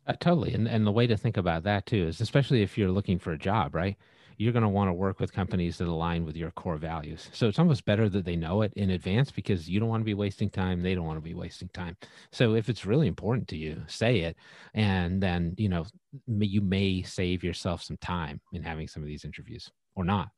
Uh, 0.07 0.13
totally. 0.19 0.53
And, 0.53 0.67
and 0.67 0.87
the 0.87 0.91
way 0.91 1.05
to 1.05 1.15
think 1.15 1.37
about 1.37 1.63
that 1.63 1.85
too 1.85 2.07
is 2.07 2.19
especially 2.19 2.63
if 2.63 2.77
you're 2.77 2.91
looking 2.91 3.19
for 3.19 3.31
a 3.31 3.37
job, 3.37 3.75
right? 3.75 3.95
You're 4.38 4.53
going 4.53 4.63
to 4.63 4.69
want 4.69 4.88
to 4.88 4.93
work 4.93 5.19
with 5.19 5.33
companies 5.33 5.77
that 5.77 5.88
align 5.88 6.23
with 6.23 6.35
your 6.35 6.51
core 6.51 6.77
values. 6.77 7.29
So 7.33 7.47
it's 7.47 7.57
almost 7.57 7.85
better 7.85 8.07
that 8.09 8.23
they 8.23 8.35
know 8.35 8.61
it 8.61 8.71
in 8.75 8.91
advance 8.91 9.31
because 9.31 9.67
you 9.67 9.79
don't 9.79 9.89
want 9.89 10.01
to 10.01 10.05
be 10.05 10.13
wasting 10.13 10.49
time. 10.49 10.81
They 10.81 10.93
don't 10.93 11.05
want 11.05 11.17
to 11.17 11.23
be 11.23 11.33
wasting 11.33 11.69
time. 11.69 11.97
So 12.31 12.53
if 12.53 12.69
it's 12.69 12.85
really 12.85 13.07
important 13.07 13.47
to 13.49 13.57
you, 13.57 13.81
say 13.88 14.19
it. 14.19 14.38
And 14.75 15.21
then, 15.21 15.55
you 15.57 15.69
know, 15.69 15.85
you 16.27 16.61
may 16.61 17.01
save 17.01 17.43
yourself 17.43 17.81
some 17.81 17.97
time 17.97 18.39
in 18.53 18.61
having 18.61 18.88
some 18.88 19.01
of 19.01 19.07
these 19.07 19.25
interviews 19.25 19.71
or 19.95 20.03
not. 20.03 20.29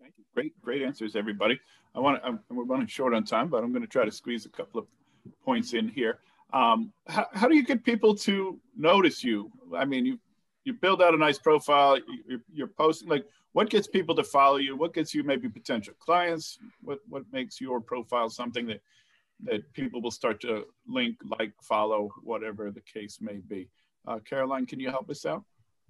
Thank 0.00 0.14
you. 0.18 0.24
Great, 0.34 0.60
great 0.60 0.82
answers, 0.82 1.16
everybody. 1.16 1.58
I 1.94 2.00
want 2.00 2.22
to, 2.22 2.38
we're 2.50 2.64
running 2.64 2.88
short 2.88 3.14
on 3.14 3.24
time, 3.24 3.48
but 3.48 3.64
I'm 3.64 3.72
going 3.72 3.82
to 3.82 3.88
try 3.88 4.04
to 4.04 4.12
squeeze 4.12 4.44
a 4.44 4.50
couple 4.50 4.80
of 4.80 4.86
points 5.42 5.72
in 5.72 5.88
here. 5.88 6.18
Um, 6.52 6.92
how, 7.08 7.26
how 7.32 7.48
do 7.48 7.56
you 7.56 7.64
get 7.64 7.82
people 7.84 8.14
to 8.16 8.60
notice 8.76 9.24
you? 9.24 9.50
I 9.74 9.86
mean, 9.86 10.04
you 10.04 10.18
you 10.66 10.72
build 10.74 11.00
out 11.00 11.14
a 11.14 11.16
nice 11.16 11.38
profile. 11.38 11.98
You're, 12.28 12.40
you're 12.52 12.66
posting 12.66 13.08
like 13.08 13.24
what 13.52 13.70
gets 13.70 13.86
people 13.86 14.14
to 14.16 14.24
follow 14.24 14.56
you. 14.56 14.76
What 14.76 14.92
gets 14.92 15.14
you 15.14 15.22
maybe 15.22 15.48
potential 15.48 15.94
clients. 15.98 16.58
What 16.82 16.98
what 17.08 17.22
makes 17.32 17.60
your 17.60 17.80
profile 17.80 18.28
something 18.28 18.66
that 18.66 18.80
that 19.44 19.72
people 19.74 20.00
will 20.00 20.10
start 20.10 20.40
to 20.40 20.64
link, 20.88 21.16
like, 21.38 21.52
follow, 21.62 22.10
whatever 22.22 22.70
the 22.70 22.80
case 22.80 23.18
may 23.20 23.36
be. 23.36 23.68
Uh, 24.08 24.18
Caroline, 24.20 24.66
can 24.66 24.80
you 24.80 24.90
help 24.90 25.10
us 25.10 25.26
out? 25.26 25.44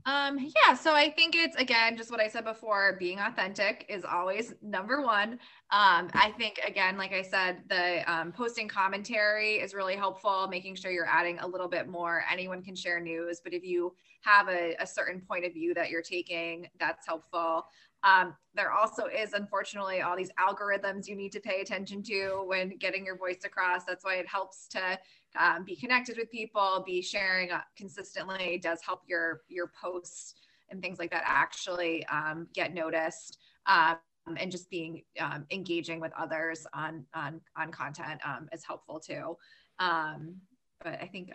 Um, 0.06 0.38
yeah, 0.38 0.74
so 0.74 0.94
I 0.94 1.10
think 1.10 1.34
it's 1.34 1.56
again 1.56 1.96
just 1.96 2.12
what 2.12 2.20
I 2.20 2.28
said 2.28 2.44
before, 2.44 2.96
being 2.96 3.18
authentic 3.18 3.84
is 3.88 4.04
always 4.04 4.54
number 4.62 5.02
one. 5.02 5.32
Um, 5.72 6.08
I 6.14 6.32
think 6.38 6.60
again, 6.64 6.96
like 6.96 7.12
I 7.12 7.22
said, 7.22 7.64
the 7.68 8.10
um, 8.10 8.30
posting 8.30 8.68
commentary 8.68 9.54
is 9.56 9.74
really 9.74 9.96
helpful, 9.96 10.46
making 10.48 10.76
sure 10.76 10.92
you're 10.92 11.08
adding 11.08 11.40
a 11.40 11.46
little 11.46 11.66
bit 11.66 11.88
more. 11.88 12.22
Anyone 12.30 12.62
can 12.62 12.76
share 12.76 13.00
news, 13.00 13.40
but 13.42 13.52
if 13.52 13.64
you 13.64 13.94
have 14.20 14.48
a, 14.48 14.76
a 14.78 14.86
certain 14.86 15.20
point 15.20 15.44
of 15.44 15.52
view 15.52 15.74
that 15.74 15.90
you're 15.90 16.02
taking, 16.02 16.68
that's 16.78 17.04
helpful. 17.04 17.64
Um, 18.04 18.36
there 18.54 18.70
also 18.70 19.06
is, 19.06 19.32
unfortunately, 19.32 20.02
all 20.02 20.16
these 20.16 20.30
algorithms 20.38 21.08
you 21.08 21.16
need 21.16 21.32
to 21.32 21.40
pay 21.40 21.60
attention 21.60 22.04
to 22.04 22.44
when 22.46 22.76
getting 22.78 23.04
your 23.04 23.16
voice 23.16 23.44
across. 23.44 23.84
That's 23.84 24.04
why 24.04 24.16
it 24.16 24.28
helps 24.28 24.68
to 24.68 24.98
um, 25.38 25.64
be 25.64 25.76
connected 25.76 26.16
with 26.16 26.30
people, 26.30 26.82
be 26.86 27.02
sharing 27.02 27.50
uh, 27.50 27.60
consistently. 27.76 28.58
Does 28.62 28.80
help 28.82 29.02
your 29.06 29.42
your 29.48 29.72
posts 29.80 30.34
and 30.70 30.82
things 30.82 30.98
like 30.98 31.10
that 31.10 31.22
actually 31.26 32.04
um, 32.06 32.48
get 32.52 32.74
noticed. 32.74 33.38
Um, 33.66 33.98
and 34.38 34.50
just 34.50 34.68
being 34.70 35.02
um, 35.20 35.46
engaging 35.52 36.00
with 36.00 36.12
others 36.18 36.66
on 36.72 37.04
on 37.14 37.40
on 37.56 37.70
content 37.70 38.20
um, 38.26 38.48
is 38.52 38.64
helpful 38.64 38.98
too. 38.98 39.36
Um, 39.78 40.36
but 40.82 41.00
I 41.00 41.06
think 41.06 41.30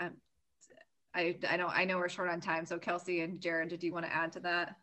I 1.14 1.36
I 1.49 1.58
know 1.58 1.68
I 1.68 1.86
know 1.86 1.97
we're 1.97 2.10
short 2.10 2.30
on 2.30 2.41
time. 2.41 2.66
So 2.66 2.78
Kelsey 2.78 3.22
and 3.22 3.39
Jared, 3.39 3.70
did 3.70 3.84
you 3.84 3.93
want 3.93 4.06
to 4.06 4.14
add 4.14 4.32
to 4.34 4.39
that? 4.41 4.76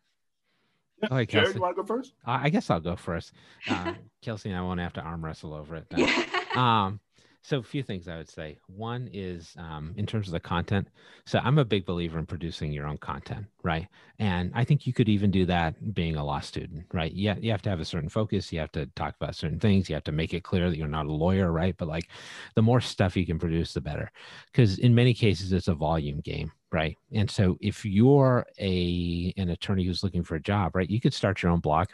Yeah. 1.01 1.07
Right, 1.11 1.29
Jared, 1.29 1.55
you 1.55 1.61
want 1.61 1.77
to 1.77 1.81
go 1.81 1.87
first? 1.87 2.13
I 2.25 2.49
guess 2.49 2.69
I'll 2.69 2.79
go 2.79 2.95
first. 2.95 3.31
Uh, 3.69 3.93
Kelsey 4.21 4.49
and 4.49 4.57
I 4.57 4.61
won't 4.61 4.79
have 4.81 4.93
to 4.93 5.01
arm 5.01 5.23
wrestle 5.23 5.53
over 5.53 5.77
it. 5.77 5.85
Yeah. 5.95 6.25
um, 6.55 6.99
so 7.41 7.59
a 7.59 7.63
few 7.63 7.83
things 7.83 8.07
I 8.07 8.17
would 8.17 8.29
say. 8.29 8.57
One 8.67 9.09
is 9.13 9.55
um, 9.57 9.93
in 9.97 10.05
terms 10.05 10.27
of 10.27 10.33
the 10.33 10.39
content. 10.39 10.87
So 11.25 11.39
I'm 11.43 11.57
a 11.57 11.65
big 11.65 11.85
believer 11.85 12.19
in 12.19 12.25
producing 12.25 12.71
your 12.71 12.85
own 12.85 12.97
content, 12.97 13.45
right? 13.63 13.87
And 14.19 14.51
I 14.53 14.63
think 14.63 14.85
you 14.85 14.93
could 14.93 15.09
even 15.09 15.31
do 15.31 15.45
that 15.45 15.93
being 15.93 16.15
a 16.15 16.23
law 16.23 16.41
student, 16.41 16.85
right? 16.93 17.11
Yeah, 17.13 17.35
you, 17.35 17.43
you 17.43 17.51
have 17.51 17.61
to 17.63 17.69
have 17.69 17.79
a 17.79 17.85
certain 17.85 18.09
focus. 18.09 18.51
You 18.51 18.59
have 18.59 18.71
to 18.73 18.87
talk 18.95 19.15
about 19.15 19.35
certain 19.35 19.59
things. 19.59 19.89
You 19.89 19.95
have 19.95 20.03
to 20.05 20.11
make 20.11 20.33
it 20.33 20.43
clear 20.43 20.69
that 20.69 20.77
you're 20.77 20.87
not 20.87 21.05
a 21.05 21.11
lawyer, 21.11 21.51
right? 21.51 21.75
But 21.77 21.87
like, 21.87 22.09
the 22.55 22.61
more 22.61 22.81
stuff 22.81 23.15
you 23.15 23.25
can 23.25 23.39
produce, 23.39 23.73
the 23.73 23.81
better, 23.81 24.11
because 24.51 24.77
in 24.77 24.93
many 24.93 25.13
cases 25.13 25.53
it's 25.53 25.67
a 25.67 25.73
volume 25.73 26.19
game, 26.19 26.51
right? 26.71 26.97
And 27.11 27.29
so 27.29 27.57
if 27.61 27.85
you're 27.85 28.45
a 28.59 29.33
an 29.37 29.49
attorney 29.49 29.85
who's 29.85 30.03
looking 30.03 30.23
for 30.23 30.35
a 30.35 30.41
job, 30.41 30.75
right, 30.75 30.89
you 30.89 30.99
could 30.99 31.13
start 31.13 31.41
your 31.41 31.51
own 31.51 31.59
blog 31.59 31.89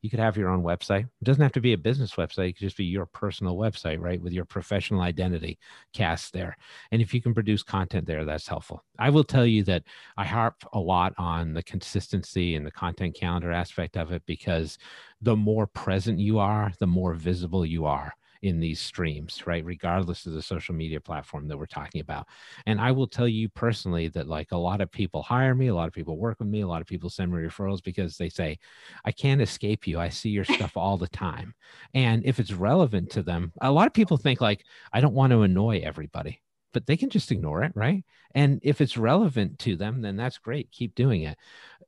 you 0.00 0.10
could 0.10 0.18
have 0.18 0.36
your 0.36 0.48
own 0.48 0.62
website. 0.62 1.04
It 1.04 1.24
doesn't 1.24 1.42
have 1.42 1.52
to 1.52 1.60
be 1.60 1.72
a 1.72 1.78
business 1.78 2.14
website. 2.14 2.50
It 2.50 2.52
could 2.54 2.66
just 2.66 2.76
be 2.76 2.84
your 2.84 3.06
personal 3.06 3.56
website, 3.56 4.00
right? 4.00 4.20
With 4.20 4.32
your 4.32 4.44
professional 4.44 5.00
identity 5.00 5.58
cast 5.92 6.32
there. 6.32 6.56
And 6.90 7.00
if 7.00 7.14
you 7.14 7.20
can 7.20 7.34
produce 7.34 7.62
content 7.62 8.06
there, 8.06 8.24
that's 8.24 8.48
helpful. 8.48 8.84
I 8.98 9.10
will 9.10 9.24
tell 9.24 9.46
you 9.46 9.62
that 9.64 9.84
I 10.16 10.24
harp 10.24 10.64
a 10.72 10.78
lot 10.78 11.14
on 11.18 11.54
the 11.54 11.62
consistency 11.62 12.54
and 12.54 12.66
the 12.66 12.70
content 12.70 13.14
calendar 13.14 13.52
aspect 13.52 13.96
of 13.96 14.12
it 14.12 14.22
because 14.26 14.78
the 15.20 15.36
more 15.36 15.66
present 15.66 16.18
you 16.18 16.38
are, 16.38 16.72
the 16.78 16.86
more 16.86 17.14
visible 17.14 17.64
you 17.64 17.86
are 17.86 18.14
in 18.42 18.58
these 18.58 18.80
streams, 18.80 19.46
right? 19.46 19.64
Regardless 19.64 20.26
of 20.26 20.32
the 20.32 20.42
social 20.42 20.74
media 20.74 21.00
platform 21.00 21.48
that 21.48 21.56
we're 21.56 21.66
talking 21.66 22.00
about. 22.00 22.26
And 22.66 22.80
I 22.80 22.90
will 22.90 23.06
tell 23.06 23.28
you 23.28 23.48
personally 23.48 24.08
that 24.08 24.28
like 24.28 24.52
a 24.52 24.56
lot 24.56 24.80
of 24.80 24.90
people 24.90 25.22
hire 25.22 25.54
me, 25.54 25.68
a 25.68 25.74
lot 25.74 25.88
of 25.88 25.94
people 25.94 26.16
work 26.16 26.40
with 26.40 26.48
me, 26.48 26.62
a 26.62 26.66
lot 26.66 26.80
of 26.80 26.86
people 26.88 27.08
send 27.08 27.32
me 27.32 27.38
referrals 27.38 27.82
because 27.82 28.16
they 28.16 28.28
say, 28.28 28.58
I 29.04 29.12
can't 29.12 29.40
escape 29.40 29.86
you. 29.86 30.00
I 30.00 30.08
see 30.08 30.30
your 30.30 30.44
stuff 30.44 30.76
all 30.76 30.98
the 30.98 31.08
time. 31.08 31.54
And 31.94 32.24
if 32.24 32.40
it's 32.40 32.52
relevant 32.52 33.10
to 33.10 33.22
them, 33.22 33.52
a 33.60 33.70
lot 33.70 33.86
of 33.86 33.94
people 33.94 34.16
think 34.16 34.40
like, 34.40 34.64
I 34.92 35.00
don't 35.00 35.14
want 35.14 35.30
to 35.30 35.42
annoy 35.42 35.80
everybody 35.84 36.40
but 36.72 36.86
they 36.86 36.96
can 36.96 37.10
just 37.10 37.30
ignore 37.30 37.62
it, 37.62 37.72
right? 37.74 38.04
And 38.34 38.60
if 38.62 38.80
it's 38.80 38.96
relevant 38.96 39.58
to 39.60 39.76
them, 39.76 40.00
then 40.00 40.16
that's 40.16 40.38
great. 40.38 40.70
Keep 40.70 40.94
doing 40.94 41.22
it. 41.22 41.36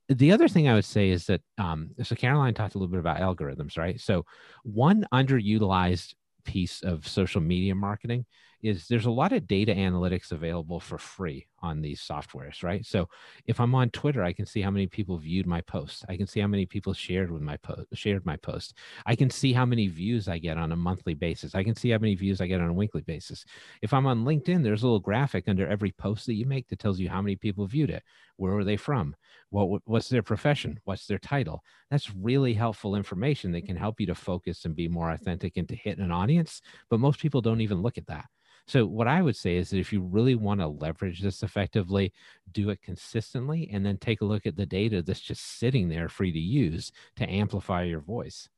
The 0.08 0.32
other 0.32 0.48
thing 0.48 0.68
I 0.68 0.74
would 0.74 0.84
say 0.84 1.08
is 1.10 1.26
that, 1.26 1.40
um, 1.56 1.90
so 2.02 2.14
Caroline 2.14 2.54
talked 2.54 2.74
a 2.74 2.78
little 2.78 2.92
bit 2.92 3.00
about 3.00 3.20
algorithms, 3.20 3.78
right? 3.78 3.98
So, 3.98 4.26
one 4.62 5.06
underutilized 5.12 6.14
piece 6.44 6.82
of 6.82 7.06
social 7.08 7.40
media 7.40 7.74
marketing 7.74 8.24
is 8.62 8.86
there's 8.88 9.06
a 9.06 9.10
lot 9.10 9.32
of 9.32 9.46
data 9.46 9.72
analytics 9.74 10.32
available 10.32 10.80
for 10.80 10.98
free 10.98 11.46
on 11.64 11.80
these 11.80 12.00
softwares, 12.00 12.62
right? 12.62 12.84
So 12.84 13.08
if 13.46 13.58
I'm 13.58 13.74
on 13.74 13.90
Twitter, 13.90 14.22
I 14.22 14.32
can 14.32 14.44
see 14.44 14.60
how 14.60 14.70
many 14.70 14.86
people 14.86 15.16
viewed 15.16 15.46
my 15.46 15.62
post. 15.62 16.04
I 16.08 16.16
can 16.16 16.26
see 16.26 16.40
how 16.40 16.46
many 16.46 16.66
people 16.66 16.92
shared 16.92 17.30
with 17.30 17.42
my 17.42 17.56
post, 17.56 17.86
shared 17.94 18.26
my 18.26 18.36
post. 18.36 18.74
I 19.06 19.16
can 19.16 19.30
see 19.30 19.52
how 19.52 19.64
many 19.64 19.88
views 19.88 20.28
I 20.28 20.38
get 20.38 20.58
on 20.58 20.72
a 20.72 20.76
monthly 20.76 21.14
basis. 21.14 21.54
I 21.54 21.64
can 21.64 21.74
see 21.74 21.90
how 21.90 21.98
many 21.98 22.14
views 22.14 22.40
I 22.40 22.46
get 22.46 22.60
on 22.60 22.68
a 22.68 22.74
weekly 22.74 23.02
basis. 23.02 23.44
If 23.80 23.94
I'm 23.94 24.06
on 24.06 24.24
LinkedIn, 24.24 24.62
there's 24.62 24.82
a 24.82 24.86
little 24.86 25.00
graphic 25.00 25.48
under 25.48 25.66
every 25.66 25.92
post 25.92 26.26
that 26.26 26.34
you 26.34 26.46
make 26.46 26.68
that 26.68 26.78
tells 26.78 27.00
you 27.00 27.08
how 27.08 27.22
many 27.22 27.36
people 27.36 27.66
viewed 27.66 27.90
it. 27.90 28.02
Where 28.36 28.52
were 28.52 28.64
they 28.64 28.76
from? 28.76 29.16
What 29.50 29.80
what's 29.86 30.08
their 30.08 30.22
profession? 30.22 30.80
What's 30.84 31.06
their 31.06 31.18
title? 31.18 31.62
That's 31.90 32.14
really 32.14 32.52
helpful 32.54 32.96
information 32.96 33.52
that 33.52 33.66
can 33.66 33.76
help 33.76 34.00
you 34.00 34.06
to 34.06 34.14
focus 34.14 34.64
and 34.64 34.76
be 34.76 34.88
more 34.88 35.10
authentic 35.10 35.56
and 35.56 35.68
to 35.68 35.76
hit 35.76 35.98
an 35.98 36.10
audience. 36.10 36.60
But 36.90 37.00
most 37.00 37.20
people 37.20 37.40
don't 37.40 37.60
even 37.60 37.82
look 37.82 37.96
at 37.96 38.08
that. 38.08 38.26
So, 38.66 38.86
what 38.86 39.08
I 39.08 39.20
would 39.22 39.36
say 39.36 39.56
is 39.56 39.70
that 39.70 39.78
if 39.78 39.92
you 39.92 40.00
really 40.02 40.34
want 40.34 40.60
to 40.60 40.66
leverage 40.68 41.20
this 41.20 41.42
effectively, 41.42 42.12
do 42.52 42.70
it 42.70 42.80
consistently 42.82 43.68
and 43.70 43.84
then 43.84 43.98
take 43.98 44.20
a 44.20 44.24
look 44.24 44.46
at 44.46 44.56
the 44.56 44.66
data 44.66 45.02
that's 45.02 45.20
just 45.20 45.42
sitting 45.58 45.88
there 45.88 46.08
free 46.08 46.32
to 46.32 46.38
use 46.38 46.90
to 47.16 47.28
amplify 47.30 47.82
your 47.84 48.00
voice. 48.00 48.48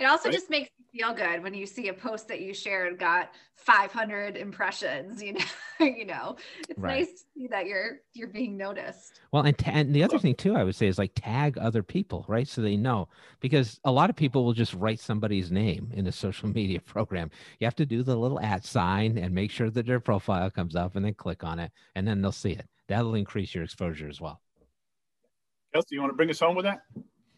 It 0.00 0.06
also 0.06 0.30
right. 0.30 0.34
just 0.34 0.48
makes 0.48 0.70
you 0.78 0.98
feel 0.98 1.14
good 1.14 1.42
when 1.42 1.52
you 1.52 1.66
see 1.66 1.88
a 1.88 1.92
post 1.92 2.26
that 2.28 2.40
you 2.40 2.54
shared 2.54 2.98
got 2.98 3.32
500 3.56 4.34
impressions. 4.34 5.22
You 5.22 5.34
know, 5.34 5.44
you 5.80 6.06
know, 6.06 6.36
it's 6.66 6.78
right. 6.78 7.00
nice 7.00 7.08
to 7.08 7.18
see 7.34 7.46
that 7.48 7.66
you're 7.66 7.98
you're 8.14 8.28
being 8.28 8.56
noticed. 8.56 9.20
Well, 9.30 9.42
and, 9.42 9.56
ta- 9.58 9.72
and 9.74 9.94
the 9.94 10.02
other 10.02 10.18
thing 10.18 10.34
too, 10.34 10.56
I 10.56 10.64
would 10.64 10.74
say 10.74 10.86
is 10.86 10.96
like 10.96 11.12
tag 11.14 11.58
other 11.58 11.82
people, 11.82 12.24
right? 12.28 12.48
So 12.48 12.62
they 12.62 12.78
know 12.78 13.08
because 13.40 13.78
a 13.84 13.92
lot 13.92 14.08
of 14.08 14.16
people 14.16 14.42
will 14.42 14.54
just 14.54 14.72
write 14.72 15.00
somebody's 15.00 15.52
name 15.52 15.92
in 15.92 16.06
a 16.06 16.12
social 16.12 16.48
media 16.54 16.80
program. 16.80 17.30
You 17.58 17.66
have 17.66 17.76
to 17.76 17.84
do 17.84 18.02
the 18.02 18.16
little 18.16 18.40
at 18.40 18.64
sign 18.64 19.18
and 19.18 19.34
make 19.34 19.50
sure 19.50 19.68
that 19.68 19.84
their 19.84 20.00
profile 20.00 20.50
comes 20.50 20.74
up, 20.74 20.96
and 20.96 21.04
then 21.04 21.12
click 21.12 21.44
on 21.44 21.58
it, 21.58 21.72
and 21.94 22.08
then 22.08 22.22
they'll 22.22 22.32
see 22.32 22.52
it. 22.52 22.66
That'll 22.88 23.16
increase 23.16 23.54
your 23.54 23.64
exposure 23.64 24.08
as 24.08 24.18
well. 24.18 24.40
Kelsey, 25.74 25.96
you 25.96 26.00
want 26.00 26.10
to 26.10 26.16
bring 26.16 26.30
us 26.30 26.40
home 26.40 26.56
with 26.56 26.64
that? 26.64 26.80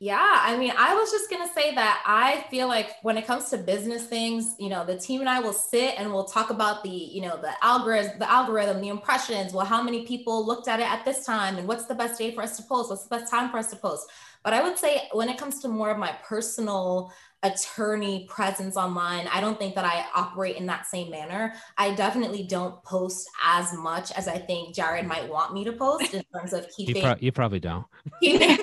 Yeah, 0.02 0.40
I 0.42 0.56
mean, 0.56 0.72
I 0.76 0.96
was 0.96 1.12
just 1.12 1.30
going 1.30 1.46
to 1.46 1.54
say 1.54 1.76
that 1.76 2.02
I 2.04 2.44
feel 2.50 2.66
like 2.66 2.96
when 3.02 3.16
it 3.16 3.24
comes 3.24 3.50
to 3.50 3.56
business 3.56 4.04
things, 4.04 4.56
you 4.58 4.68
know, 4.68 4.84
the 4.84 4.98
team 4.98 5.20
and 5.20 5.28
I 5.28 5.38
will 5.38 5.52
sit 5.52 5.94
and 5.96 6.12
we'll 6.12 6.24
talk 6.24 6.50
about 6.50 6.82
the, 6.82 6.88
you 6.88 7.22
know, 7.22 7.36
the 7.40 7.52
algorithm, 7.62 8.18
the 8.18 8.28
algorithm, 8.28 8.80
the 8.80 8.88
impressions, 8.88 9.52
well, 9.52 9.64
how 9.64 9.80
many 9.80 10.04
people 10.04 10.44
looked 10.44 10.66
at 10.66 10.80
it 10.80 10.90
at 10.90 11.04
this 11.04 11.24
time 11.24 11.56
and 11.56 11.68
what's 11.68 11.86
the 11.86 11.94
best 11.94 12.18
day 12.18 12.34
for 12.34 12.42
us 12.42 12.56
to 12.56 12.64
post? 12.64 12.90
What's 12.90 13.04
the 13.04 13.16
best 13.16 13.30
time 13.30 13.48
for 13.48 13.58
us 13.58 13.70
to 13.70 13.76
post? 13.76 14.10
But 14.42 14.54
I 14.54 14.62
would 14.64 14.76
say 14.76 15.02
when 15.12 15.28
it 15.28 15.38
comes 15.38 15.60
to 15.60 15.68
more 15.68 15.92
of 15.92 15.98
my 15.98 16.10
personal 16.24 17.12
attorney 17.42 18.26
presence 18.28 18.76
online. 18.76 19.26
I 19.32 19.40
don't 19.40 19.58
think 19.58 19.74
that 19.74 19.84
I 19.84 20.04
operate 20.14 20.56
in 20.56 20.66
that 20.66 20.86
same 20.86 21.10
manner. 21.10 21.54
I 21.76 21.94
definitely 21.94 22.44
don't 22.44 22.82
post 22.84 23.28
as 23.44 23.72
much 23.74 24.12
as 24.12 24.28
I 24.28 24.38
think 24.38 24.74
Jared 24.74 25.06
might 25.06 25.28
want 25.28 25.52
me 25.52 25.64
to 25.64 25.72
post 25.72 26.14
in 26.14 26.22
terms 26.34 26.52
of 26.52 26.68
keeping. 26.76 26.96
You, 26.96 27.02
pro- 27.02 27.16
you 27.18 27.32
probably 27.32 27.60
don't. 27.60 27.84
Keeping, 28.22 28.58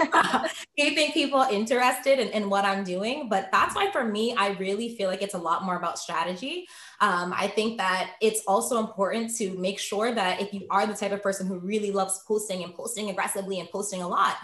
keeping 0.77 1.11
people 1.11 1.41
interested 1.41 2.19
in, 2.19 2.29
in 2.29 2.49
what 2.49 2.65
I'm 2.65 2.83
doing. 2.83 3.29
But 3.29 3.49
that's 3.51 3.75
why 3.75 3.89
for 3.91 4.03
me, 4.03 4.33
I 4.35 4.49
really 4.51 4.95
feel 4.95 5.09
like 5.09 5.21
it's 5.21 5.33
a 5.33 5.37
lot 5.37 5.63
more 5.63 5.77
about 5.77 5.97
strategy. 5.97 6.67
Um, 7.01 7.33
I 7.35 7.47
think 7.47 7.77
that 7.77 8.11
it's 8.21 8.41
also 8.47 8.79
important 8.79 9.35
to 9.37 9.51
make 9.57 9.79
sure 9.79 10.13
that 10.13 10.41
if 10.41 10.53
you 10.53 10.65
are 10.69 10.85
the 10.85 10.93
type 10.93 11.11
of 11.11 11.23
person 11.23 11.47
who 11.47 11.59
really 11.59 11.91
loves 11.91 12.21
posting 12.27 12.63
and 12.63 12.73
posting 12.73 13.09
aggressively 13.09 13.59
and 13.59 13.69
posting 13.69 14.01
a 14.01 14.07
lot, 14.07 14.35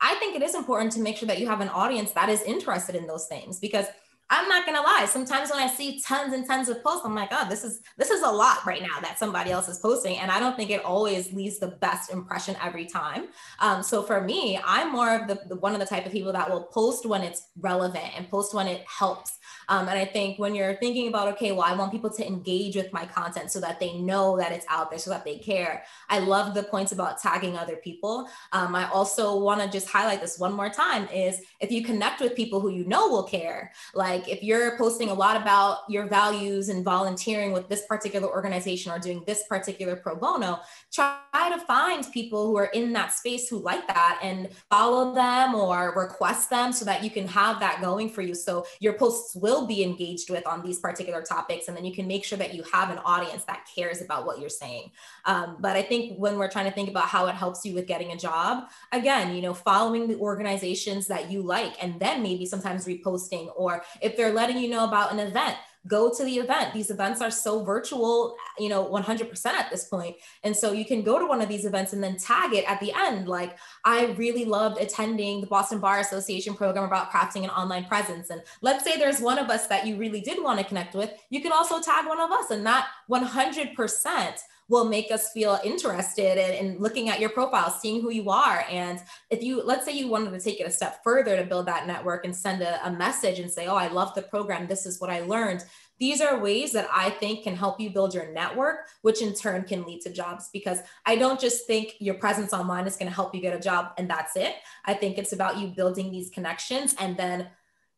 I 0.00 0.14
think 0.16 0.36
it 0.36 0.42
is 0.42 0.54
important 0.54 0.92
to 0.92 1.00
make 1.00 1.16
sure 1.16 1.26
that 1.26 1.38
you 1.38 1.48
have 1.48 1.60
an 1.60 1.68
audience 1.68 2.12
that 2.12 2.28
is 2.28 2.42
interested 2.42 2.94
in 2.94 3.06
those 3.06 3.26
things 3.26 3.58
because 3.58 3.86
I'm 4.28 4.48
not 4.48 4.66
gonna 4.66 4.80
lie. 4.80 5.06
Sometimes 5.08 5.50
when 5.50 5.60
I 5.60 5.68
see 5.68 6.00
tons 6.00 6.32
and 6.32 6.44
tons 6.44 6.68
of 6.68 6.82
posts, 6.82 7.02
I'm 7.04 7.14
like, 7.14 7.28
oh, 7.30 7.48
this 7.48 7.62
is 7.62 7.80
this 7.96 8.10
is 8.10 8.22
a 8.22 8.30
lot 8.30 8.66
right 8.66 8.82
now 8.82 8.98
that 9.00 9.20
somebody 9.20 9.52
else 9.52 9.68
is 9.68 9.78
posting, 9.78 10.16
and 10.18 10.32
I 10.32 10.40
don't 10.40 10.56
think 10.56 10.70
it 10.70 10.84
always 10.84 11.32
leaves 11.32 11.60
the 11.60 11.68
best 11.68 12.12
impression 12.12 12.56
every 12.60 12.86
time. 12.86 13.28
Um, 13.60 13.84
so 13.84 14.02
for 14.02 14.20
me, 14.20 14.58
I'm 14.64 14.90
more 14.90 15.14
of 15.14 15.28
the, 15.28 15.38
the 15.48 15.56
one 15.56 15.74
of 15.74 15.80
the 15.80 15.86
type 15.86 16.06
of 16.06 16.12
people 16.12 16.32
that 16.32 16.50
will 16.50 16.64
post 16.64 17.06
when 17.06 17.22
it's 17.22 17.50
relevant 17.60 18.16
and 18.16 18.28
post 18.28 18.52
when 18.52 18.66
it 18.66 18.84
helps 18.88 19.38
um, 19.68 19.88
and 19.88 19.98
I 19.98 20.04
think 20.04 20.38
when 20.38 20.54
you're 20.54 20.76
thinking 20.76 21.08
about, 21.08 21.28
okay, 21.34 21.52
well, 21.52 21.62
I 21.62 21.74
want 21.74 21.92
people 21.92 22.10
to 22.10 22.26
engage 22.26 22.76
with 22.76 22.92
my 22.92 23.06
content 23.06 23.50
so 23.50 23.60
that 23.60 23.80
they 23.80 23.94
know 23.98 24.36
that 24.36 24.52
it's 24.52 24.66
out 24.68 24.90
there, 24.90 24.98
so 24.98 25.10
that 25.10 25.24
they 25.24 25.38
care. 25.38 25.84
I 26.08 26.18
love 26.18 26.54
the 26.54 26.62
points 26.62 26.92
about 26.92 27.20
tagging 27.20 27.56
other 27.56 27.76
people. 27.76 28.28
Um, 28.52 28.74
I 28.74 28.88
also 28.90 29.38
want 29.38 29.60
to 29.60 29.68
just 29.68 29.88
highlight 29.88 30.20
this 30.20 30.38
one 30.38 30.52
more 30.52 30.70
time 30.70 31.08
is 31.08 31.40
if 31.60 31.70
you 31.70 31.82
connect 31.84 32.20
with 32.20 32.34
people 32.34 32.60
who 32.60 32.70
you 32.70 32.84
know 32.86 33.08
will 33.08 33.24
care, 33.24 33.72
like 33.94 34.28
if 34.28 34.42
you're 34.42 34.76
posting 34.78 35.10
a 35.10 35.14
lot 35.14 35.40
about 35.40 35.78
your 35.88 36.06
values 36.06 36.68
and 36.68 36.84
volunteering 36.84 37.52
with 37.52 37.68
this 37.68 37.84
particular 37.86 38.28
organization 38.28 38.92
or 38.92 38.98
doing 38.98 39.22
this 39.26 39.44
particular 39.48 39.96
pro 39.96 40.16
bono, 40.16 40.60
try 40.92 41.18
to 41.34 41.58
find 41.66 42.10
people 42.12 42.46
who 42.46 42.56
are 42.56 42.66
in 42.66 42.92
that 42.92 43.12
space 43.12 43.48
who 43.48 43.58
like 43.58 43.86
that 43.86 44.18
and 44.22 44.48
follow 44.70 45.14
them 45.14 45.54
or 45.54 45.92
request 45.96 46.50
them 46.50 46.72
so 46.72 46.84
that 46.84 47.04
you 47.04 47.10
can 47.10 47.26
have 47.26 47.60
that 47.60 47.80
going 47.80 48.08
for 48.08 48.22
you. 48.22 48.34
So 48.34 48.66
your 48.80 48.94
posts 48.94 49.35
will 49.36 49.66
be 49.66 49.82
engaged 49.82 50.30
with 50.30 50.46
on 50.46 50.62
these 50.62 50.78
particular 50.78 51.22
topics. 51.22 51.68
And 51.68 51.76
then 51.76 51.84
you 51.84 51.94
can 51.94 52.06
make 52.06 52.24
sure 52.24 52.38
that 52.38 52.54
you 52.54 52.64
have 52.72 52.90
an 52.90 52.98
audience 52.98 53.44
that 53.44 53.68
cares 53.74 54.02
about 54.02 54.26
what 54.26 54.40
you're 54.40 54.48
saying. 54.48 54.90
Um, 55.24 55.56
but 55.60 55.76
I 55.76 55.82
think 55.82 56.18
when 56.18 56.38
we're 56.38 56.50
trying 56.50 56.66
to 56.66 56.72
think 56.72 56.88
about 56.88 57.04
how 57.04 57.26
it 57.26 57.34
helps 57.34 57.64
you 57.64 57.74
with 57.74 57.86
getting 57.86 58.12
a 58.12 58.16
job, 58.16 58.68
again, 58.92 59.34
you 59.34 59.42
know, 59.42 59.54
following 59.54 60.08
the 60.08 60.16
organizations 60.16 61.06
that 61.08 61.30
you 61.30 61.42
like, 61.42 61.82
and 61.82 62.00
then 62.00 62.22
maybe 62.22 62.46
sometimes 62.46 62.86
reposting, 62.86 63.50
or 63.56 63.82
if 64.00 64.16
they're 64.16 64.32
letting 64.32 64.58
you 64.58 64.68
know 64.68 64.84
about 64.84 65.12
an 65.12 65.18
event, 65.18 65.56
go 65.86 66.12
to 66.12 66.24
the 66.24 66.36
event. 66.38 66.74
These 66.74 66.90
events 66.90 67.20
are 67.20 67.30
so 67.30 67.64
virtual, 67.64 68.36
you 68.58 68.68
know, 68.68 68.84
100% 68.84 69.46
at 69.46 69.70
this 69.70 69.84
point. 69.84 70.16
And 70.42 70.56
so 70.56 70.72
you 70.72 70.84
can 70.84 71.02
go 71.02 71.18
to 71.18 71.26
one 71.26 71.40
of 71.40 71.48
these 71.48 71.64
events 71.64 71.92
and 71.92 72.02
then 72.02 72.16
tag 72.16 72.54
it 72.54 72.68
at 72.68 72.80
the 72.80 72.92
end. 72.92 73.28
Like, 73.28 73.56
I 73.84 74.06
really 74.16 74.44
loved 74.44 74.80
attending 74.80 75.40
the 75.40 75.46
Boston 75.46 75.78
Bar 75.78 76.00
Association 76.00 76.54
program 76.54 76.84
about 76.84 77.10
crafting 77.10 77.44
an 77.44 77.50
online 77.50 77.84
presence. 77.84 78.30
And 78.30 78.42
let's 78.62 78.84
say 78.84 78.98
there's 78.98 79.20
one 79.20 79.38
of 79.38 79.50
us 79.50 79.66
that 79.68 79.86
you 79.86 79.96
really 79.96 80.20
did 80.20 80.42
want 80.42 80.58
to 80.58 80.64
connect 80.64 80.94
with, 80.94 81.12
you 81.30 81.40
can 81.40 81.52
also 81.52 81.80
tag 81.80 82.06
one 82.06 82.20
of 82.20 82.30
us, 82.30 82.50
and 82.50 82.64
that 82.66 82.88
100% 83.10 84.38
will 84.68 84.84
make 84.84 85.10
us 85.12 85.30
feel 85.30 85.58
interested 85.64 86.38
in, 86.38 86.66
in, 86.66 86.78
looking 86.78 87.08
at 87.08 87.20
your 87.20 87.30
profile, 87.30 87.70
seeing 87.70 88.02
who 88.02 88.10
you 88.10 88.30
are. 88.30 88.64
And 88.70 89.00
if 89.30 89.42
you, 89.42 89.62
let's 89.62 89.84
say 89.84 89.92
you 89.92 90.08
wanted 90.08 90.32
to 90.32 90.40
take 90.40 90.60
it 90.60 90.66
a 90.66 90.70
step 90.70 91.02
further 91.04 91.36
to 91.36 91.44
build 91.44 91.66
that 91.66 91.86
network 91.86 92.24
and 92.24 92.34
send 92.34 92.62
a, 92.62 92.84
a 92.86 92.90
message 92.90 93.38
and 93.38 93.50
say, 93.50 93.66
oh, 93.66 93.76
I 93.76 93.88
love 93.88 94.14
the 94.14 94.22
program. 94.22 94.66
This 94.66 94.84
is 94.84 95.00
what 95.00 95.10
I 95.10 95.20
learned. 95.20 95.64
These 95.98 96.20
are 96.20 96.38
ways 96.38 96.72
that 96.72 96.88
I 96.92 97.10
think 97.10 97.44
can 97.44 97.56
help 97.56 97.80
you 97.80 97.90
build 97.90 98.12
your 98.12 98.30
network, 98.32 98.86
which 99.00 99.22
in 99.22 99.32
turn 99.32 99.62
can 99.62 99.84
lead 99.84 100.02
to 100.02 100.12
jobs. 100.12 100.50
Because 100.52 100.80
I 101.06 101.16
don't 101.16 101.40
just 101.40 101.66
think 101.66 101.94
your 102.00 102.16
presence 102.16 102.52
online 102.52 102.86
is 102.86 102.96
going 102.96 103.08
to 103.08 103.14
help 103.14 103.34
you 103.34 103.40
get 103.40 103.56
a 103.56 103.60
job 103.60 103.92
and 103.96 104.10
that's 104.10 104.36
it. 104.36 104.56
I 104.84 104.94
think 104.94 105.16
it's 105.16 105.32
about 105.32 105.58
you 105.58 105.68
building 105.68 106.10
these 106.10 106.28
connections 106.28 106.94
and 106.98 107.16
then 107.16 107.48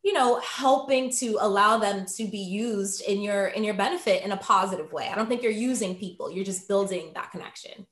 you 0.03 0.13
know 0.13 0.39
helping 0.39 1.11
to 1.11 1.37
allow 1.41 1.77
them 1.77 2.05
to 2.05 2.25
be 2.25 2.37
used 2.37 3.01
in 3.01 3.21
your 3.21 3.47
in 3.47 3.63
your 3.63 3.73
benefit 3.73 4.23
in 4.23 4.31
a 4.31 4.37
positive 4.37 4.91
way. 4.91 5.09
I 5.09 5.15
don't 5.15 5.27
think 5.27 5.43
you're 5.43 5.51
using 5.51 5.95
people 5.95 6.31
you're 6.31 6.45
just 6.45 6.67
building 6.67 7.11
that 7.15 7.31
connection. 7.31 7.85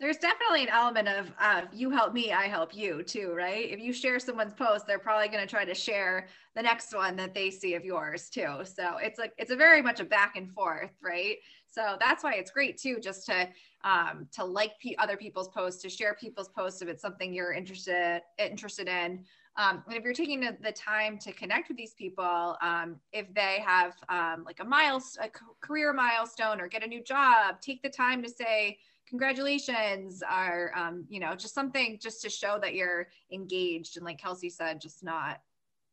There's 0.00 0.16
definitely 0.16 0.64
an 0.64 0.68
element 0.70 1.08
of 1.08 1.32
uh, 1.38 1.62
you 1.72 1.88
help 1.88 2.12
me 2.12 2.32
i 2.32 2.44
help 2.44 2.74
you 2.74 3.02
too 3.02 3.32
right? 3.34 3.70
If 3.70 3.80
you 3.80 3.92
share 3.92 4.18
someone's 4.18 4.54
post 4.54 4.86
they're 4.86 4.98
probably 4.98 5.28
going 5.28 5.46
to 5.46 5.50
try 5.50 5.64
to 5.64 5.74
share 5.74 6.28
the 6.54 6.62
next 6.62 6.94
one 6.94 7.16
that 7.16 7.34
they 7.34 7.50
see 7.50 7.74
of 7.74 7.84
yours 7.84 8.28
too. 8.28 8.58
So 8.64 8.96
it's 8.96 9.18
like 9.18 9.32
it's 9.38 9.50
a 9.50 9.56
very 9.56 9.82
much 9.82 10.00
a 10.00 10.04
back 10.04 10.36
and 10.36 10.50
forth 10.52 10.90
right? 11.02 11.36
So 11.70 11.96
that's 12.00 12.24
why 12.24 12.34
it's 12.34 12.50
great 12.50 12.78
too 12.78 12.98
just 13.00 13.26
to 13.26 13.48
um, 13.84 14.26
to 14.32 14.44
like 14.44 14.72
other 14.98 15.16
people's 15.16 15.48
posts 15.48 15.82
to 15.82 15.88
share 15.88 16.14
people's 16.14 16.48
posts 16.48 16.82
if 16.82 16.88
it's 16.88 17.02
something 17.02 17.32
you're 17.32 17.52
interested 17.52 18.22
interested 18.38 18.88
in. 18.88 19.24
Um, 19.56 19.84
and 19.86 19.96
if 19.96 20.02
you're 20.02 20.14
taking 20.14 20.40
the, 20.40 20.72
time 20.72 21.16
to 21.18 21.32
connect 21.32 21.68
with 21.68 21.76
these 21.76 21.94
people, 21.94 22.56
um, 22.60 22.96
if 23.12 23.32
they 23.34 23.62
have 23.64 23.94
um, 24.08 24.42
like 24.44 24.58
a 24.58 24.64
milestone, 24.64 25.26
a 25.26 25.64
career 25.64 25.92
milestone 25.92 26.60
or 26.60 26.66
get 26.66 26.82
a 26.82 26.88
new 26.88 27.04
job, 27.04 27.60
take 27.60 27.80
the 27.80 27.88
time 27.88 28.20
to 28.24 28.28
say, 28.28 28.78
congratulations 29.08 30.22
or 30.22 30.72
um, 30.74 31.04
you 31.08 31.20
know 31.20 31.34
just 31.34 31.54
something 31.54 31.98
just 32.00 32.22
to 32.22 32.30
show 32.30 32.58
that 32.60 32.74
you're 32.74 33.08
engaged. 33.30 33.96
And 33.96 34.04
like 34.04 34.18
kelsey 34.18 34.48
said 34.48 34.80
just 34.80 35.04
not 35.04 35.40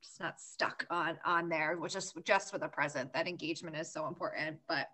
just 0.02 0.20
not 0.20 0.40
stuck 0.40 0.88
on 0.90 1.20
on 1.26 1.50
there 1.50 1.78
which 1.78 1.96
is 1.96 2.14
just 2.24 2.52
for 2.52 2.58
the 2.58 2.70
present. 2.70 3.14
That 3.14 3.28
engagement 3.28 3.76
is 3.76 3.92
so 3.92 4.08
important 4.08 4.58
but 4.68 4.88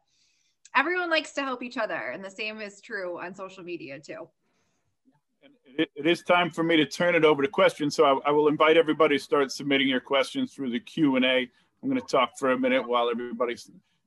everyone 0.75 1.09
likes 1.09 1.33
to 1.33 1.41
help 1.41 1.63
each 1.63 1.77
other 1.77 2.11
and 2.13 2.23
the 2.23 2.29
same 2.29 2.61
is 2.61 2.81
true 2.81 3.19
on 3.19 3.33
social 3.33 3.63
media 3.63 3.99
too 3.99 4.27
it, 5.77 5.89
it 5.95 6.07
is 6.07 6.23
time 6.23 6.49
for 6.49 6.63
me 6.63 6.75
to 6.77 6.85
turn 6.85 7.15
it 7.15 7.23
over 7.23 7.41
to 7.41 7.47
questions. 7.47 7.95
So 7.95 8.03
I, 8.05 8.29
I, 8.29 8.31
will 8.31 8.47
invite 8.47 8.77
everybody 8.77 9.17
to 9.17 9.23
start 9.23 9.51
submitting 9.51 9.87
your 9.87 9.99
questions 9.99 10.53
through 10.53 10.71
the 10.71 10.79
Q&A. 10.79 11.19
I'm 11.19 11.89
going 11.89 12.01
to 12.01 12.07
talk 12.07 12.37
for 12.37 12.51
a 12.51 12.59
minute 12.59 12.87
while 12.87 13.09
everybody 13.09 13.55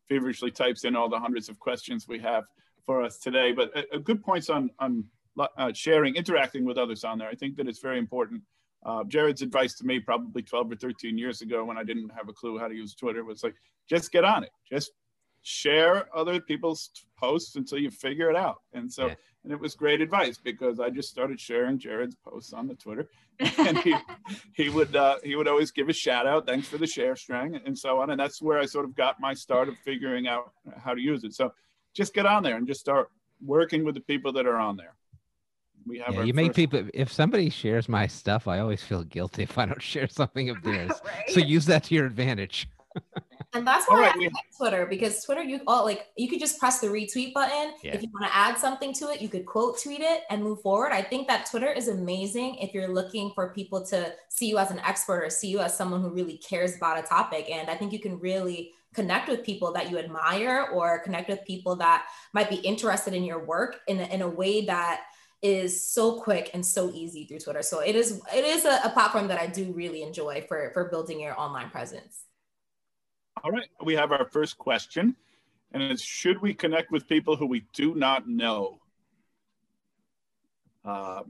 feverishly 0.09 0.51
types 0.51 0.85
in 0.85 0.97
all 0.97 1.09
the 1.09 1.19
hundreds 1.19 1.49
of 1.49 1.59
questions 1.61 2.09
we 2.09 2.19
have 2.19 2.45
for 2.85 3.03
us 3.03 3.19
today. 3.19 3.53
But 3.53 3.77
a, 3.77 3.97
a 3.97 3.99
good 3.99 4.23
points 4.23 4.51
on 4.51 4.71
on 4.79 5.05
uh, 5.39 5.73
sharing, 5.73 6.17
interacting 6.17 6.65
with 6.65 6.77
others 6.77 7.05
on 7.05 7.19
there. 7.19 7.29
I 7.29 7.35
think 7.35 7.57
that 7.57 7.69
it's 7.69 7.79
very 7.79 7.99
important. 7.99 8.43
Uh, 8.85 9.05
Jared's 9.05 9.43
advice 9.43 9.75
to 9.75 9.87
me 9.87 10.01
probably 10.01 10.43
12 10.43 10.73
or 10.73 10.77
13 10.77 11.17
years 11.17 11.43
ago 11.43 11.65
when 11.65 11.79
I 11.79 11.85
didn't 11.85 12.11
have 12.11 12.29
a 12.29 12.33
clue 12.33 12.59
how 12.59 12.67
to 12.67 12.75
use 12.75 12.95
Twitter 12.95 13.25
was 13.25 13.45
like, 13.45 13.55
just 13.89 14.11
get 14.11 14.25
on 14.25 14.43
it. 14.43 14.51
Just 14.69 14.93
share 15.43 16.07
other 16.17 16.41
people's 16.41 16.91
posts 17.17 17.57
until 17.57 17.79
you 17.79 17.91
figure 17.91 18.31
it 18.31 18.37
out. 18.37 18.63
And 18.73 18.93
so, 18.93 19.07
yeah. 19.07 19.15
and 19.45 19.53
it 19.53 19.61
was 19.61 19.75
great 19.75 20.01
advice 20.01 20.39
because 20.39 20.81
I 20.81 20.91
just 20.91 21.09
started 21.09 21.41
sharing 21.41 21.79
Jared's 21.79 22.17
posts 22.17 22.53
on 22.53 22.67
the 22.67 22.75
Twitter, 22.75 23.09
and 23.59 23.79
he 23.79 23.95
he 24.55 24.69
would 24.69 24.95
uh, 24.97 25.17
he 25.23 25.37
would 25.37 25.49
always 25.49 25.71
give 25.71 25.89
a 25.89 25.93
shout 25.93 26.27
out, 26.27 26.47
thanks 26.47 26.69
for 26.69 26.79
the 26.79 26.87
share 26.87 27.17
string, 27.17 27.61
and 27.65 27.79
so 27.79 28.01
on. 28.01 28.11
And 28.11 28.21
that's 28.21 28.43
where 28.43 28.59
I 28.59 28.67
sort 28.67 28.85
of 28.85 28.95
got 28.95 29.21
my 29.21 29.35
start 29.35 29.69
of 29.69 29.77
figuring 29.79 30.29
out 30.29 30.53
how 30.79 30.95
to 30.95 31.01
use 31.01 31.25
it. 31.25 31.35
So, 31.35 31.53
just 31.95 32.15
get 32.15 32.27
on 32.27 32.43
there 32.43 32.57
and 32.57 32.67
just 32.67 32.81
start 32.81 33.11
working 33.45 33.85
with 33.85 33.95
the 33.95 34.01
people 34.01 34.33
that 34.33 34.47
are 34.47 34.59
on 34.59 34.77
there. 34.77 34.95
We 35.87 35.99
have 36.01 36.15
yeah, 36.15 36.23
you 36.25 36.35
make 36.35 36.55
people. 36.55 36.87
If 36.93 37.11
somebody 37.13 37.49
shares 37.49 37.89
my 37.89 38.07
stuff, 38.07 38.47
I 38.47 38.59
always 38.59 38.83
feel 38.83 39.03
guilty 39.05 39.43
if 39.45 39.57
I 39.59 39.67
don't 39.67 39.83
share 39.83 40.09
something 40.09 40.51
of 40.51 40.63
theirs. 40.65 40.93
right? 41.05 41.31
So 41.31 41.41
use 41.41 41.67
that 41.67 41.85
to 41.85 41.95
your 41.95 42.07
advantage. 42.07 42.69
And 43.53 43.67
that's 43.67 43.87
why 43.89 44.01
right, 44.01 44.15
I 44.15 44.19
like 44.19 44.33
Twitter 44.57 44.87
because 44.87 45.25
Twitter, 45.25 45.43
you 45.43 45.61
all 45.67 45.85
like 45.85 46.07
you 46.17 46.29
could 46.29 46.39
just 46.39 46.59
press 46.61 46.79
the 46.79 46.87
retweet 46.87 47.33
button. 47.35 47.75
Yeah. 47.83 47.95
If 47.95 48.03
you 48.03 48.09
want 48.13 48.27
to 48.27 48.37
add 48.37 48.57
something 48.57 48.93
to 48.95 49.09
it, 49.09 49.21
you 49.21 49.29
could 49.29 49.45
quote 49.45 49.83
tweet 49.83 50.01
it 50.01 50.23
and 50.31 50.43
move 50.43 50.61
forward. 50.63 50.93
I 50.93 51.03
think 51.03 51.27
that 51.27 51.51
Twitter 51.51 51.71
is 51.73 51.89
amazing 51.89 52.57
if 52.57 52.73
you're 52.73 52.89
looking 52.89 53.33
for 53.35 53.53
people 53.53 53.85
to 53.87 54.13
see 54.29 54.49
you 54.49 54.59
as 54.59 54.71
an 54.71 54.79
expert 54.81 55.25
or 55.25 55.31
see 55.31 55.49
you 55.49 55.59
as 55.59 55.77
someone 55.77 56.01
who 56.01 56.11
really 56.11 56.37
cares 56.39 56.77
about 56.77 56.99
a 56.99 57.03
topic. 57.03 57.51
And 57.51 57.69
I 57.69 57.75
think 57.75 57.93
you 57.93 57.99
can 57.99 58.21
really 58.21 58.73
connect 58.95 59.29
with 59.29 59.45
people 59.45 59.73
that 59.73 59.91
you 59.91 59.99
admire 59.99 60.69
or 60.73 61.01
connect 61.01 61.29
with 61.29 61.45
people 61.45 61.75
that 61.77 62.07
might 62.33 62.51
be 62.51 62.57
interested 62.57 63.15
in 63.15 63.25
your 63.25 63.45
work 63.45 63.81
in 63.89 63.99
a, 63.99 64.05
in 64.05 64.23
a 64.23 64.29
way 64.29 64.65
that 64.67 65.03
is 65.43 65.89
so 65.89 66.21
quick 66.21 66.51
and 66.55 66.65
so 66.65 66.91
easy 66.93 67.25
through 67.25 67.39
Twitter. 67.39 67.63
So 67.63 67.81
it 67.81 67.97
is 67.97 68.21
it 68.33 68.45
is 68.45 68.65
a, 68.65 68.81
a 68.85 68.91
platform 68.91 69.27
that 69.29 69.41
I 69.41 69.49
do 69.49 69.73
really 69.73 70.03
enjoy 70.03 70.45
for 70.47 70.71
for 70.73 70.85
building 70.89 71.19
your 71.21 71.39
online 71.41 71.71
presence. 71.71 72.27
All 73.43 73.51
right, 73.51 73.69
we 73.83 73.95
have 73.95 74.13
our 74.13 74.27
first 74.27 74.59
question, 74.59 75.17
and 75.73 75.83
it's 75.83 76.03
Should 76.03 76.43
we 76.43 76.53
connect 76.53 76.91
with 76.91 77.09
people 77.09 77.37
who 77.37 77.47
we 77.47 77.65
do 77.73 77.95
not 77.95 78.29
know? 78.29 78.81
Uh, 80.85 81.23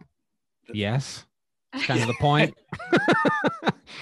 yes, 0.72 1.24
that's 1.72 1.86
kind 1.86 2.00
of 2.00 2.08
the 2.08 2.14
point. 2.14 2.54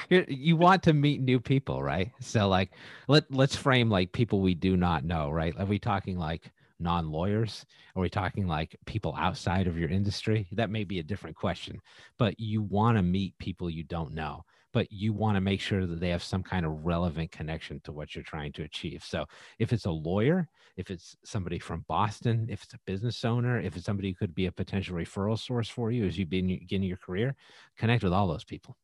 you 0.29 0.57
want 0.57 0.83
to 0.85 0.93
meet 0.93 1.21
new 1.21 1.41
people, 1.41 1.83
right? 1.83 2.11
So, 2.21 2.49
like, 2.49 2.71
let 3.09 3.25
let's 3.31 3.57
frame 3.57 3.91
like 3.91 4.13
people 4.13 4.41
we 4.41 4.55
do 4.55 4.77
not 4.77 5.05
know, 5.05 5.31
right? 5.31 5.55
Are 5.59 5.67
we 5.67 5.79
talking 5.79 6.19
like 6.19 6.51
non-lawyers? 6.81 7.67
Are 7.95 8.01
we 8.01 8.09
talking 8.09 8.47
like 8.47 8.77
people 8.87 9.15
outside 9.19 9.67
of 9.67 9.79
your 9.79 9.91
industry? 9.91 10.47
That 10.53 10.71
may 10.71 10.85
be 10.85 10.99
a 10.99 11.03
different 11.05 11.37
question, 11.37 11.81
but 12.17 12.39
you 12.39 12.63
want 12.63 12.97
to 12.97 13.03
meet 13.03 13.37
people 13.39 13.69
you 13.69 13.85
don't 13.85 14.15
know 14.15 14.45
but 14.73 14.91
you 14.93 15.13
want 15.13 15.37
to 15.37 15.41
make 15.41 15.61
sure 15.61 15.87
that 15.87 16.01
they 16.01 16.11
have 16.11 16.23
some 16.23 16.43
kind 16.43 16.67
of 16.67 16.85
relevant 16.85 17.31
connection 17.31 17.81
to 17.85 17.93
what 17.93 18.15
you're 18.15 18.25
trying 18.25 18.53
to 18.53 18.63
achieve. 18.63 19.03
So 19.05 19.25
if 19.59 19.73
it's 19.73 19.87
a 19.87 19.91
lawyer, 19.91 20.49
if 20.77 20.91
it's 20.91 21.17
somebody 21.25 21.59
from 21.59 21.85
Boston, 21.89 22.47
if 22.51 22.63
it's 22.63 22.75
a 22.75 22.81
business 22.87 23.25
owner, 23.25 23.61
if 23.61 23.77
it's 23.77 23.87
somebody 23.87 24.11
who 24.11 24.15
could 24.15 24.35
be 24.35 24.47
a 24.47 24.53
potential 24.53 24.97
referral 24.97 25.39
source 25.39 25.69
for 25.69 25.91
you 25.91 26.05
as 26.05 26.19
you 26.19 26.27
begin 26.27 26.83
your 26.83 26.99
career, 26.99 27.35
connect 27.77 28.05
with 28.05 28.13
all 28.13 28.29
those 28.29 28.45
people. 28.45 28.77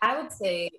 I 0.00 0.20
would 0.20 0.32
say 0.32 0.70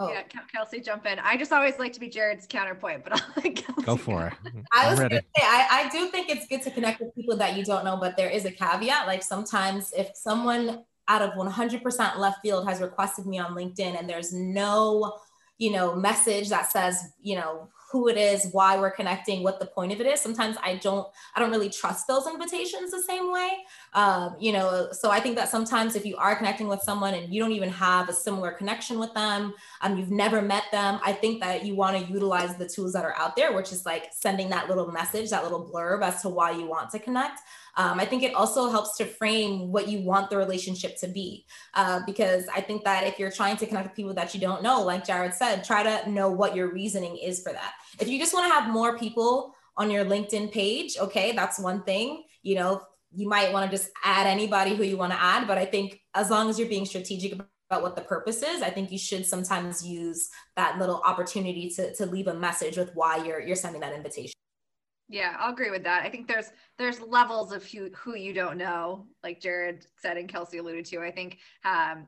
Oh. 0.00 0.08
Yeah, 0.08 0.22
Kelsey, 0.50 0.80
jump 0.80 1.04
in. 1.04 1.18
I 1.18 1.36
just 1.36 1.52
always 1.52 1.78
like 1.78 1.92
to 1.92 2.00
be 2.00 2.08
Jared's 2.08 2.46
counterpoint, 2.46 3.04
but 3.04 3.12
I'll 3.20 3.20
let 3.36 3.54
Kelsey 3.54 3.82
go 3.82 3.96
for 3.96 4.28
it. 4.28 4.32
I 4.72 4.90
was 4.90 4.98
gonna 4.98 5.20
say, 5.20 5.42
I, 5.42 5.84
I 5.84 5.88
do 5.90 6.08
think 6.08 6.30
it's 6.30 6.46
good 6.46 6.62
to 6.62 6.70
connect 6.70 7.00
with 7.00 7.14
people 7.14 7.36
that 7.36 7.54
you 7.54 7.66
don't 7.66 7.84
know, 7.84 7.98
but 7.98 8.16
there 8.16 8.30
is 8.30 8.46
a 8.46 8.50
caveat. 8.50 9.06
Like 9.06 9.22
sometimes 9.22 9.92
if 9.92 10.12
someone 10.14 10.84
out 11.10 11.22
of 11.22 11.32
100% 11.32 12.18
left 12.18 12.40
field 12.40 12.68
has 12.68 12.80
requested 12.80 13.26
me 13.26 13.36
on 13.40 13.52
LinkedIn 13.52 13.98
and 13.98 14.08
there's 14.08 14.32
no, 14.32 15.18
you 15.58 15.72
know, 15.72 15.96
message 15.96 16.48
that 16.50 16.70
says, 16.70 17.12
you 17.20 17.34
know, 17.34 17.68
who 17.90 18.06
it 18.06 18.16
is, 18.16 18.46
why 18.52 18.78
we're 18.78 18.92
connecting, 18.92 19.42
what 19.42 19.58
the 19.58 19.66
point 19.66 19.90
of 19.90 20.00
it 20.00 20.06
is. 20.06 20.20
Sometimes 20.20 20.56
I 20.62 20.76
don't, 20.76 21.08
I 21.34 21.40
don't 21.40 21.50
really 21.50 21.68
trust 21.68 22.06
those 22.06 22.28
invitations 22.28 22.92
the 22.92 23.02
same 23.02 23.32
way. 23.32 23.50
Um, 23.94 24.36
you 24.38 24.52
know, 24.52 24.90
so 24.92 25.10
I 25.10 25.18
think 25.18 25.34
that 25.34 25.48
sometimes 25.48 25.96
if 25.96 26.06
you 26.06 26.16
are 26.16 26.36
connecting 26.36 26.68
with 26.68 26.80
someone 26.82 27.14
and 27.14 27.34
you 27.34 27.42
don't 27.42 27.50
even 27.50 27.70
have 27.70 28.08
a 28.08 28.12
similar 28.12 28.52
connection 28.52 29.00
with 29.00 29.12
them, 29.14 29.52
um, 29.80 29.98
you've 29.98 30.12
never 30.12 30.40
met 30.40 30.64
them, 30.70 31.00
I 31.04 31.12
think 31.12 31.40
that 31.40 31.66
you 31.66 31.74
want 31.74 31.98
to 31.98 32.12
utilize 32.12 32.56
the 32.56 32.68
tools 32.68 32.92
that 32.92 33.04
are 33.04 33.16
out 33.18 33.34
there, 33.34 33.52
which 33.52 33.72
is 33.72 33.84
like 33.84 34.12
sending 34.12 34.48
that 34.50 34.68
little 34.68 34.92
message, 34.92 35.30
that 35.30 35.42
little 35.42 35.68
blurb 35.68 36.04
as 36.04 36.22
to 36.22 36.28
why 36.28 36.52
you 36.52 36.68
want 36.68 36.90
to 36.90 37.00
connect. 37.00 37.40
Um, 37.76 38.00
I 38.00 38.04
think 38.04 38.22
it 38.22 38.34
also 38.34 38.70
helps 38.70 38.96
to 38.98 39.04
frame 39.04 39.70
what 39.70 39.88
you 39.88 40.02
want 40.02 40.30
the 40.30 40.36
relationship 40.36 40.96
to 40.98 41.08
be. 41.08 41.46
Uh, 41.74 42.00
because 42.06 42.46
I 42.54 42.60
think 42.60 42.84
that 42.84 43.06
if 43.06 43.18
you're 43.18 43.30
trying 43.30 43.56
to 43.58 43.66
connect 43.66 43.88
with 43.88 43.96
people 43.96 44.14
that 44.14 44.34
you 44.34 44.40
don't 44.40 44.62
know, 44.62 44.82
like 44.82 45.06
Jared 45.06 45.34
said, 45.34 45.64
try 45.64 45.82
to 45.82 46.10
know 46.10 46.30
what 46.30 46.56
your 46.56 46.72
reasoning 46.72 47.16
is 47.16 47.42
for 47.42 47.52
that. 47.52 47.72
If 47.98 48.08
you 48.08 48.18
just 48.18 48.34
want 48.34 48.46
to 48.46 48.54
have 48.58 48.70
more 48.70 48.98
people 48.98 49.54
on 49.76 49.90
your 49.90 50.04
LinkedIn 50.04 50.52
page, 50.52 50.96
okay, 50.98 51.32
that's 51.32 51.58
one 51.58 51.82
thing. 51.84 52.24
You 52.42 52.56
know, 52.56 52.82
you 53.12 53.28
might 53.28 53.52
want 53.52 53.70
to 53.70 53.76
just 53.76 53.90
add 54.04 54.26
anybody 54.26 54.74
who 54.74 54.84
you 54.84 54.96
want 54.96 55.12
to 55.12 55.20
add. 55.20 55.46
But 55.46 55.58
I 55.58 55.64
think 55.64 56.00
as 56.14 56.30
long 56.30 56.48
as 56.48 56.58
you're 56.58 56.68
being 56.68 56.86
strategic 56.86 57.34
about 57.34 57.82
what 57.82 57.94
the 57.94 58.02
purpose 58.02 58.42
is, 58.42 58.62
I 58.62 58.70
think 58.70 58.90
you 58.90 58.98
should 58.98 59.26
sometimes 59.26 59.86
use 59.86 60.28
that 60.56 60.78
little 60.78 61.00
opportunity 61.04 61.70
to, 61.76 61.94
to 61.94 62.06
leave 62.06 62.26
a 62.26 62.34
message 62.34 62.76
with 62.76 62.90
why 62.94 63.24
you're 63.24 63.40
you're 63.40 63.56
sending 63.56 63.80
that 63.82 63.92
invitation. 63.92 64.32
Yeah, 65.10 65.34
I'll 65.40 65.52
agree 65.52 65.70
with 65.70 65.82
that. 65.82 66.04
I 66.04 66.08
think 66.08 66.28
there's 66.28 66.52
there's 66.78 67.00
levels 67.00 67.50
of 67.50 67.64
who 67.64 67.90
who 67.96 68.16
you 68.16 68.32
don't 68.32 68.56
know, 68.56 69.06
like 69.24 69.40
Jared 69.40 69.84
said 69.98 70.16
and 70.16 70.28
Kelsey 70.28 70.58
alluded 70.58 70.84
to. 70.86 71.00
I 71.00 71.10
think 71.10 71.38
um, 71.64 72.06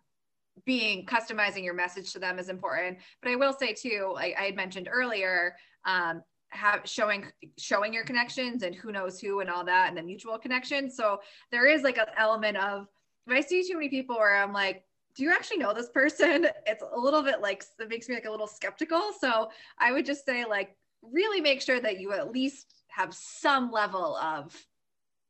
being 0.65 1.05
customizing 1.05 1.65
your 1.65 1.75
message 1.75 2.13
to 2.13 2.21
them 2.21 2.39
is 2.39 2.49
important. 2.49 2.99
But 3.21 3.33
I 3.33 3.37
will 3.37 3.53
say 3.53 3.75
too, 3.75 4.13
like 4.15 4.37
I 4.39 4.45
had 4.45 4.55
mentioned 4.55 4.89
earlier, 4.91 5.57
um, 5.85 6.23
have 6.51 6.83
showing 6.85 7.27
showing 7.59 7.93
your 7.93 8.05
connections 8.05 8.63
and 8.63 8.73
who 8.73 8.93
knows 8.93 9.19
who 9.19 9.41
and 9.41 9.51
all 9.51 9.65
that, 9.65 9.89
and 9.89 9.99
the 9.99 10.03
mutual 10.03 10.39
connection. 10.39 10.89
So 10.89 11.19
there 11.51 11.67
is 11.67 11.83
like 11.83 11.99
an 11.99 12.07
element 12.17 12.57
of 12.57 12.87
if 13.27 13.37
I 13.37 13.41
see 13.41 13.67
too 13.67 13.75
many 13.75 13.89
people 13.89 14.15
where 14.15 14.37
I'm 14.37 14.53
like, 14.53 14.85
do 15.17 15.25
you 15.25 15.33
actually 15.33 15.59
know 15.59 15.75
this 15.75 15.89
person? 15.89 16.47
It's 16.67 16.85
a 16.85 17.01
little 17.01 17.25
bit 17.25 17.41
like 17.41 17.65
it 17.81 17.89
makes 17.89 18.09
me 18.09 18.15
like 18.15 18.27
a 18.27 18.31
little 18.31 18.47
skeptical. 18.47 19.11
So 19.21 19.51
I 19.81 19.91
would 19.91 20.07
just 20.07 20.25
say 20.25 20.45
like 20.45 20.77
really 21.03 21.41
make 21.41 21.61
sure 21.61 21.81
that 21.81 21.99
you 21.99 22.13
at 22.13 22.31
least 22.31 22.82
have 22.93 23.15
some 23.15 23.71
level 23.71 24.17
of 24.17 24.55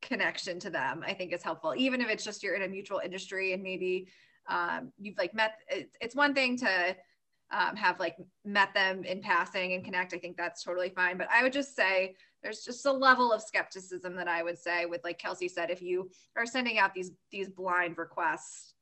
connection 0.01 0.59
to 0.59 0.69
them 0.69 1.03
i 1.07 1.15
think 1.15 1.33
is 1.33 1.43
helpful. 1.43 1.75
Even 1.77 2.01
if 2.01 2.09
it's 2.09 2.25
just 2.25 2.43
you're 2.43 2.55
in 2.55 2.63
a 2.63 2.69
mutual 2.69 3.01
industry 3.05 3.53
and 3.53 3.63
maybe 3.63 4.09
um, 4.49 4.93
you've 4.99 5.17
like 5.17 5.33
met 5.35 5.59
it's, 6.01 6.17
one 6.17 6.35
thing 6.35 6.59
to 6.59 6.97
um, 7.53 7.77
have 7.77 8.01
like 8.01 8.17
met 8.45 8.75
them 8.75 9.05
in 9.05 9.23
passing 9.23 9.75
and 9.75 9.85
connect 9.85 10.13
i 10.13 10.19
think 10.19 10.37
that's 10.37 10.65
totally 10.65 10.91
fine. 10.91 11.17
But 11.17 11.29
i 11.33 11.43
would 11.43 11.53
just 11.53 11.77
say 11.77 12.17
there's 12.43 12.65
just 12.65 12.85
a 12.87 12.93
level 12.93 13.33
of 13.33 13.41
skepticism 13.41 14.17
that 14.17 14.29
i 14.29 14.43
would 14.43 14.59
say 14.59 14.87
with 14.87 15.05
like 15.05 15.19
kelsey 15.19 15.49
said 15.49 15.71
if 15.71 15.81
you 15.81 16.11
are 16.37 16.47
sending 16.47 16.79
out 16.79 16.93
these 16.95 17.13
these 17.31 17.49
blind 17.49 17.97
requests 17.97 18.75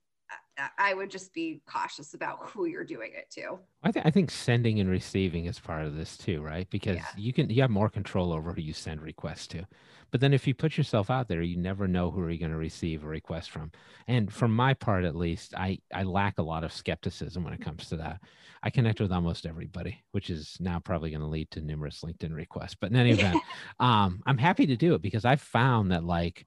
I 0.78 0.94
would 0.94 1.10
just 1.10 1.32
be 1.32 1.62
cautious 1.66 2.14
about 2.14 2.50
who 2.50 2.66
you're 2.66 2.84
doing 2.84 3.12
it 3.14 3.30
to. 3.30 3.58
I, 3.82 3.90
th- 3.90 4.04
I 4.04 4.10
think 4.10 4.30
sending 4.30 4.80
and 4.80 4.90
receiving 4.90 5.46
is 5.46 5.58
part 5.58 5.86
of 5.86 5.96
this 5.96 6.16
too, 6.16 6.42
right? 6.42 6.68
Because 6.70 6.96
yeah. 6.96 7.06
you 7.16 7.32
can 7.32 7.48
you 7.50 7.62
have 7.62 7.70
more 7.70 7.88
control 7.88 8.32
over 8.32 8.52
who 8.52 8.60
you 8.60 8.72
send 8.72 9.00
requests 9.00 9.46
to. 9.48 9.66
But 10.10 10.20
then 10.20 10.34
if 10.34 10.46
you 10.46 10.54
put 10.54 10.76
yourself 10.76 11.08
out 11.08 11.28
there, 11.28 11.42
you 11.42 11.56
never 11.56 11.86
know 11.86 12.10
who 12.10 12.20
are 12.20 12.30
you 12.30 12.38
going 12.38 12.50
to 12.50 12.58
receive 12.58 13.04
a 13.04 13.06
request 13.06 13.50
from. 13.50 13.70
And 14.08 14.32
for 14.32 14.48
my 14.48 14.74
part, 14.74 15.04
at 15.04 15.14
least, 15.14 15.54
I 15.56 15.78
I 15.94 16.02
lack 16.02 16.38
a 16.38 16.42
lot 16.42 16.64
of 16.64 16.72
skepticism 16.72 17.44
when 17.44 17.54
it 17.54 17.64
comes 17.64 17.88
to 17.88 17.96
that. 17.96 18.20
I 18.62 18.70
connect 18.70 19.00
with 19.00 19.12
almost 19.12 19.46
everybody, 19.46 20.02
which 20.12 20.28
is 20.28 20.56
now 20.60 20.78
probably 20.80 21.10
going 21.10 21.22
to 21.22 21.26
lead 21.26 21.50
to 21.52 21.60
numerous 21.60 22.02
LinkedIn 22.04 22.34
requests. 22.34 22.76
But 22.78 22.90
in 22.90 22.96
any 22.96 23.10
event, 23.18 23.40
um, 23.78 24.20
I'm 24.26 24.38
happy 24.38 24.66
to 24.66 24.76
do 24.76 24.94
it 24.94 25.02
because 25.02 25.24
I've 25.24 25.40
found 25.40 25.92
that 25.92 26.04
like 26.04 26.46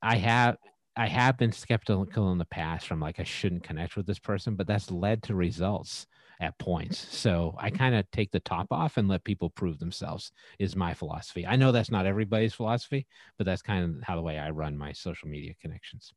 I 0.00 0.16
have 0.16 0.56
I 0.96 1.06
have 1.06 1.38
been 1.38 1.52
skeptical 1.52 2.32
in 2.32 2.38
the 2.38 2.44
past 2.44 2.86
from 2.86 3.00
like 3.00 3.18
I 3.18 3.24
shouldn't 3.24 3.62
connect 3.62 3.96
with 3.96 4.06
this 4.06 4.18
person, 4.18 4.56
but 4.56 4.66
that's 4.66 4.90
led 4.90 5.22
to 5.24 5.34
results 5.34 6.06
at 6.40 6.58
points. 6.58 6.98
So 7.16 7.54
I 7.58 7.70
kind 7.70 7.94
of 7.94 8.10
take 8.10 8.30
the 8.30 8.40
top 8.40 8.66
off 8.70 8.96
and 8.96 9.08
let 9.08 9.24
people 9.24 9.48
prove 9.48 9.78
themselves 9.78 10.32
is 10.58 10.76
my 10.76 10.92
philosophy. 10.92 11.46
I 11.46 11.56
know 11.56 11.72
that's 11.72 11.90
not 11.90 12.04
everybody's 12.04 12.52
philosophy, 12.52 13.06
but 13.38 13.46
that's 13.46 13.62
kind 13.62 13.84
of 13.84 14.02
how 14.02 14.16
the 14.16 14.22
way 14.22 14.38
I 14.38 14.50
run 14.50 14.76
my 14.76 14.92
social 14.92 15.28
media 15.28 15.54
connections. 15.60 16.12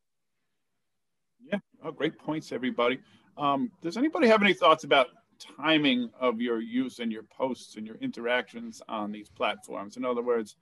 Yeah, 1.40 1.58
oh, 1.84 1.92
great 1.92 2.18
points, 2.18 2.52
everybody. 2.52 2.98
Um, 3.38 3.70
does 3.82 3.96
anybody 3.96 4.26
have 4.26 4.42
any 4.42 4.52
thoughts 4.52 4.84
about 4.84 5.08
timing 5.38 6.10
of 6.18 6.40
your 6.40 6.60
use 6.60 6.98
and 6.98 7.12
your 7.12 7.22
posts 7.22 7.76
and 7.76 7.86
your 7.86 7.96
interactions 7.96 8.82
on 8.88 9.12
these 9.12 9.28
platforms? 9.28 9.96
In 9.96 10.04
other 10.04 10.22
words, 10.22 10.56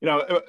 you 0.00 0.08
know, 0.08 0.20
uh, 0.20 0.40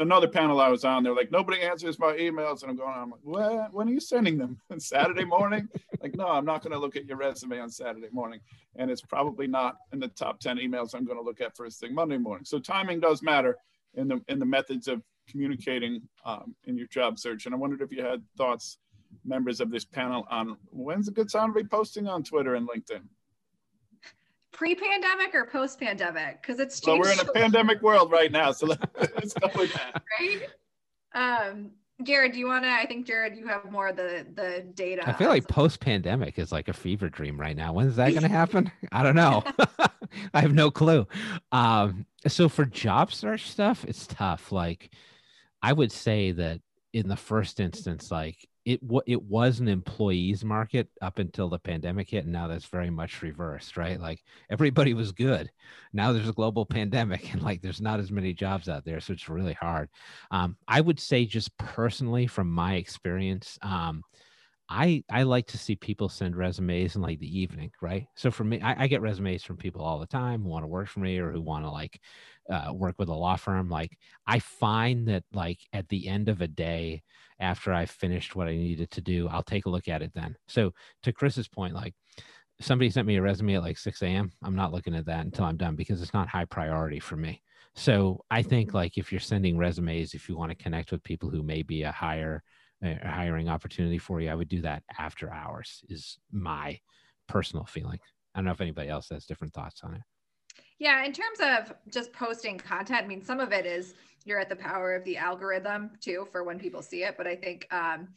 another 0.00 0.26
panel 0.26 0.60
I 0.60 0.68
was 0.68 0.84
on, 0.84 1.04
they're 1.04 1.14
like, 1.14 1.30
nobody 1.30 1.62
answers 1.62 1.98
my 1.98 2.12
emails. 2.14 2.62
And 2.62 2.70
I'm 2.70 2.76
going, 2.76 2.94
I'm 2.94 3.12
like, 3.24 3.72
when 3.72 3.88
are 3.88 3.92
you 3.92 4.00
sending 4.00 4.36
them? 4.36 4.58
Saturday 4.78 5.24
morning? 5.24 5.68
like, 6.00 6.16
no, 6.16 6.26
I'm 6.26 6.44
not 6.44 6.62
going 6.62 6.72
to 6.72 6.78
look 6.78 6.96
at 6.96 7.06
your 7.06 7.16
resume 7.16 7.60
on 7.60 7.70
Saturday 7.70 8.08
morning. 8.10 8.40
And 8.74 8.90
it's 8.90 9.02
probably 9.02 9.46
not 9.46 9.76
in 9.92 10.00
the 10.00 10.08
top 10.08 10.40
10 10.40 10.58
emails 10.58 10.94
I'm 10.94 11.04
going 11.04 11.18
to 11.18 11.24
look 11.24 11.40
at 11.40 11.56
first 11.56 11.78
thing 11.78 11.94
Monday 11.94 12.18
morning. 12.18 12.44
So 12.44 12.58
timing 12.58 12.98
does 12.98 13.22
matter 13.22 13.56
in 13.94 14.08
the, 14.08 14.20
in 14.28 14.40
the 14.40 14.46
methods 14.46 14.88
of 14.88 15.02
communicating 15.28 16.02
um, 16.24 16.56
in 16.64 16.76
your 16.76 16.88
job 16.88 17.18
search. 17.18 17.46
And 17.46 17.54
I 17.54 17.58
wondered 17.58 17.82
if 17.82 17.92
you 17.92 18.04
had 18.04 18.22
thoughts, 18.36 18.78
members 19.24 19.60
of 19.60 19.70
this 19.70 19.84
panel, 19.84 20.26
on 20.30 20.56
when's 20.70 21.08
a 21.08 21.12
good 21.12 21.30
time 21.30 21.54
to 21.54 21.62
be 21.62 21.68
posting 21.68 22.08
on 22.08 22.24
Twitter 22.24 22.56
and 22.56 22.68
LinkedIn? 22.68 23.02
Pre-pandemic 24.56 25.34
or 25.34 25.46
post-pandemic? 25.46 26.40
Because 26.40 26.58
it's 26.58 26.80
changed. 26.80 27.04
Well, 27.04 27.14
we're 27.16 27.22
in 27.22 27.28
a 27.28 27.32
pandemic 27.32 27.82
world 27.82 28.10
right 28.10 28.32
now, 28.32 28.52
so 28.52 28.66
let's 28.66 29.34
go 29.34 29.48
with 29.54 29.72
that. 29.74 30.02
Right. 30.18 30.40
Um, 31.14 31.70
Jared, 32.02 32.32
do 32.32 32.38
you 32.38 32.46
want 32.46 32.64
to? 32.64 32.70
I 32.70 32.86
think 32.86 33.06
Jared, 33.06 33.36
you 33.36 33.46
have 33.46 33.70
more 33.70 33.88
of 33.88 33.96
the 33.96 34.26
the 34.34 34.66
data. 34.74 35.02
I 35.06 35.12
feel 35.12 35.28
like 35.28 35.48
post-pandemic 35.48 36.38
is 36.38 36.52
like 36.52 36.68
a 36.68 36.72
fever 36.72 37.08
dream 37.08 37.40
right 37.40 37.56
now. 37.56 37.72
When's 37.72 37.96
that 37.96 38.10
going 38.10 38.22
to 38.22 38.28
happen? 38.28 38.70
I 38.92 39.02
don't 39.02 39.16
know. 39.16 39.42
I 40.34 40.40
have 40.40 40.52
no 40.52 40.70
clue. 40.70 41.06
Um, 41.52 42.06
so 42.26 42.48
for 42.48 42.64
job 42.64 43.12
search 43.12 43.50
stuff, 43.50 43.84
it's 43.86 44.06
tough. 44.06 44.52
Like, 44.52 44.90
I 45.62 45.72
would 45.72 45.92
say 45.92 46.32
that 46.32 46.60
in 46.92 47.08
the 47.08 47.16
first 47.16 47.60
instance, 47.60 48.10
like 48.10 48.46
it 48.66 48.80
it 49.06 49.22
was 49.22 49.60
an 49.60 49.68
employees 49.68 50.44
market 50.44 50.88
up 51.00 51.18
until 51.18 51.48
the 51.48 51.58
pandemic 51.58 52.10
hit 52.10 52.24
and 52.24 52.32
now 52.32 52.48
that's 52.48 52.66
very 52.66 52.90
much 52.90 53.22
reversed 53.22 53.76
right 53.76 54.00
like 54.00 54.22
everybody 54.50 54.92
was 54.92 55.12
good 55.12 55.48
now 55.92 56.12
there's 56.12 56.28
a 56.28 56.32
global 56.34 56.66
pandemic 56.66 57.32
and 57.32 57.42
like 57.42 57.62
there's 57.62 57.80
not 57.80 58.00
as 58.00 58.10
many 58.10 58.34
jobs 58.34 58.68
out 58.68 58.84
there 58.84 59.00
so 59.00 59.12
it's 59.12 59.28
really 59.28 59.54
hard 59.54 59.88
um, 60.32 60.56
i 60.68 60.80
would 60.80 61.00
say 61.00 61.24
just 61.24 61.56
personally 61.56 62.26
from 62.26 62.50
my 62.50 62.74
experience 62.74 63.58
um, 63.62 64.02
I 64.68 65.04
I 65.08 65.22
like 65.22 65.46
to 65.48 65.58
see 65.58 65.76
people 65.76 66.08
send 66.08 66.34
resumes 66.34 66.96
in 66.96 67.02
like 67.02 67.20
the 67.20 67.38
evening, 67.38 67.70
right? 67.80 68.08
So 68.16 68.32
for 68.32 68.42
me, 68.42 68.60
I, 68.60 68.82
I 68.82 68.86
get 68.88 69.00
resumes 69.00 69.44
from 69.44 69.56
people 69.56 69.82
all 69.82 70.00
the 70.00 70.06
time 70.06 70.42
who 70.42 70.48
want 70.48 70.64
to 70.64 70.68
work 70.68 70.88
for 70.88 70.98
me 71.00 71.18
or 71.18 71.30
who 71.30 71.40
want 71.40 71.64
to 71.64 71.70
like 71.70 72.00
uh, 72.50 72.72
work 72.72 72.96
with 72.98 73.08
a 73.08 73.14
law 73.14 73.36
firm. 73.36 73.68
Like 73.70 73.96
I 74.26 74.40
find 74.40 75.06
that 75.06 75.22
like 75.32 75.60
at 75.72 75.88
the 75.88 76.08
end 76.08 76.28
of 76.28 76.40
a 76.40 76.48
day, 76.48 77.02
after 77.40 77.72
I 77.72 77.86
finished 77.86 78.34
what 78.34 78.48
I 78.48 78.52
needed 78.52 78.90
to 78.92 79.00
do, 79.00 79.28
I'll 79.28 79.42
take 79.42 79.66
a 79.66 79.70
look 79.70 79.88
at 79.88 80.02
it 80.02 80.12
then. 80.14 80.36
So 80.48 80.72
to 81.02 81.12
Chris's 81.12 81.48
point, 81.48 81.74
like 81.74 81.94
somebody 82.60 82.90
sent 82.90 83.06
me 83.06 83.16
a 83.16 83.22
resume 83.22 83.56
at 83.56 83.62
like 83.62 83.78
6 83.78 84.02
a.m. 84.02 84.32
I'm 84.42 84.56
not 84.56 84.72
looking 84.72 84.94
at 84.94 85.06
that 85.06 85.24
until 85.24 85.44
I'm 85.44 85.56
done 85.56 85.76
because 85.76 86.00
it's 86.00 86.14
not 86.14 86.28
high 86.28 86.46
priority 86.46 87.00
for 87.00 87.16
me. 87.16 87.42
So 87.74 88.24
I 88.30 88.42
think 88.42 88.68
mm-hmm. 88.68 88.76
like 88.78 88.96
if 88.96 89.12
you're 89.12 89.20
sending 89.20 89.58
resumes, 89.58 90.14
if 90.14 90.28
you 90.28 90.36
want 90.36 90.50
to 90.50 90.62
connect 90.62 90.92
with 90.92 91.02
people 91.02 91.30
who 91.30 91.42
may 91.42 91.62
be 91.62 91.82
a 91.82 91.92
higher 91.92 92.42
a 92.82 93.08
hiring 93.08 93.48
opportunity 93.48 93.96
for 93.96 94.20
you, 94.20 94.28
I 94.28 94.34
would 94.34 94.48
do 94.48 94.60
that 94.62 94.82
after 94.98 95.32
hours. 95.32 95.82
Is 95.88 96.18
my 96.30 96.78
personal 97.26 97.64
feeling. 97.64 97.98
I 98.34 98.38
don't 98.38 98.44
know 98.46 98.52
if 98.52 98.60
anybody 98.60 98.88
else 98.88 99.08
has 99.10 99.24
different 99.24 99.54
thoughts 99.54 99.80
on 99.82 99.94
it. 99.94 100.02
Yeah, 100.78 101.04
in 101.04 101.12
terms 101.12 101.40
of 101.40 101.74
just 101.90 102.12
posting 102.12 102.58
content, 102.58 103.04
I 103.04 103.06
mean, 103.06 103.24
some 103.24 103.40
of 103.40 103.52
it 103.52 103.64
is 103.64 103.94
you're 104.26 104.40
at 104.40 104.50
the 104.50 104.56
power 104.56 104.94
of 104.94 105.04
the 105.04 105.16
algorithm 105.16 105.92
too 106.00 106.28
for 106.30 106.44
when 106.44 106.58
people 106.58 106.82
see 106.82 107.04
it. 107.04 107.16
But 107.16 107.26
I 107.26 107.36
think 107.36 107.66
um, 107.70 108.08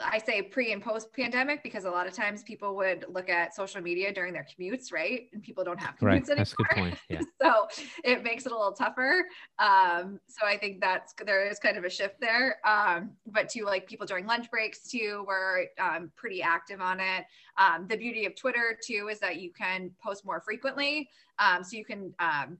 I 0.00 0.18
say 0.18 0.42
pre 0.42 0.72
and 0.72 0.80
post 0.80 1.12
pandemic 1.12 1.64
because 1.64 1.84
a 1.84 1.90
lot 1.90 2.06
of 2.06 2.12
times 2.12 2.44
people 2.44 2.76
would 2.76 3.04
look 3.08 3.28
at 3.28 3.54
social 3.54 3.80
media 3.80 4.12
during 4.12 4.32
their 4.32 4.46
commutes, 4.46 4.92
right? 4.92 5.22
And 5.32 5.42
people 5.42 5.64
don't 5.64 5.80
have 5.80 5.96
commutes 5.96 6.02
right. 6.02 6.16
anymore. 6.16 6.36
That's 6.36 6.52
a 6.52 6.56
good 6.56 6.68
point. 6.68 6.98
Yeah. 7.10 7.20
so 7.42 7.66
it 8.04 8.22
makes 8.22 8.46
it 8.46 8.52
a 8.52 8.56
little 8.56 8.72
tougher. 8.72 9.24
Um, 9.58 10.20
so 10.28 10.46
I 10.46 10.56
think 10.56 10.80
that's 10.80 11.14
there 11.26 11.44
is 11.44 11.58
kind 11.58 11.76
of 11.76 11.84
a 11.84 11.90
shift 11.90 12.20
there. 12.20 12.58
Um, 12.64 13.10
but 13.26 13.48
to 13.50 13.64
like 13.64 13.88
people 13.88 14.06
during 14.06 14.26
lunch 14.26 14.48
breaks 14.52 14.88
too, 14.88 15.24
were 15.26 15.66
um, 15.80 16.12
pretty 16.14 16.42
active 16.42 16.80
on 16.80 17.00
it. 17.00 17.24
Um, 17.56 17.86
the 17.88 17.96
beauty 17.96 18.24
of 18.24 18.36
Twitter 18.36 18.78
too 18.86 19.08
is 19.10 19.18
that 19.18 19.40
you 19.40 19.50
can 19.52 19.90
post 20.00 20.24
more 20.24 20.40
frequently. 20.40 21.08
Um, 21.40 21.64
so 21.64 21.76
you 21.76 21.84
can 21.84 22.14
um, 22.20 22.58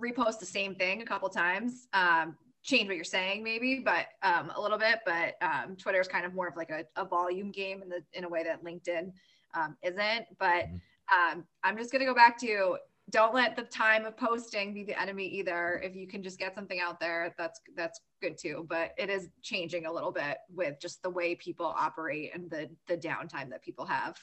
repost 0.00 0.38
the 0.38 0.46
same 0.46 0.74
thing 0.74 1.02
a 1.02 1.04
couple 1.04 1.28
times. 1.28 1.88
Um, 1.92 2.36
change 2.62 2.88
what 2.88 2.96
you're 2.96 3.04
saying 3.04 3.44
maybe, 3.44 3.80
but 3.84 4.06
um, 4.22 4.52
a 4.54 4.60
little 4.60 4.78
bit. 4.78 5.00
But 5.06 5.34
um, 5.40 5.76
Twitter 5.76 6.00
is 6.00 6.08
kind 6.08 6.26
of 6.26 6.34
more 6.34 6.48
of 6.48 6.56
like 6.56 6.70
a, 6.70 6.84
a 6.96 7.04
volume 7.04 7.50
game 7.50 7.82
in 7.82 7.88
the 7.88 8.02
in 8.12 8.24
a 8.24 8.28
way 8.28 8.42
that 8.44 8.64
LinkedIn 8.64 9.12
um, 9.54 9.76
isn't. 9.82 10.26
But 10.38 10.66
mm-hmm. 10.66 11.38
um, 11.38 11.44
I'm 11.62 11.76
just 11.76 11.92
gonna 11.92 12.04
go 12.04 12.14
back 12.14 12.38
to 12.40 12.76
don't 13.10 13.34
let 13.34 13.54
the 13.54 13.62
time 13.62 14.04
of 14.04 14.16
posting 14.16 14.74
be 14.74 14.82
the 14.82 15.00
enemy 15.00 15.26
either. 15.26 15.80
If 15.84 15.94
you 15.94 16.08
can 16.08 16.24
just 16.24 16.40
get 16.40 16.54
something 16.54 16.80
out 16.80 16.98
there, 16.98 17.34
that's 17.38 17.60
that's 17.76 18.00
good 18.20 18.36
too. 18.36 18.66
But 18.68 18.92
it 18.98 19.08
is 19.08 19.28
changing 19.42 19.86
a 19.86 19.92
little 19.92 20.10
bit 20.10 20.38
with 20.52 20.80
just 20.80 21.02
the 21.02 21.10
way 21.10 21.36
people 21.36 21.66
operate 21.66 22.32
and 22.34 22.50
the 22.50 22.68
the 22.88 22.96
downtime 22.96 23.48
that 23.50 23.62
people 23.62 23.86
have. 23.86 24.18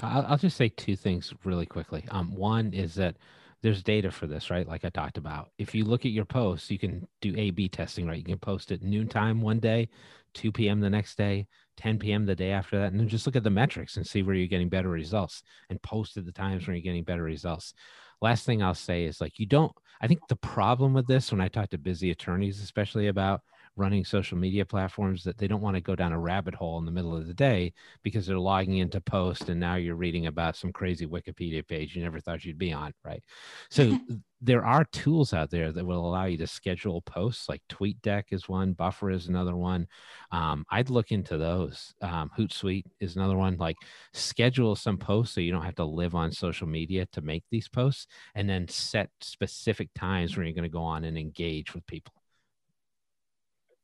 I'll, 0.00 0.24
I'll 0.26 0.38
just 0.38 0.56
say 0.56 0.68
two 0.68 0.94
things 0.94 1.34
really 1.44 1.66
quickly. 1.66 2.04
Um, 2.10 2.34
one 2.34 2.72
is 2.72 2.94
that 2.94 3.16
there's 3.62 3.82
data 3.82 4.10
for 4.10 4.26
this, 4.26 4.50
right? 4.50 4.66
Like 4.66 4.84
I 4.84 4.90
talked 4.90 5.18
about. 5.18 5.50
If 5.58 5.74
you 5.74 5.84
look 5.84 6.04
at 6.04 6.12
your 6.12 6.24
posts, 6.24 6.70
you 6.70 6.78
can 6.78 7.06
do 7.20 7.34
A 7.36 7.50
B 7.50 7.68
testing, 7.68 8.06
right? 8.06 8.18
You 8.18 8.24
can 8.24 8.38
post 8.38 8.70
at 8.70 8.82
noontime 8.82 9.40
one 9.40 9.58
day, 9.58 9.88
2 10.34 10.52
p.m. 10.52 10.80
the 10.80 10.90
next 10.90 11.16
day, 11.18 11.46
10 11.76 11.98
p.m. 11.98 12.24
the 12.24 12.36
day 12.36 12.50
after 12.52 12.78
that, 12.78 12.92
and 12.92 13.00
then 13.00 13.08
just 13.08 13.26
look 13.26 13.36
at 13.36 13.44
the 13.44 13.50
metrics 13.50 13.96
and 13.96 14.06
see 14.06 14.22
where 14.22 14.34
you're 14.34 14.46
getting 14.46 14.68
better 14.68 14.88
results 14.88 15.42
and 15.70 15.82
post 15.82 16.16
at 16.16 16.24
the 16.24 16.32
times 16.32 16.66
when 16.66 16.76
you're 16.76 16.82
getting 16.82 17.04
better 17.04 17.22
results. 17.22 17.74
Last 18.20 18.46
thing 18.46 18.62
I'll 18.62 18.74
say 18.74 19.04
is 19.04 19.20
like, 19.20 19.38
you 19.38 19.46
don't, 19.46 19.72
I 20.00 20.06
think 20.06 20.20
the 20.28 20.36
problem 20.36 20.92
with 20.92 21.06
this, 21.06 21.30
when 21.30 21.40
I 21.40 21.48
talk 21.48 21.70
to 21.70 21.78
busy 21.78 22.10
attorneys, 22.10 22.60
especially 22.62 23.08
about 23.08 23.42
running 23.78 24.04
social 24.04 24.36
media 24.36 24.64
platforms 24.64 25.24
that 25.24 25.38
they 25.38 25.46
don't 25.46 25.60
want 25.60 25.76
to 25.76 25.80
go 25.80 25.94
down 25.94 26.12
a 26.12 26.18
rabbit 26.18 26.54
hole 26.54 26.78
in 26.78 26.84
the 26.84 26.90
middle 26.90 27.16
of 27.16 27.26
the 27.26 27.34
day 27.34 27.72
because 28.02 28.26
they're 28.26 28.38
logging 28.38 28.78
into 28.78 29.00
post 29.00 29.48
and 29.48 29.60
now 29.60 29.76
you're 29.76 29.94
reading 29.94 30.26
about 30.26 30.56
some 30.56 30.72
crazy 30.72 31.06
wikipedia 31.06 31.66
page 31.66 31.94
you 31.96 32.02
never 32.02 32.20
thought 32.20 32.44
you'd 32.44 32.58
be 32.58 32.72
on 32.72 32.92
right? 33.04 33.22
So 33.70 33.98
there 34.40 34.64
are 34.64 34.84
tools 34.84 35.32
out 35.32 35.50
there 35.50 35.72
that 35.72 35.84
will 35.84 36.06
allow 36.06 36.26
you 36.26 36.38
to 36.38 36.46
schedule 36.46 37.00
posts 37.02 37.48
like 37.48 37.62
tweetdeck 37.68 38.24
is 38.30 38.48
one 38.48 38.72
buffer 38.72 39.10
is 39.10 39.26
another 39.26 39.56
one 39.56 39.86
um, 40.30 40.64
i'd 40.70 40.90
look 40.90 41.10
into 41.10 41.36
those 41.36 41.92
um, 42.02 42.30
hootsuite 42.38 42.84
is 43.00 43.16
another 43.16 43.36
one 43.36 43.56
like 43.56 43.76
schedule 44.12 44.76
some 44.76 44.96
posts 44.96 45.34
so 45.34 45.40
you 45.40 45.50
don't 45.50 45.64
have 45.64 45.74
to 45.74 45.84
live 45.84 46.14
on 46.14 46.30
social 46.30 46.66
media 46.68 47.06
to 47.12 47.20
make 47.20 47.44
these 47.50 47.68
posts 47.68 48.06
and 48.34 48.48
then 48.48 48.66
set 48.68 49.10
specific 49.20 49.88
times 49.94 50.36
where 50.36 50.46
you're 50.46 50.54
going 50.54 50.62
to 50.62 50.68
go 50.68 50.82
on 50.82 51.04
and 51.04 51.18
engage 51.18 51.74
with 51.74 51.86
people 51.86 52.14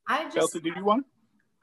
I 0.07 0.25
just 0.25 0.37
Kelsey, 0.37 0.61
did 0.61 0.77
you 0.77 0.85
want? 0.85 1.07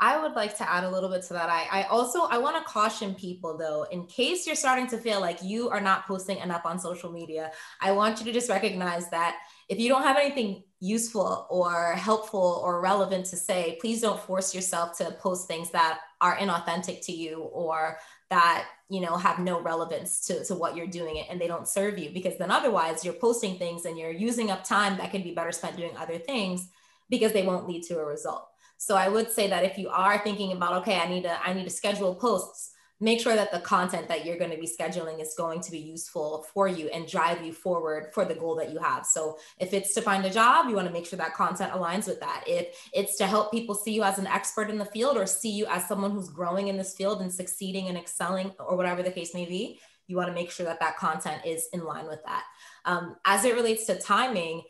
I 0.04 0.20
would 0.20 0.32
like 0.32 0.58
to 0.58 0.68
add 0.68 0.84
a 0.84 0.90
little 0.90 1.10
bit 1.10 1.22
to 1.26 1.34
that. 1.34 1.48
I, 1.48 1.68
I 1.72 1.84
also 1.84 2.24
I 2.24 2.40
want 2.40 2.58
to 2.58 2.64
caution 2.64 3.14
people 3.14 3.56
though, 3.56 3.84
in 3.92 4.08
case 4.08 4.48
you're 4.48 4.56
starting 4.56 4.88
to 4.88 4.98
feel 4.98 5.22
like 5.22 5.44
you 5.44 5.70
are 5.70 5.80
not 5.80 6.08
posting 6.08 6.40
enough 6.40 6.66
on 6.66 6.80
social 6.80 7.12
media, 7.12 7.52
I 7.80 7.92
want 7.92 8.18
you 8.18 8.26
to 8.26 8.32
just 8.32 8.50
recognize 8.50 9.08
that 9.12 9.38
if 9.70 9.78
you 9.78 9.90
don't 9.90 10.02
have 10.02 10.18
anything 10.18 10.64
useful 10.80 11.46
or 11.52 11.94
helpful 11.94 12.64
or 12.66 12.82
relevant 12.82 13.28
to 13.28 13.38
say, 13.38 13.78
please 13.80 14.02
don't 14.02 14.20
force 14.20 14.56
yourself 14.56 14.98
to 14.98 15.12
post 15.20 15.48
things 15.48 15.70
that 15.70 16.00
are 16.20 16.36
inauthentic 16.36 17.06
to 17.06 17.12
you 17.12 17.44
or 17.54 18.00
that 18.32 18.66
you 18.90 19.02
know 19.02 19.18
have 19.18 19.38
no 19.38 19.62
relevance 19.62 20.26
to, 20.26 20.44
to 20.46 20.56
what 20.56 20.76
you're 20.76 20.88
doing 20.88 21.18
It 21.18 21.28
and 21.30 21.40
they 21.40 21.48
don't 21.48 21.68
serve 21.68 22.00
you 22.00 22.10
because 22.12 22.40
then 22.40 22.50
otherwise 22.50 23.06
you're 23.06 23.14
posting 23.14 23.60
things 23.60 23.86
and 23.86 24.00
you're 24.00 24.10
using 24.10 24.50
up 24.50 24.64
time 24.64 24.98
that 24.98 25.12
could 25.12 25.24
be 25.24 25.36
better 25.36 25.52
spent 25.52 25.78
doing 25.78 25.96
other 25.96 26.18
things 26.18 26.70
because 27.12 27.34
they 27.34 27.46
won't 27.46 27.68
lead 27.68 27.84
to 27.84 28.00
a 28.00 28.06
result. 28.06 28.48
So 28.78 28.96
I 28.96 29.10
would 29.10 29.32
say 29.32 29.48
that 29.48 29.64
if 29.64 29.78
you 29.78 29.90
are 29.90 30.18
thinking 30.18 30.54
about, 30.54 30.82
okay, 30.82 30.98
I 30.98 31.08
need 31.08 31.24
to, 31.24 31.48
I 31.48 31.54
need 31.54 31.66
to 31.66 31.70
schedule 31.70 32.16
posts, 32.16 32.72
make 33.00 33.20
sure 33.20 33.36
that 33.36 33.52
the 33.52 33.60
content 33.60 34.08
that 34.08 34.26
you're 34.26 34.38
going 34.38 34.52
to 34.52 34.58
be 34.58 34.68
scheduling 34.68 35.22
is 35.22 35.36
going 35.38 35.60
to 35.60 35.72
be 35.72 35.78
useful 35.78 36.46
for 36.54 36.68
you 36.68 36.88
and 36.90 37.08
drive 37.08 37.44
you 37.44 37.52
forward 37.52 38.08
for 38.14 38.26
the 38.26 38.34
goal 38.34 38.56
that 38.56 38.72
you 38.72 38.80
have. 38.80 39.06
So 39.06 39.38
if 39.60 39.74
it's 39.74 39.94
to 39.96 40.02
find 40.02 40.26
a 40.26 40.30
job, 40.32 40.68
you 40.68 40.76
want 40.76 40.88
to 40.88 40.94
make 40.94 41.06
sure 41.06 41.18
that 41.18 41.36
content 41.36 41.74
aligns 41.74 42.08
with 42.08 42.20
that. 42.22 42.44
If 42.48 42.90
it's 42.94 43.18
to 43.18 43.28
help 43.28 43.52
people 43.52 43.76
see 43.76 43.92
you 43.92 44.04
as 44.04 44.18
an 44.18 44.28
expert 44.28 44.70
in 44.70 44.78
the 44.78 44.86
field 44.86 45.18
or 45.18 45.26
see 45.26 45.52
you 45.52 45.66
as 45.66 45.88
someone 45.88 46.12
who's 46.12 46.30
growing 46.30 46.68
in 46.68 46.78
this 46.78 46.96
field 46.96 47.22
and 47.22 47.32
succeeding 47.32 47.88
and 47.88 47.98
excelling 47.98 48.52
or 48.60 48.78
whatever 48.78 49.04
the 49.04 49.12
case 49.12 49.34
may 49.34 49.46
be, 49.46 49.80
you 50.08 50.16
want 50.16 50.28
to 50.28 50.36
make 50.36 50.52
sure 50.52 50.66
that 50.66 50.80
that 50.80 50.98
content 50.98 51.42
is 51.46 51.70
in 51.74 51.84
line 51.84 52.08
with 52.08 52.24
that. 52.26 52.44
Um, 52.86 53.16
as 53.26 53.46
it 53.46 53.56
relates 53.56 53.86
to 53.86 54.00
timing, 54.00 54.64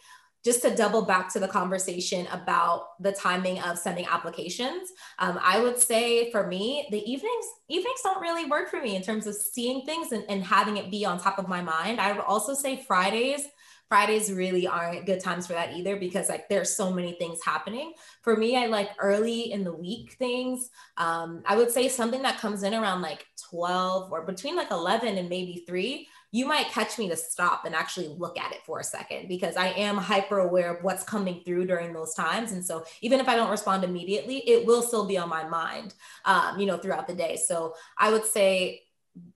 just 0.44 0.62
to 0.62 0.76
double 0.76 1.04
back 1.04 1.32
to 1.32 1.40
the 1.40 1.48
conversation 1.48 2.28
about 2.32 3.00
the 3.00 3.12
timing 3.12 3.60
of 3.62 3.78
sending 3.78 4.06
applications 4.06 4.90
um, 5.20 5.40
i 5.44 5.60
would 5.60 5.80
say 5.80 6.32
for 6.32 6.48
me 6.48 6.88
the 6.92 7.00
evenings 7.12 7.46
evenings 7.72 8.02
don't 8.04 8.22
really 8.22 8.46
work 8.46 8.70
for 8.70 8.82
me 8.82 8.96
in 8.96 9.02
terms 9.02 9.26
of 9.26 9.36
seeing 9.36 9.86
things 9.86 10.12
and, 10.12 10.24
and 10.30 10.44
having 10.44 10.78
it 10.78 10.92
be 10.92 11.06
on 11.06 11.20
top 11.20 11.40
of 11.40 11.48
my 11.48 11.62
mind. 11.62 12.00
I 12.00 12.12
would 12.12 12.22
also 12.22 12.54
say 12.54 12.84
fridays 12.84 13.48
Fridays 13.92 14.32
really 14.32 14.68
aren't 14.68 15.06
good 15.06 15.20
times 15.20 15.48
for 15.48 15.52
that 15.52 15.76
either 15.76 15.98
because 15.98 16.30
like 16.30 16.48
there's 16.48 16.74
so 16.74 16.94
many 16.94 17.12
things 17.16 17.40
happening. 17.44 17.92
For 18.22 18.38
me, 18.38 18.56
I 18.56 18.68
like 18.68 18.88
early 18.98 19.52
in 19.52 19.66
the 19.66 19.76
week 19.76 20.14
things. 20.14 20.70
Um, 20.96 21.44
I 21.46 21.58
would 21.58 21.70
say 21.70 21.90
something 21.90 22.22
that 22.22 22.40
comes 22.40 22.64
in 22.64 22.74
around 22.74 23.02
like 23.02 23.26
12 23.50 24.10
or 24.14 24.26
between 24.26 24.56
like 24.56 24.72
11 24.72 25.18
and 25.18 25.28
maybe 25.28 25.66
3 25.68 26.08
you 26.32 26.46
might 26.46 26.68
catch 26.68 26.98
me 26.98 27.10
to 27.10 27.18
stop 27.18 27.66
and 27.66 27.76
actually 27.76 28.08
look 28.08 28.40
at 28.40 28.54
it 28.54 28.60
for 28.66 28.80
a 28.80 28.84
second 28.86 29.28
because 29.28 29.58
I 29.58 29.68
am 29.68 29.98
hyper 29.98 30.40
aware 30.40 30.74
of 30.74 30.82
what's 30.86 31.04
coming 31.04 31.42
through 31.44 31.66
during 31.66 31.92
those 31.92 32.14
times. 32.14 32.54
And 32.54 32.66
so 32.66 32.86
even 33.02 33.20
if 33.20 33.28
I 33.28 33.36
don't 33.36 33.52
respond 33.52 33.84
immediately, 33.84 34.38
it 34.50 34.66
will 34.66 34.82
still 34.82 35.06
be 35.06 35.18
on 35.18 35.28
my 35.28 35.44
mind, 35.44 35.94
um, 36.24 36.58
you 36.58 36.66
know, 36.66 36.78
throughout 36.78 37.08
the 37.08 37.14
day. 37.14 37.36
So 37.36 37.76
I 37.98 38.12
would 38.14 38.24
say 38.24 38.84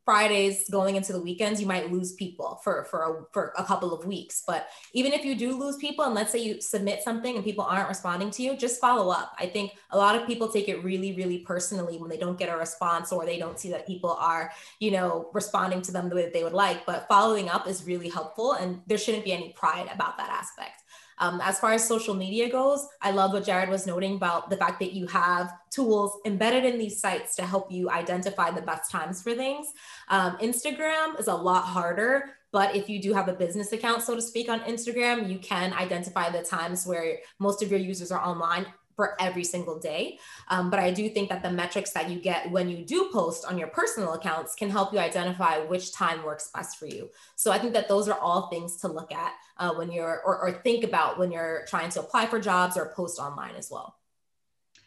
Fridays 0.06 0.70
going 0.70 0.96
into 0.96 1.12
the 1.12 1.22
weekends, 1.22 1.60
you 1.60 1.68
might 1.68 1.92
lose 1.92 2.14
people 2.14 2.62
for 2.64 2.86
for 2.86 3.02
a, 3.02 3.34
for 3.34 3.54
a 3.58 3.64
couple 3.64 3.92
of 3.92 4.06
weeks. 4.06 4.44
But 4.46 4.68
even 4.94 5.12
if 5.12 5.26
you 5.26 5.36
do 5.36 5.58
lose 5.58 5.78
people, 5.78 6.06
and 6.06 6.14
let's 6.14 6.32
say 6.32 6.40
you 6.40 6.62
submit 6.62 7.02
something 7.02 7.36
and 7.36 7.44
people 7.44 7.66
aren't 7.66 7.90
responding 7.90 8.30
to 8.32 8.44
you, 8.44 8.56
just 8.56 8.80
follow 8.80 9.10
up. 9.10 9.36
I 9.40 9.48
think 9.48 9.74
a 9.92 9.98
lot 9.98 10.16
of 10.16 10.28
people 10.28 10.48
take 10.48 10.70
it 10.70 10.84
really, 10.84 11.16
really 11.16 11.40
personally 11.40 11.98
when 11.98 12.10
they 12.10 12.18
don't 12.18 12.38
get 12.38 12.50
a 12.50 12.58
response 12.58 13.12
or 13.12 13.26
they 13.26 13.40
don't 13.40 13.60
see 13.60 13.72
that 13.72 13.88
people 13.88 14.12
are, 14.12 14.52
you 14.80 14.92
know, 14.92 15.30
responding 15.34 15.82
to 15.82 15.92
them 15.92 16.08
the 16.08 16.16
way 16.16 16.22
that 16.22 16.34
they 16.34 16.44
would 16.44 16.54
like. 16.54 16.86
But 16.86 17.08
following 17.08 17.50
up 17.50 17.68
is 17.68 17.86
really 17.86 18.10
helpful, 18.10 18.54
and 18.54 18.82
there 18.88 19.00
shouldn't 19.00 19.26
be 19.26 19.34
any 19.34 19.54
pride 19.54 19.90
about 19.92 20.18
that 20.18 20.30
aspect. 20.30 20.84
Um, 21.18 21.40
as 21.44 21.60
far 21.60 21.74
as 21.74 21.88
social 21.88 22.14
media 22.14 22.50
goes, 22.50 22.86
I 23.02 23.12
love 23.12 23.34
what 23.34 23.46
Jared 23.46 23.70
was 23.70 23.88
noting 23.88 24.16
about 24.16 24.50
the 24.50 24.58
fact 24.58 24.80
that 24.80 24.94
you 24.94 25.08
have 25.08 25.54
tools 25.72 26.20
embedded 26.26 26.66
in 26.66 26.78
these 26.78 27.00
sites 27.00 27.36
to 27.36 27.46
help 27.46 27.72
you 27.72 27.90
identify 27.90 28.52
the 28.52 28.62
best 28.62 28.92
times 28.92 29.22
for 29.22 29.34
things. 29.34 29.68
Um, 30.10 30.38
Instagram 30.38 31.20
is 31.20 31.28
a 31.28 31.36
lot 31.36 31.64
harder, 31.64 32.36
but 32.52 32.76
if 32.76 32.90
you 32.90 33.02
do 33.02 33.14
have 33.14 33.28
a 33.28 33.34
business 33.34 33.72
account, 33.72 34.02
so 34.02 34.16
to 34.16 34.22
speak, 34.22 34.50
on 34.50 34.60
Instagram, 34.62 35.30
you 35.30 35.40
can 35.40 35.74
identify 35.74 36.30
the 36.30 36.42
times 36.42 36.86
where 36.86 37.20
most 37.40 37.62
of 37.62 37.72
your 37.72 37.80
users 37.80 38.12
are 38.12 38.24
online 38.26 38.66
for 38.96 39.20
every 39.22 39.44
single 39.44 39.78
day. 39.80 40.20
Um, 40.48 40.70
but 40.70 40.80
I 40.80 40.92
do 40.92 41.10
think 41.10 41.30
that 41.30 41.44
the 41.44 41.52
metrics 41.52 41.92
that 41.92 42.10
you 42.10 42.20
get 42.20 42.50
when 42.52 42.70
you 42.70 42.86
do 42.86 43.10
post 43.12 43.46
on 43.46 43.58
your 43.58 43.68
personal 43.68 44.14
accounts 44.14 44.56
can 44.56 44.70
help 44.70 44.94
you 44.94 45.00
identify 45.00 45.60
which 45.60 45.94
time 45.94 46.24
works 46.24 46.50
best 46.54 46.78
for 46.78 46.88
you. 46.88 47.10
So 47.36 47.52
I 47.52 47.60
think 47.60 47.74
that 47.74 47.88
those 47.88 48.08
are 48.08 48.18
all 48.20 48.48
things 48.48 48.78
to 48.78 48.88
look 48.88 49.12
at 49.12 49.34
uh, 49.58 49.74
when 49.74 49.92
you're 49.92 50.22
or, 50.26 50.38
or 50.40 50.52
think 50.52 50.84
about 50.84 51.20
when 51.20 51.32
you're 51.32 51.66
trying 51.68 51.90
to 51.92 52.00
apply 52.00 52.28
for 52.28 52.40
jobs 52.40 52.78
or 52.78 52.92
post 52.96 53.20
online 53.20 53.56
as 53.56 53.70
well. 53.70 53.96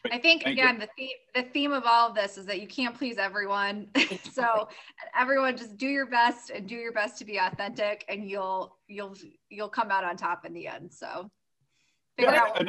I 0.05 0.17
think 0.17 0.43
Thank 0.43 0.57
again 0.57 0.75
you. 0.75 0.81
the 0.81 0.89
theme 0.97 1.17
the 1.35 1.43
theme 1.51 1.73
of 1.73 1.83
all 1.85 2.07
of 2.07 2.15
this 2.15 2.37
is 2.37 2.45
that 2.45 2.61
you 2.61 2.67
can't 2.67 2.95
please 2.95 3.17
everyone. 3.17 3.87
so 4.31 4.69
everyone 5.17 5.57
just 5.57 5.77
do 5.77 5.87
your 5.87 6.05
best 6.05 6.51
and 6.51 6.67
do 6.67 6.75
your 6.75 6.93
best 6.93 7.17
to 7.17 7.25
be 7.25 7.37
authentic 7.37 8.05
and 8.07 8.29
you'll 8.29 8.77
you'll 8.87 9.15
you'll 9.49 9.69
come 9.69 9.91
out 9.91 10.05
on 10.05 10.15
top 10.15 10.45
in 10.45 10.53
the 10.53 10.67
end. 10.67 10.93
So 10.93 11.29
figure 12.17 12.33
yeah, 12.33 12.43
out 12.43 12.65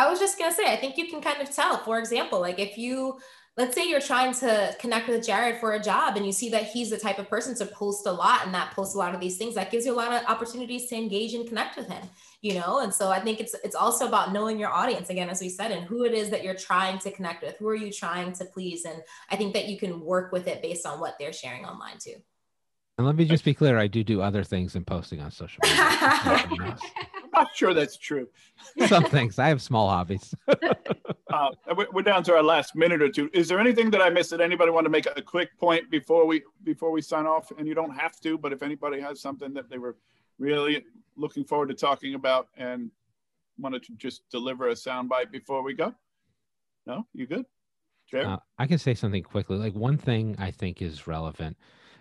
I 0.00 0.08
was 0.08 0.18
just 0.18 0.38
gonna 0.38 0.54
say, 0.54 0.64
I 0.72 0.76
think 0.76 0.96
you 0.96 1.08
can 1.08 1.20
kind 1.20 1.42
of 1.42 1.54
tell. 1.54 1.76
For 1.78 1.98
example, 1.98 2.40
like 2.40 2.58
if 2.58 2.78
you 2.78 3.18
let's 3.58 3.74
say 3.74 3.86
you're 3.86 4.00
trying 4.00 4.32
to 4.32 4.74
connect 4.80 5.06
with 5.08 5.26
Jared 5.26 5.60
for 5.60 5.72
a 5.72 5.82
job 5.82 6.16
and 6.16 6.24
you 6.24 6.32
see 6.32 6.48
that 6.48 6.64
he's 6.64 6.88
the 6.88 6.96
type 6.96 7.18
of 7.18 7.28
person 7.28 7.54
to 7.56 7.66
post 7.66 8.06
a 8.06 8.12
lot 8.12 8.46
and 8.46 8.54
that 8.54 8.70
posts 8.70 8.94
a 8.94 8.98
lot 8.98 9.14
of 9.14 9.20
these 9.20 9.36
things, 9.36 9.54
that 9.56 9.70
gives 9.70 9.84
you 9.84 9.92
a 9.92 9.94
lot 9.94 10.10
of 10.10 10.26
opportunities 10.26 10.86
to 10.86 10.96
engage 10.96 11.34
and 11.34 11.46
connect 11.46 11.76
with 11.76 11.86
him, 11.86 12.02
you 12.40 12.54
know? 12.54 12.80
And 12.80 12.94
so 12.94 13.10
I 13.10 13.20
think 13.20 13.40
it's 13.40 13.54
it's 13.62 13.74
also 13.74 14.08
about 14.08 14.32
knowing 14.32 14.58
your 14.58 14.70
audience 14.70 15.10
again, 15.10 15.28
as 15.28 15.42
we 15.42 15.50
said, 15.50 15.70
and 15.70 15.84
who 15.84 16.04
it 16.04 16.14
is 16.14 16.30
that 16.30 16.42
you're 16.42 16.54
trying 16.54 16.98
to 17.00 17.10
connect 17.10 17.42
with, 17.42 17.56
who 17.58 17.68
are 17.68 17.74
you 17.74 17.92
trying 17.92 18.32
to 18.34 18.46
please? 18.46 18.86
And 18.86 19.02
I 19.28 19.36
think 19.36 19.52
that 19.52 19.66
you 19.66 19.78
can 19.78 20.00
work 20.00 20.32
with 20.32 20.46
it 20.46 20.62
based 20.62 20.86
on 20.86 20.98
what 20.98 21.16
they're 21.18 21.34
sharing 21.34 21.66
online 21.66 21.98
too. 21.98 22.16
And 22.96 23.06
let 23.06 23.16
me 23.16 23.26
just 23.26 23.44
be 23.44 23.52
clear, 23.52 23.76
I 23.78 23.88
do 23.88 24.02
do 24.02 24.22
other 24.22 24.44
things 24.44 24.72
than 24.72 24.84
posting 24.86 25.20
on 25.20 25.30
social 25.30 25.60
media. 25.62 26.78
Not 27.40 27.56
sure 27.56 27.72
that's 27.72 27.96
true. 27.96 28.28
Some 28.86 29.04
things. 29.04 29.38
I 29.38 29.48
have 29.48 29.62
small 29.62 29.88
hobbies. 29.88 30.34
uh, 31.32 31.48
we're 31.92 32.02
down 32.02 32.22
to 32.24 32.34
our 32.34 32.42
last 32.42 32.76
minute 32.76 33.00
or 33.00 33.08
two. 33.08 33.30
Is 33.32 33.48
there 33.48 33.58
anything 33.58 33.90
that 33.92 34.02
I 34.02 34.10
missed 34.10 34.30
that 34.30 34.40
anybody 34.40 34.70
want 34.70 34.84
to 34.84 34.90
make 34.90 35.06
a 35.06 35.22
quick 35.22 35.56
point 35.58 35.90
before 35.90 36.26
we 36.26 36.42
before 36.64 36.90
we 36.90 37.00
sign 37.00 37.26
off? 37.26 37.50
And 37.56 37.66
you 37.66 37.74
don't 37.74 37.96
have 37.96 38.20
to, 38.20 38.36
but 38.36 38.52
if 38.52 38.62
anybody 38.62 39.00
has 39.00 39.22
something 39.22 39.54
that 39.54 39.70
they 39.70 39.78
were 39.78 39.96
really 40.38 40.84
looking 41.16 41.44
forward 41.44 41.68
to 41.68 41.74
talking 41.74 42.14
about 42.14 42.48
and 42.56 42.90
wanted 43.58 43.82
to 43.84 43.92
just 43.94 44.28
deliver 44.30 44.68
a 44.68 44.74
soundbite 44.74 45.30
before 45.30 45.62
we 45.62 45.74
go. 45.74 45.94
No, 46.86 47.06
you 47.14 47.26
good? 47.26 47.46
Uh, 48.12 48.38
I 48.58 48.66
can 48.66 48.78
say 48.78 48.94
something 48.94 49.22
quickly. 49.22 49.56
Like 49.56 49.74
one 49.74 49.96
thing 49.96 50.34
I 50.38 50.50
think 50.50 50.82
is 50.82 51.06
relevant 51.06 51.56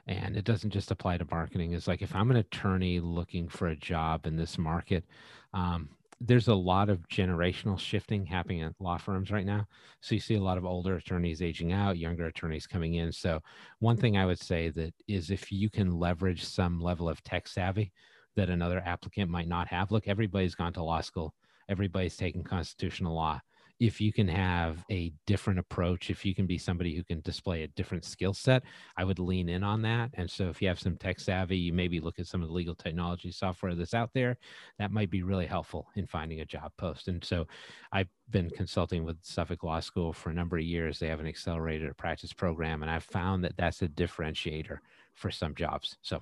and 0.10 0.36
it 0.36 0.44
doesn't 0.44 0.72
just 0.72 0.92
apply 0.92 1.18
to 1.18 1.28
marketing 1.30 1.74
is 1.74 1.88
like 1.88 2.02
if 2.02 2.14
i'm 2.16 2.32
an 2.32 2.38
attorney 2.38 3.00
looking 3.00 3.48
for 3.48 3.68
a 3.68 3.76
job 3.76 4.26
in 4.26 4.36
this 4.36 4.58
market 4.58 5.06
um, 5.54 5.90
there's 6.22 6.50
a 6.50 6.54
lot 6.54 6.90
of 6.90 7.08
generational 7.08 7.80
shifting 7.80 8.26
happening 8.26 8.62
at 8.62 8.74
law 8.80 8.98
firms 8.98 9.32
right 9.32 9.46
now. 9.46 9.66
So 10.02 10.16
you 10.16 10.22
see 10.22 10.36
a 10.36 10.42
lot 10.42 10.58
of 10.58 10.66
older 10.66 10.96
attorneys 10.96 11.42
aging 11.42 11.72
out 11.72 11.98
younger 11.98 12.26
attorneys 12.26 12.68
coming 12.68 12.96
in. 12.96 13.12
So 13.12 13.40
one 13.80 13.96
thing 13.96 14.18
i 14.18 14.26
would 14.26 14.40
say 14.40 14.70
that 14.70 14.94
is 15.08 15.32
if 15.32 15.52
you 15.52 15.70
can 15.70 15.98
leverage 15.98 16.44
some 16.44 16.82
level 16.82 17.08
of 17.08 17.24
tech 17.24 17.48
savvy 17.48 17.94
that 18.36 18.50
another 18.50 18.84
applicant 18.86 19.32
might 19.32 19.48
not 19.48 19.68
have 19.70 19.92
look 19.92 20.08
everybody's 20.08 20.56
gone 20.56 20.74
to 20.74 20.84
law 20.84 21.02
school. 21.02 21.34
Everybody's 21.70 22.18
taken 22.18 22.44
constitutional 22.44 23.16
law 23.16 23.40
if 23.80 24.02
you 24.02 24.12
can 24.12 24.28
have 24.28 24.84
a 24.92 25.12
different 25.26 25.58
approach, 25.58 26.10
if 26.10 26.26
you 26.26 26.36
can 26.36 26.46
be 26.46 26.58
somebody 26.58 26.96
who 26.96 27.04
can 27.04 27.22
display 27.22 27.64
a 27.64 27.68
different 27.70 28.04
skill 28.04 28.34
set, 28.34 28.64
I 28.98 29.06
would 29.06 29.20
lean 29.20 29.48
in 29.48 29.64
on 29.64 29.82
that. 29.84 30.12
And 30.16 30.30
so 30.30 30.50
if 30.50 30.62
you 30.62 30.68
have 30.68 30.80
some 30.80 30.98
tech 30.98 31.20
savvy, 31.20 31.58
you 31.58 31.72
maybe 31.72 32.02
look 32.02 32.20
at 32.20 32.28
some 32.28 32.42
of 32.42 32.50
the 32.50 32.54
legal 32.54 32.76
technology 32.76 33.32
software 33.32 33.76
that's 33.76 33.94
out 33.94 34.10
there. 34.14 34.38
That 34.80 34.92
might 34.92 35.10
be 35.10 35.24
really 35.24 35.46
helpful 35.46 35.88
in 35.96 36.08
finding 36.08 36.42
a 36.42 36.46
job 36.46 36.74
post. 36.78 37.08
And 37.08 37.24
so 37.24 37.48
I've 37.94 38.10
been 38.30 38.50
consulting 38.50 39.06
with 39.06 39.18
Suffolk 39.22 39.64
Law 39.64 39.80
School 39.80 40.12
for 40.12 40.30
a 40.30 40.34
number 40.34 40.58
of 40.58 40.64
years. 40.64 41.00
They 41.00 41.08
have 41.08 41.22
an 41.22 41.28
accelerated 41.28 41.96
practice 41.98 42.34
program, 42.34 42.82
and 42.82 42.92
I've 42.92 43.06
found 43.06 43.46
that 43.46 43.56
that's 43.56 43.82
a 43.82 43.88
differentiator 43.88 44.80
for 45.16 45.32
some 45.32 45.56
jobs. 45.56 45.98
So, 46.02 46.22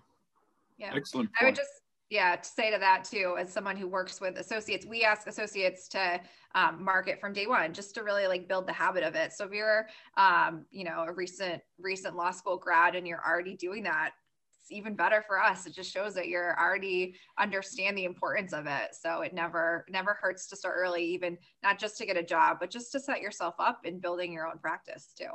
yeah, 0.78 0.94
excellent. 0.96 1.30
Point. 1.34 1.42
I 1.42 1.46
would 1.46 1.56
just 1.56 1.72
yeah 2.10 2.36
to 2.36 2.48
say 2.48 2.72
to 2.72 2.78
that 2.78 3.04
too 3.04 3.36
as 3.40 3.52
someone 3.52 3.76
who 3.76 3.88
works 3.88 4.22
with 4.22 4.38
associates 4.38 4.86
we 4.86 5.04
ask 5.04 5.28
associates 5.28 5.88
to 5.88 6.20
um, 6.56 6.84
market 6.84 7.20
from 7.20 7.34
day 7.34 7.48
one 7.48 7.74
just 7.74 7.94
to 7.96 8.04
really 8.04 8.28
like 8.28 8.48
build 8.48 8.68
the 8.68 8.74
habit 8.74 9.04
of 9.04 9.16
it 9.16 9.34
so 9.34 9.46
if 9.46 9.52
you're 9.52 9.88
um, 10.18 10.66
you 10.72 10.84
know 10.84 11.06
a 11.08 11.12
recent 11.12 11.62
recent 11.80 12.16
law 12.16 12.32
school 12.32 12.58
grad 12.58 12.96
and 12.96 13.08
you're 13.08 13.24
already 13.26 13.56
doing 13.56 13.84
that 13.84 14.12
it's 14.62 14.72
even 14.72 14.96
better 14.96 15.24
for 15.28 15.42
us 15.42 15.66
it 15.66 15.74
just 15.74 15.92
shows 15.92 16.14
that 16.14 16.28
you're 16.28 16.58
already 16.60 17.16
understand 17.40 17.98
the 17.98 18.06
importance 18.06 18.54
of 18.54 18.66
it 18.68 18.96
so 19.00 19.22
it 19.22 19.34
never 19.34 19.86
never 19.90 20.18
hurts 20.22 20.48
to 20.48 20.56
start 20.56 20.76
early 20.78 21.04
even 21.04 21.38
not 21.64 21.78
just 21.78 21.98
to 21.98 22.06
get 22.06 22.18
a 22.18 22.24
job 22.24 22.58
but 22.60 22.70
just 22.70 22.92
to 22.92 23.00
set 23.00 23.22
yourself 23.22 23.56
up 23.60 23.82
in 23.86 24.00
building 24.00 24.32
your 24.32 24.48
own 24.48 24.58
practice 24.60 25.14
too 25.18 25.28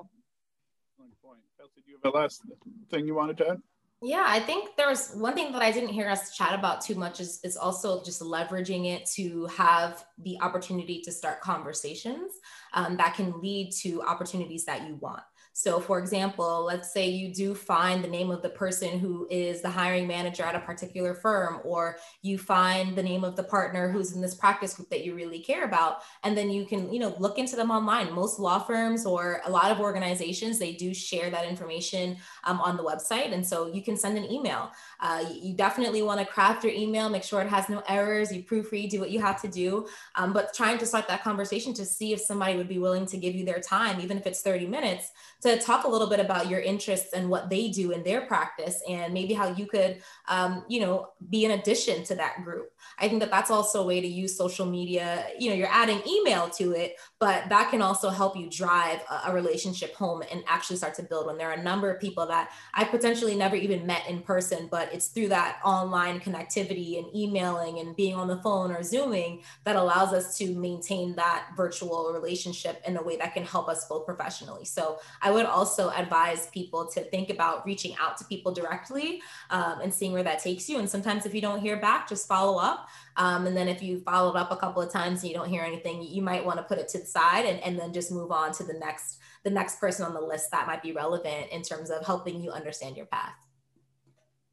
point. 1.23 1.41
Kelsey, 1.59 1.83
do 1.85 1.91
you 1.91 1.99
have 2.03 2.15
a 2.15 2.17
last 2.17 2.43
thing 2.91 3.07
you 3.07 3.15
wanted 3.15 3.37
to 3.39 3.49
add? 3.51 3.59
Yeah, 4.05 4.25
I 4.27 4.41
think 4.41 4.77
there 4.77 4.89
was 4.89 5.13
one 5.15 5.35
thing 5.35 5.53
that 5.53 5.63
I 5.63 5.71
didn't 5.71 5.91
hear 5.91 6.09
us 6.09 6.37
chat 6.37 6.59
about 6.59 6.81
too 6.81 6.97
much 6.97 7.21
is, 7.21 7.39
is 7.45 7.57
also 7.57 8.03
just 8.03 8.21
leveraging 8.21 8.93
it 8.93 9.09
to 9.15 9.47
have 9.47 10.05
the 10.19 10.37
opportunity 10.41 11.01
to 11.03 11.13
start 11.13 11.41
conversations 11.41 12.33
um, 12.75 12.97
that 12.97 13.15
can 13.15 13.41
lead 13.41 13.71
to 13.83 14.03
opportunities 14.03 14.65
that 14.65 14.89
you 14.89 14.97
want. 14.97 15.23
So, 15.55 15.81
for 15.81 15.99
example, 15.99 16.65
let's 16.65 16.93
say 16.93 17.09
you 17.09 17.33
do 17.33 17.55
find 17.55 18.03
the 18.03 18.09
name 18.09 18.31
of 18.31 18.41
the 18.41 18.49
person 18.49 18.99
who 18.99 19.27
is 19.31 19.61
the 19.61 19.69
hiring 19.69 20.07
manager 20.07 20.43
at 20.45 20.55
a 20.55 20.61
particular 20.61 21.15
firm, 21.15 21.61
or 21.63 21.99
you 22.23 22.39
find 22.39 22.97
the 22.97 23.03
name 23.03 23.23
of 23.23 23.37
the 23.37 23.43
partner 23.43 23.91
who's 23.91 24.13
in 24.13 24.23
this 24.23 24.35
practice 24.35 24.75
group 24.75 24.89
that 24.89 25.05
you 25.05 25.15
really 25.15 25.41
care 25.41 25.65
about, 25.65 25.99
and 26.25 26.37
then 26.37 26.51
you 26.51 26.65
can, 26.65 26.91
you 26.91 26.99
know, 26.99 27.15
look 27.19 27.39
into 27.39 27.55
them 27.55 27.71
online. 27.71 28.11
Most 28.13 28.41
law 28.41 28.61
firms 28.61 29.05
or 29.05 29.43
a 29.45 29.51
lot 29.51 29.71
of 29.71 29.79
organizations 29.79 30.59
they 30.59 30.73
do 30.73 30.95
share 30.95 31.29
that 31.29 31.47
information 31.47 32.17
um, 32.45 32.59
on 32.61 32.79
the 32.79 32.83
website, 32.83 33.33
and 33.33 33.47
so 33.47 33.67
you 33.67 33.83
can 33.83 33.97
send 33.97 34.17
an 34.17 34.25
email. 34.31 34.71
Uh, 35.01 35.23
you 35.31 35.55
definitely 35.55 36.01
want 36.01 36.19
to 36.19 36.25
craft 36.25 36.65
your 36.65 36.73
email, 36.73 37.11
make 37.11 37.25
sure 37.25 37.43
it 37.43 37.49
has 37.49 37.69
no 37.69 37.83
errors. 37.89 38.33
You 38.33 38.43
proofread, 38.43 38.89
do 38.89 39.01
what 39.01 39.11
you 39.11 39.21
have 39.21 39.41
to 39.43 39.49
do, 39.49 39.87
um, 40.15 40.33
but 40.33 40.55
trying 40.55 40.79
to 40.79 40.87
start 40.87 41.09
that 41.09 41.23
conversation 41.23 41.75
to 41.75 41.85
see 41.85 42.15
if 42.15 42.21
somebody 42.21 42.57
would 42.57 42.69
be 42.69 42.79
willing 42.79 43.05
to 43.07 43.19
give 43.19 43.35
you 43.35 43.45
their 43.45 43.61
time, 43.61 44.01
even 44.01 44.17
if 44.17 44.27
it's 44.27 44.41
30 44.41 44.67
minutes 44.67 45.13
to 45.43 45.59
talk 45.59 45.85
a 45.85 45.89
little 45.89 46.09
bit 46.09 46.21
about 46.21 46.49
your 46.49 46.61
interests 46.61 47.13
and 47.13 47.29
what 47.29 47.51
they 47.51 47.69
do 47.69 47.91
in 47.91 48.03
their 48.05 48.23
practice 48.23 48.81
and 48.89 49.13
maybe 49.13 49.35
how 49.35 49.53
you 49.53 49.67
could 49.67 50.01
um, 50.29 50.65
you 50.69 50.81
know 50.81 51.09
be 51.31 51.45
an 51.45 51.53
addition 51.53 52.05
to 52.05 52.15
that 52.15 52.43
group. 52.45 52.71
I 52.99 53.09
think 53.09 53.21
that 53.21 53.31
that's 53.31 53.51
also 53.51 53.83
a 53.83 53.87
way 53.87 54.01
to 54.01 54.07
use 54.07 54.37
social 54.37 54.67
media. 54.67 55.27
You 55.39 55.51
know 55.51 55.57
you're 55.57 55.69
adding 55.69 56.01
email 56.07 56.49
to 56.51 56.73
it 56.73 56.97
but 57.19 57.49
that 57.49 57.71
can 57.71 57.83
also 57.83 58.11
help 58.11 58.37
you 58.37 58.49
drive 58.51 59.01
a, 59.27 59.33
relationship 59.33 59.95
home 59.95 60.23
and 60.31 60.45
actually 60.47 60.77
start 60.77 60.95
to 60.95 61.03
build 61.03 61.27
one. 61.27 61.39
There 61.39 61.49
are 61.49 61.55
a 61.55 61.63
number 61.63 61.91
of 61.91 62.01
people 62.01 62.27
that 62.27 62.51
i 62.75 62.85
potentially 62.85 63.35
never 63.35 63.57
even 63.57 63.87
met 63.87 64.07
in 64.09 64.21
person 64.21 64.69
but 64.71 64.93
it's 64.93 65.09
through 65.09 65.29
that 65.29 65.59
online 65.65 66.21
connectivity 66.21 66.99
and 66.99 67.15
emailing 67.17 67.79
and 67.79 67.97
being 67.97 68.15
on 68.15 68.29
the 68.29 68.37
phone 68.43 68.71
or 68.71 68.83
zooming 68.83 69.43
that 69.65 69.77
allows 69.77 70.13
us 70.13 70.37
to 70.37 70.55
maintain 70.55 71.15
that 71.17 71.49
virtual 71.57 72.13
relationship 72.13 72.83
in 72.87 72.97
a 72.97 73.03
way 73.03 73.17
that 73.17 73.35
can 73.35 73.45
help 73.45 73.69
us 73.69 73.87
both 73.87 74.05
professionally. 74.05 74.65
So 74.65 74.99
i 75.23 75.32
would 75.33 75.47
also 75.47 75.91
advise 75.91 76.49
people 76.49 76.87
to 76.93 77.03
think 77.03 77.31
about 77.31 77.65
reaching 77.67 77.95
out 78.01 78.17
to 78.19 78.25
people 78.25 78.53
directly 78.53 79.21
um, 79.51 79.81
and 79.81 79.93
seeing 79.93 80.13
where 80.13 80.23
that 80.23 80.39
takes 80.39 80.69
you. 80.69 80.79
And 80.79 80.89
sometimes 80.89 81.27
if 81.27 81.35
you 81.35 81.41
don't 81.41 81.61
hear 81.61 81.77
back, 81.77 82.09
just 82.09 82.29
follow 82.29 82.59
up. 82.59 82.89
Um, 83.17 83.47
and 83.47 83.57
then 83.57 83.69
if 83.69 83.83
you 83.83 84.01
followed 84.01 84.37
up 84.37 84.51
a 84.51 84.57
couple 84.57 84.83
of 84.83 84.93
times 84.93 85.23
and 85.23 85.31
you 85.31 85.37
don't 85.37 85.49
hear 85.49 85.63
anything, 85.63 86.03
you 86.03 86.23
might 86.23 86.45
want 86.45 86.59
to 86.59 86.63
put 86.63 86.79
it 86.79 86.89
to 86.89 86.99
the 86.99 87.07
side 87.07 87.47
and, 87.47 87.61
and 87.61 87.79
then 87.79 87.93
just 87.93 88.13
move 88.13 88.31
on 88.31 88.53
to 88.53 88.65
the 88.65 88.75
next 88.75 89.19
the 89.45 89.51
next 89.51 89.81
person 89.81 90.07
on 90.07 90.15
the 90.15 90.21
list 90.21 90.53
that 90.53 90.69
might 90.69 90.83
be 90.83 90.93
relevant 90.93 91.51
in 91.51 91.63
terms 91.63 91.91
of 91.91 92.07
helping 92.07 92.41
you 92.41 92.53
understand 92.53 92.97
your 92.97 93.07
path. 93.07 93.35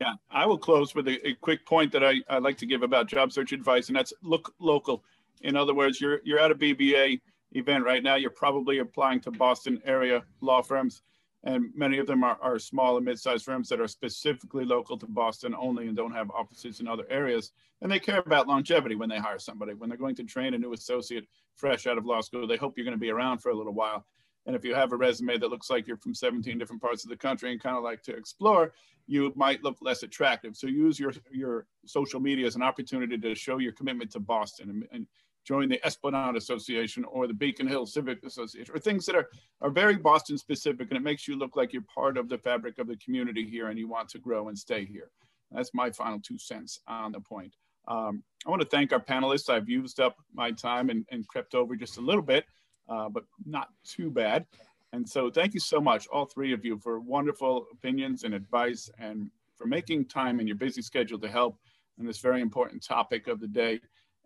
Yeah, 0.01 0.13
I 0.31 0.45
will 0.45 0.57
close 0.57 0.95
with 0.95 1.07
a, 1.07 1.27
a 1.27 1.35
quick 1.35 1.65
point 1.65 1.91
that 1.91 2.03
I, 2.03 2.15
I 2.29 2.39
like 2.39 2.57
to 2.59 2.65
give 2.65 2.83
about 2.83 3.07
job 3.07 3.31
search 3.31 3.51
advice, 3.51 3.89
and 3.89 3.95
that's 3.95 4.13
look 4.23 4.53
local. 4.59 5.03
In 5.41 5.55
other 5.55 5.73
words, 5.73 5.99
you're 5.99 6.21
you're 6.23 6.39
at 6.39 6.51
a 6.51 6.55
BBA 6.55 7.19
event 7.53 7.83
right 7.83 8.03
now. 8.03 8.15
You're 8.15 8.29
probably 8.29 8.79
applying 8.79 9.21
to 9.21 9.31
Boston 9.31 9.81
area 9.85 10.23
law 10.41 10.61
firms, 10.61 11.01
and 11.43 11.69
many 11.73 11.97
of 11.97 12.07
them 12.07 12.23
are, 12.23 12.37
are 12.41 12.59
small 12.59 12.97
and 12.97 13.05
mid-sized 13.05 13.45
firms 13.45 13.69
that 13.69 13.79
are 13.79 13.87
specifically 13.87 14.65
local 14.65 14.97
to 14.97 15.07
Boston 15.07 15.55
only 15.57 15.87
and 15.87 15.95
don't 15.95 16.13
have 16.13 16.29
offices 16.31 16.79
in 16.79 16.87
other 16.87 17.05
areas. 17.09 17.51
And 17.81 17.91
they 17.91 17.99
care 17.99 18.19
about 18.19 18.47
longevity 18.47 18.95
when 18.95 19.09
they 19.09 19.19
hire 19.19 19.39
somebody. 19.39 19.73
When 19.73 19.89
they're 19.89 19.97
going 19.97 20.15
to 20.15 20.23
train 20.23 20.53
a 20.53 20.57
new 20.57 20.73
associate 20.73 21.27
fresh 21.55 21.87
out 21.87 21.97
of 21.97 22.05
law 22.05 22.21
school, 22.21 22.45
they 22.45 22.57
hope 22.57 22.73
you're 22.75 22.85
going 22.85 22.97
to 22.97 22.99
be 22.99 23.09
around 23.09 23.39
for 23.39 23.51
a 23.51 23.55
little 23.55 23.73
while. 23.73 24.05
And 24.45 24.55
if 24.55 24.65
you 24.65 24.73
have 24.73 24.91
a 24.91 24.97
resume 24.97 25.37
that 25.37 25.49
looks 25.49 25.69
like 25.69 25.87
you're 25.87 25.97
from 25.97 26.13
17 26.13 26.57
different 26.57 26.81
parts 26.81 27.03
of 27.03 27.09
the 27.09 27.15
country 27.15 27.51
and 27.51 27.61
kind 27.61 27.77
of 27.77 27.83
like 27.83 28.01
to 28.03 28.15
explore, 28.15 28.73
you 29.05 29.31
might 29.35 29.63
look 29.63 29.77
less 29.81 30.03
attractive. 30.03 30.55
So 30.55 30.67
use 30.67 30.99
your, 30.99 31.13
your 31.31 31.67
social 31.85 32.19
media 32.19 32.47
as 32.47 32.55
an 32.55 32.63
opportunity 32.63 33.17
to 33.17 33.35
show 33.35 33.59
your 33.59 33.73
commitment 33.73 34.11
to 34.11 34.19
Boston 34.19 34.69
and, 34.69 34.87
and 34.91 35.07
join 35.49 35.67
the 35.67 35.83
Esplanade 35.83 36.35
Association 36.35 37.03
or 37.05 37.25
the 37.25 37.33
Beacon 37.33 37.67
Hill 37.67 37.87
Civic 37.87 38.23
Association 38.23 38.71
or 38.71 38.77
things 38.77 39.03
that 39.07 39.15
are, 39.15 39.27
are 39.61 39.71
very 39.71 39.95
Boston 39.95 40.37
specific 40.37 40.89
and 40.91 40.97
it 40.97 41.01
makes 41.01 41.27
you 41.27 41.35
look 41.35 41.55
like 41.55 41.73
you're 41.73 41.81
part 41.93 42.19
of 42.19 42.29
the 42.29 42.37
fabric 42.37 42.77
of 42.77 42.85
the 42.85 42.95
community 42.97 43.43
here 43.49 43.69
and 43.69 43.79
you 43.79 43.87
want 43.87 44.09
to 44.09 44.19
grow 44.19 44.49
and 44.49 44.57
stay 44.57 44.85
here. 44.85 45.09
That's 45.51 45.73
my 45.73 45.89
final 45.89 46.19
two 46.19 46.37
cents 46.37 46.81
on 46.87 47.13
the 47.13 47.19
point. 47.19 47.55
Um, 47.87 48.21
I 48.45 48.51
want 48.51 48.61
to 48.61 48.67
thank 48.67 48.93
our 48.93 48.99
panelists. 48.99 49.49
I've 49.49 49.67
used 49.67 49.99
up 49.99 50.17
my 50.35 50.51
time 50.51 50.91
and, 50.91 51.03
and 51.09 51.27
crept 51.27 51.55
over 51.55 51.75
just 51.75 51.97
a 51.97 52.01
little 52.01 52.21
bit, 52.21 52.45
uh, 52.87 53.09
but 53.09 53.23
not 53.43 53.69
too 53.83 54.11
bad. 54.11 54.45
And 54.93 55.07
so 55.09 55.31
thank 55.31 55.55
you 55.55 55.59
so 55.59 55.81
much, 55.81 56.05
all 56.13 56.25
three 56.25 56.53
of 56.53 56.63
you, 56.63 56.77
for 56.77 56.99
wonderful 56.99 57.65
opinions 57.73 58.23
and 58.23 58.35
advice 58.35 58.87
and 58.99 59.31
for 59.57 59.65
making 59.65 60.05
time 60.05 60.39
in 60.39 60.45
your 60.45 60.57
busy 60.57 60.83
schedule 60.83 61.17
to 61.17 61.27
help 61.27 61.57
on 61.99 62.05
this 62.05 62.19
very 62.19 62.41
important 62.41 62.83
topic 62.83 63.27
of 63.27 63.39
the 63.39 63.47
day. 63.47 63.79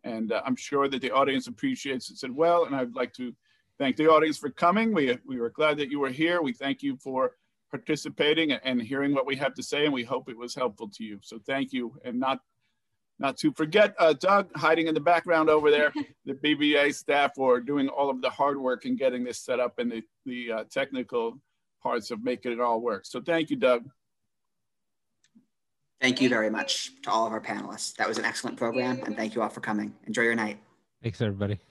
And 0.04 0.32
uh, 0.32 0.42
I'm 0.46 0.56
sure 0.56 0.88
that 0.88 1.02
the 1.02 1.12
audience 1.12 1.48
appreciates 1.48 2.10
it 2.10 2.18
said 2.18 2.32
well. 2.32 2.66
And 2.66 2.76
I'd 2.76 2.96
like 2.96 3.14
to 3.14 3.34
thank 3.78 3.96
the 3.96 4.10
audience 4.10 4.38
for 4.38 4.50
coming. 4.50 4.94
We, 4.94 5.18
we 5.26 5.40
were 5.40 5.50
glad 5.50 5.78
that 5.78 5.90
you 5.90 6.00
were 6.00 6.10
here. 6.10 6.42
We 6.42 6.54
thank 6.54 6.84
you 6.84 6.98
for 6.98 7.32
participating 7.72 8.52
and 8.52 8.82
hearing 8.82 9.14
what 9.14 9.26
we 9.26 9.36
have 9.36 9.56
to 9.56 9.64
say, 9.64 9.86
and 9.86 9.94
we 9.94 10.04
hope 10.04 10.30
it 10.30 10.38
was 10.38 10.54
helpful 10.54 10.90
to 10.90 11.04
you. 11.04 11.20
So 11.22 11.40
thank 11.46 11.74
you. 11.74 11.96
And 12.06 12.20
not 12.20 12.40
not 13.20 13.38
to 13.38 13.52
forget 13.54 13.96
uh, 14.00 14.14
Doug 14.14 14.50
hiding 14.56 14.88
in 14.88 14.94
the 14.94 15.00
background 15.00 15.50
over 15.50 15.72
there, 15.72 15.94
the 16.26 16.34
BBA 16.34 16.94
staff 16.94 17.36
for 17.36 17.60
doing 17.60 17.88
all 17.88 18.10
of 18.10 18.22
the 18.22 18.30
hard 18.30 18.60
work 18.60 18.86
and 18.86 18.98
getting 18.98 19.24
this 19.24 19.40
set 19.40 19.60
up 19.60 19.80
and 19.80 19.92
the, 19.92 20.04
the 20.26 20.52
uh, 20.52 20.64
technical 20.70 21.40
parts 21.82 22.12
of 22.12 22.24
making 22.24 22.52
it 22.52 22.60
all 22.60 22.82
work. 22.82 23.06
So 23.06 23.22
thank 23.22 23.50
you, 23.50 23.56
Doug. 23.56 23.86
Thank 26.04 26.20
you 26.20 26.28
very 26.28 26.50
much 26.50 26.92
to 27.04 27.10
all 27.10 27.26
of 27.26 27.32
our 27.32 27.40
panelists. 27.40 27.96
That 27.96 28.10
was 28.10 28.18
an 28.18 28.26
excellent 28.26 28.58
program, 28.58 29.02
and 29.06 29.16
thank 29.16 29.36
you 29.36 29.42
all 29.42 29.48
for 29.48 29.62
coming. 29.62 29.96
Enjoy 30.06 30.24
your 30.24 30.36
night. 30.36 30.60
Thanks, 31.02 31.22
everybody. 31.22 31.62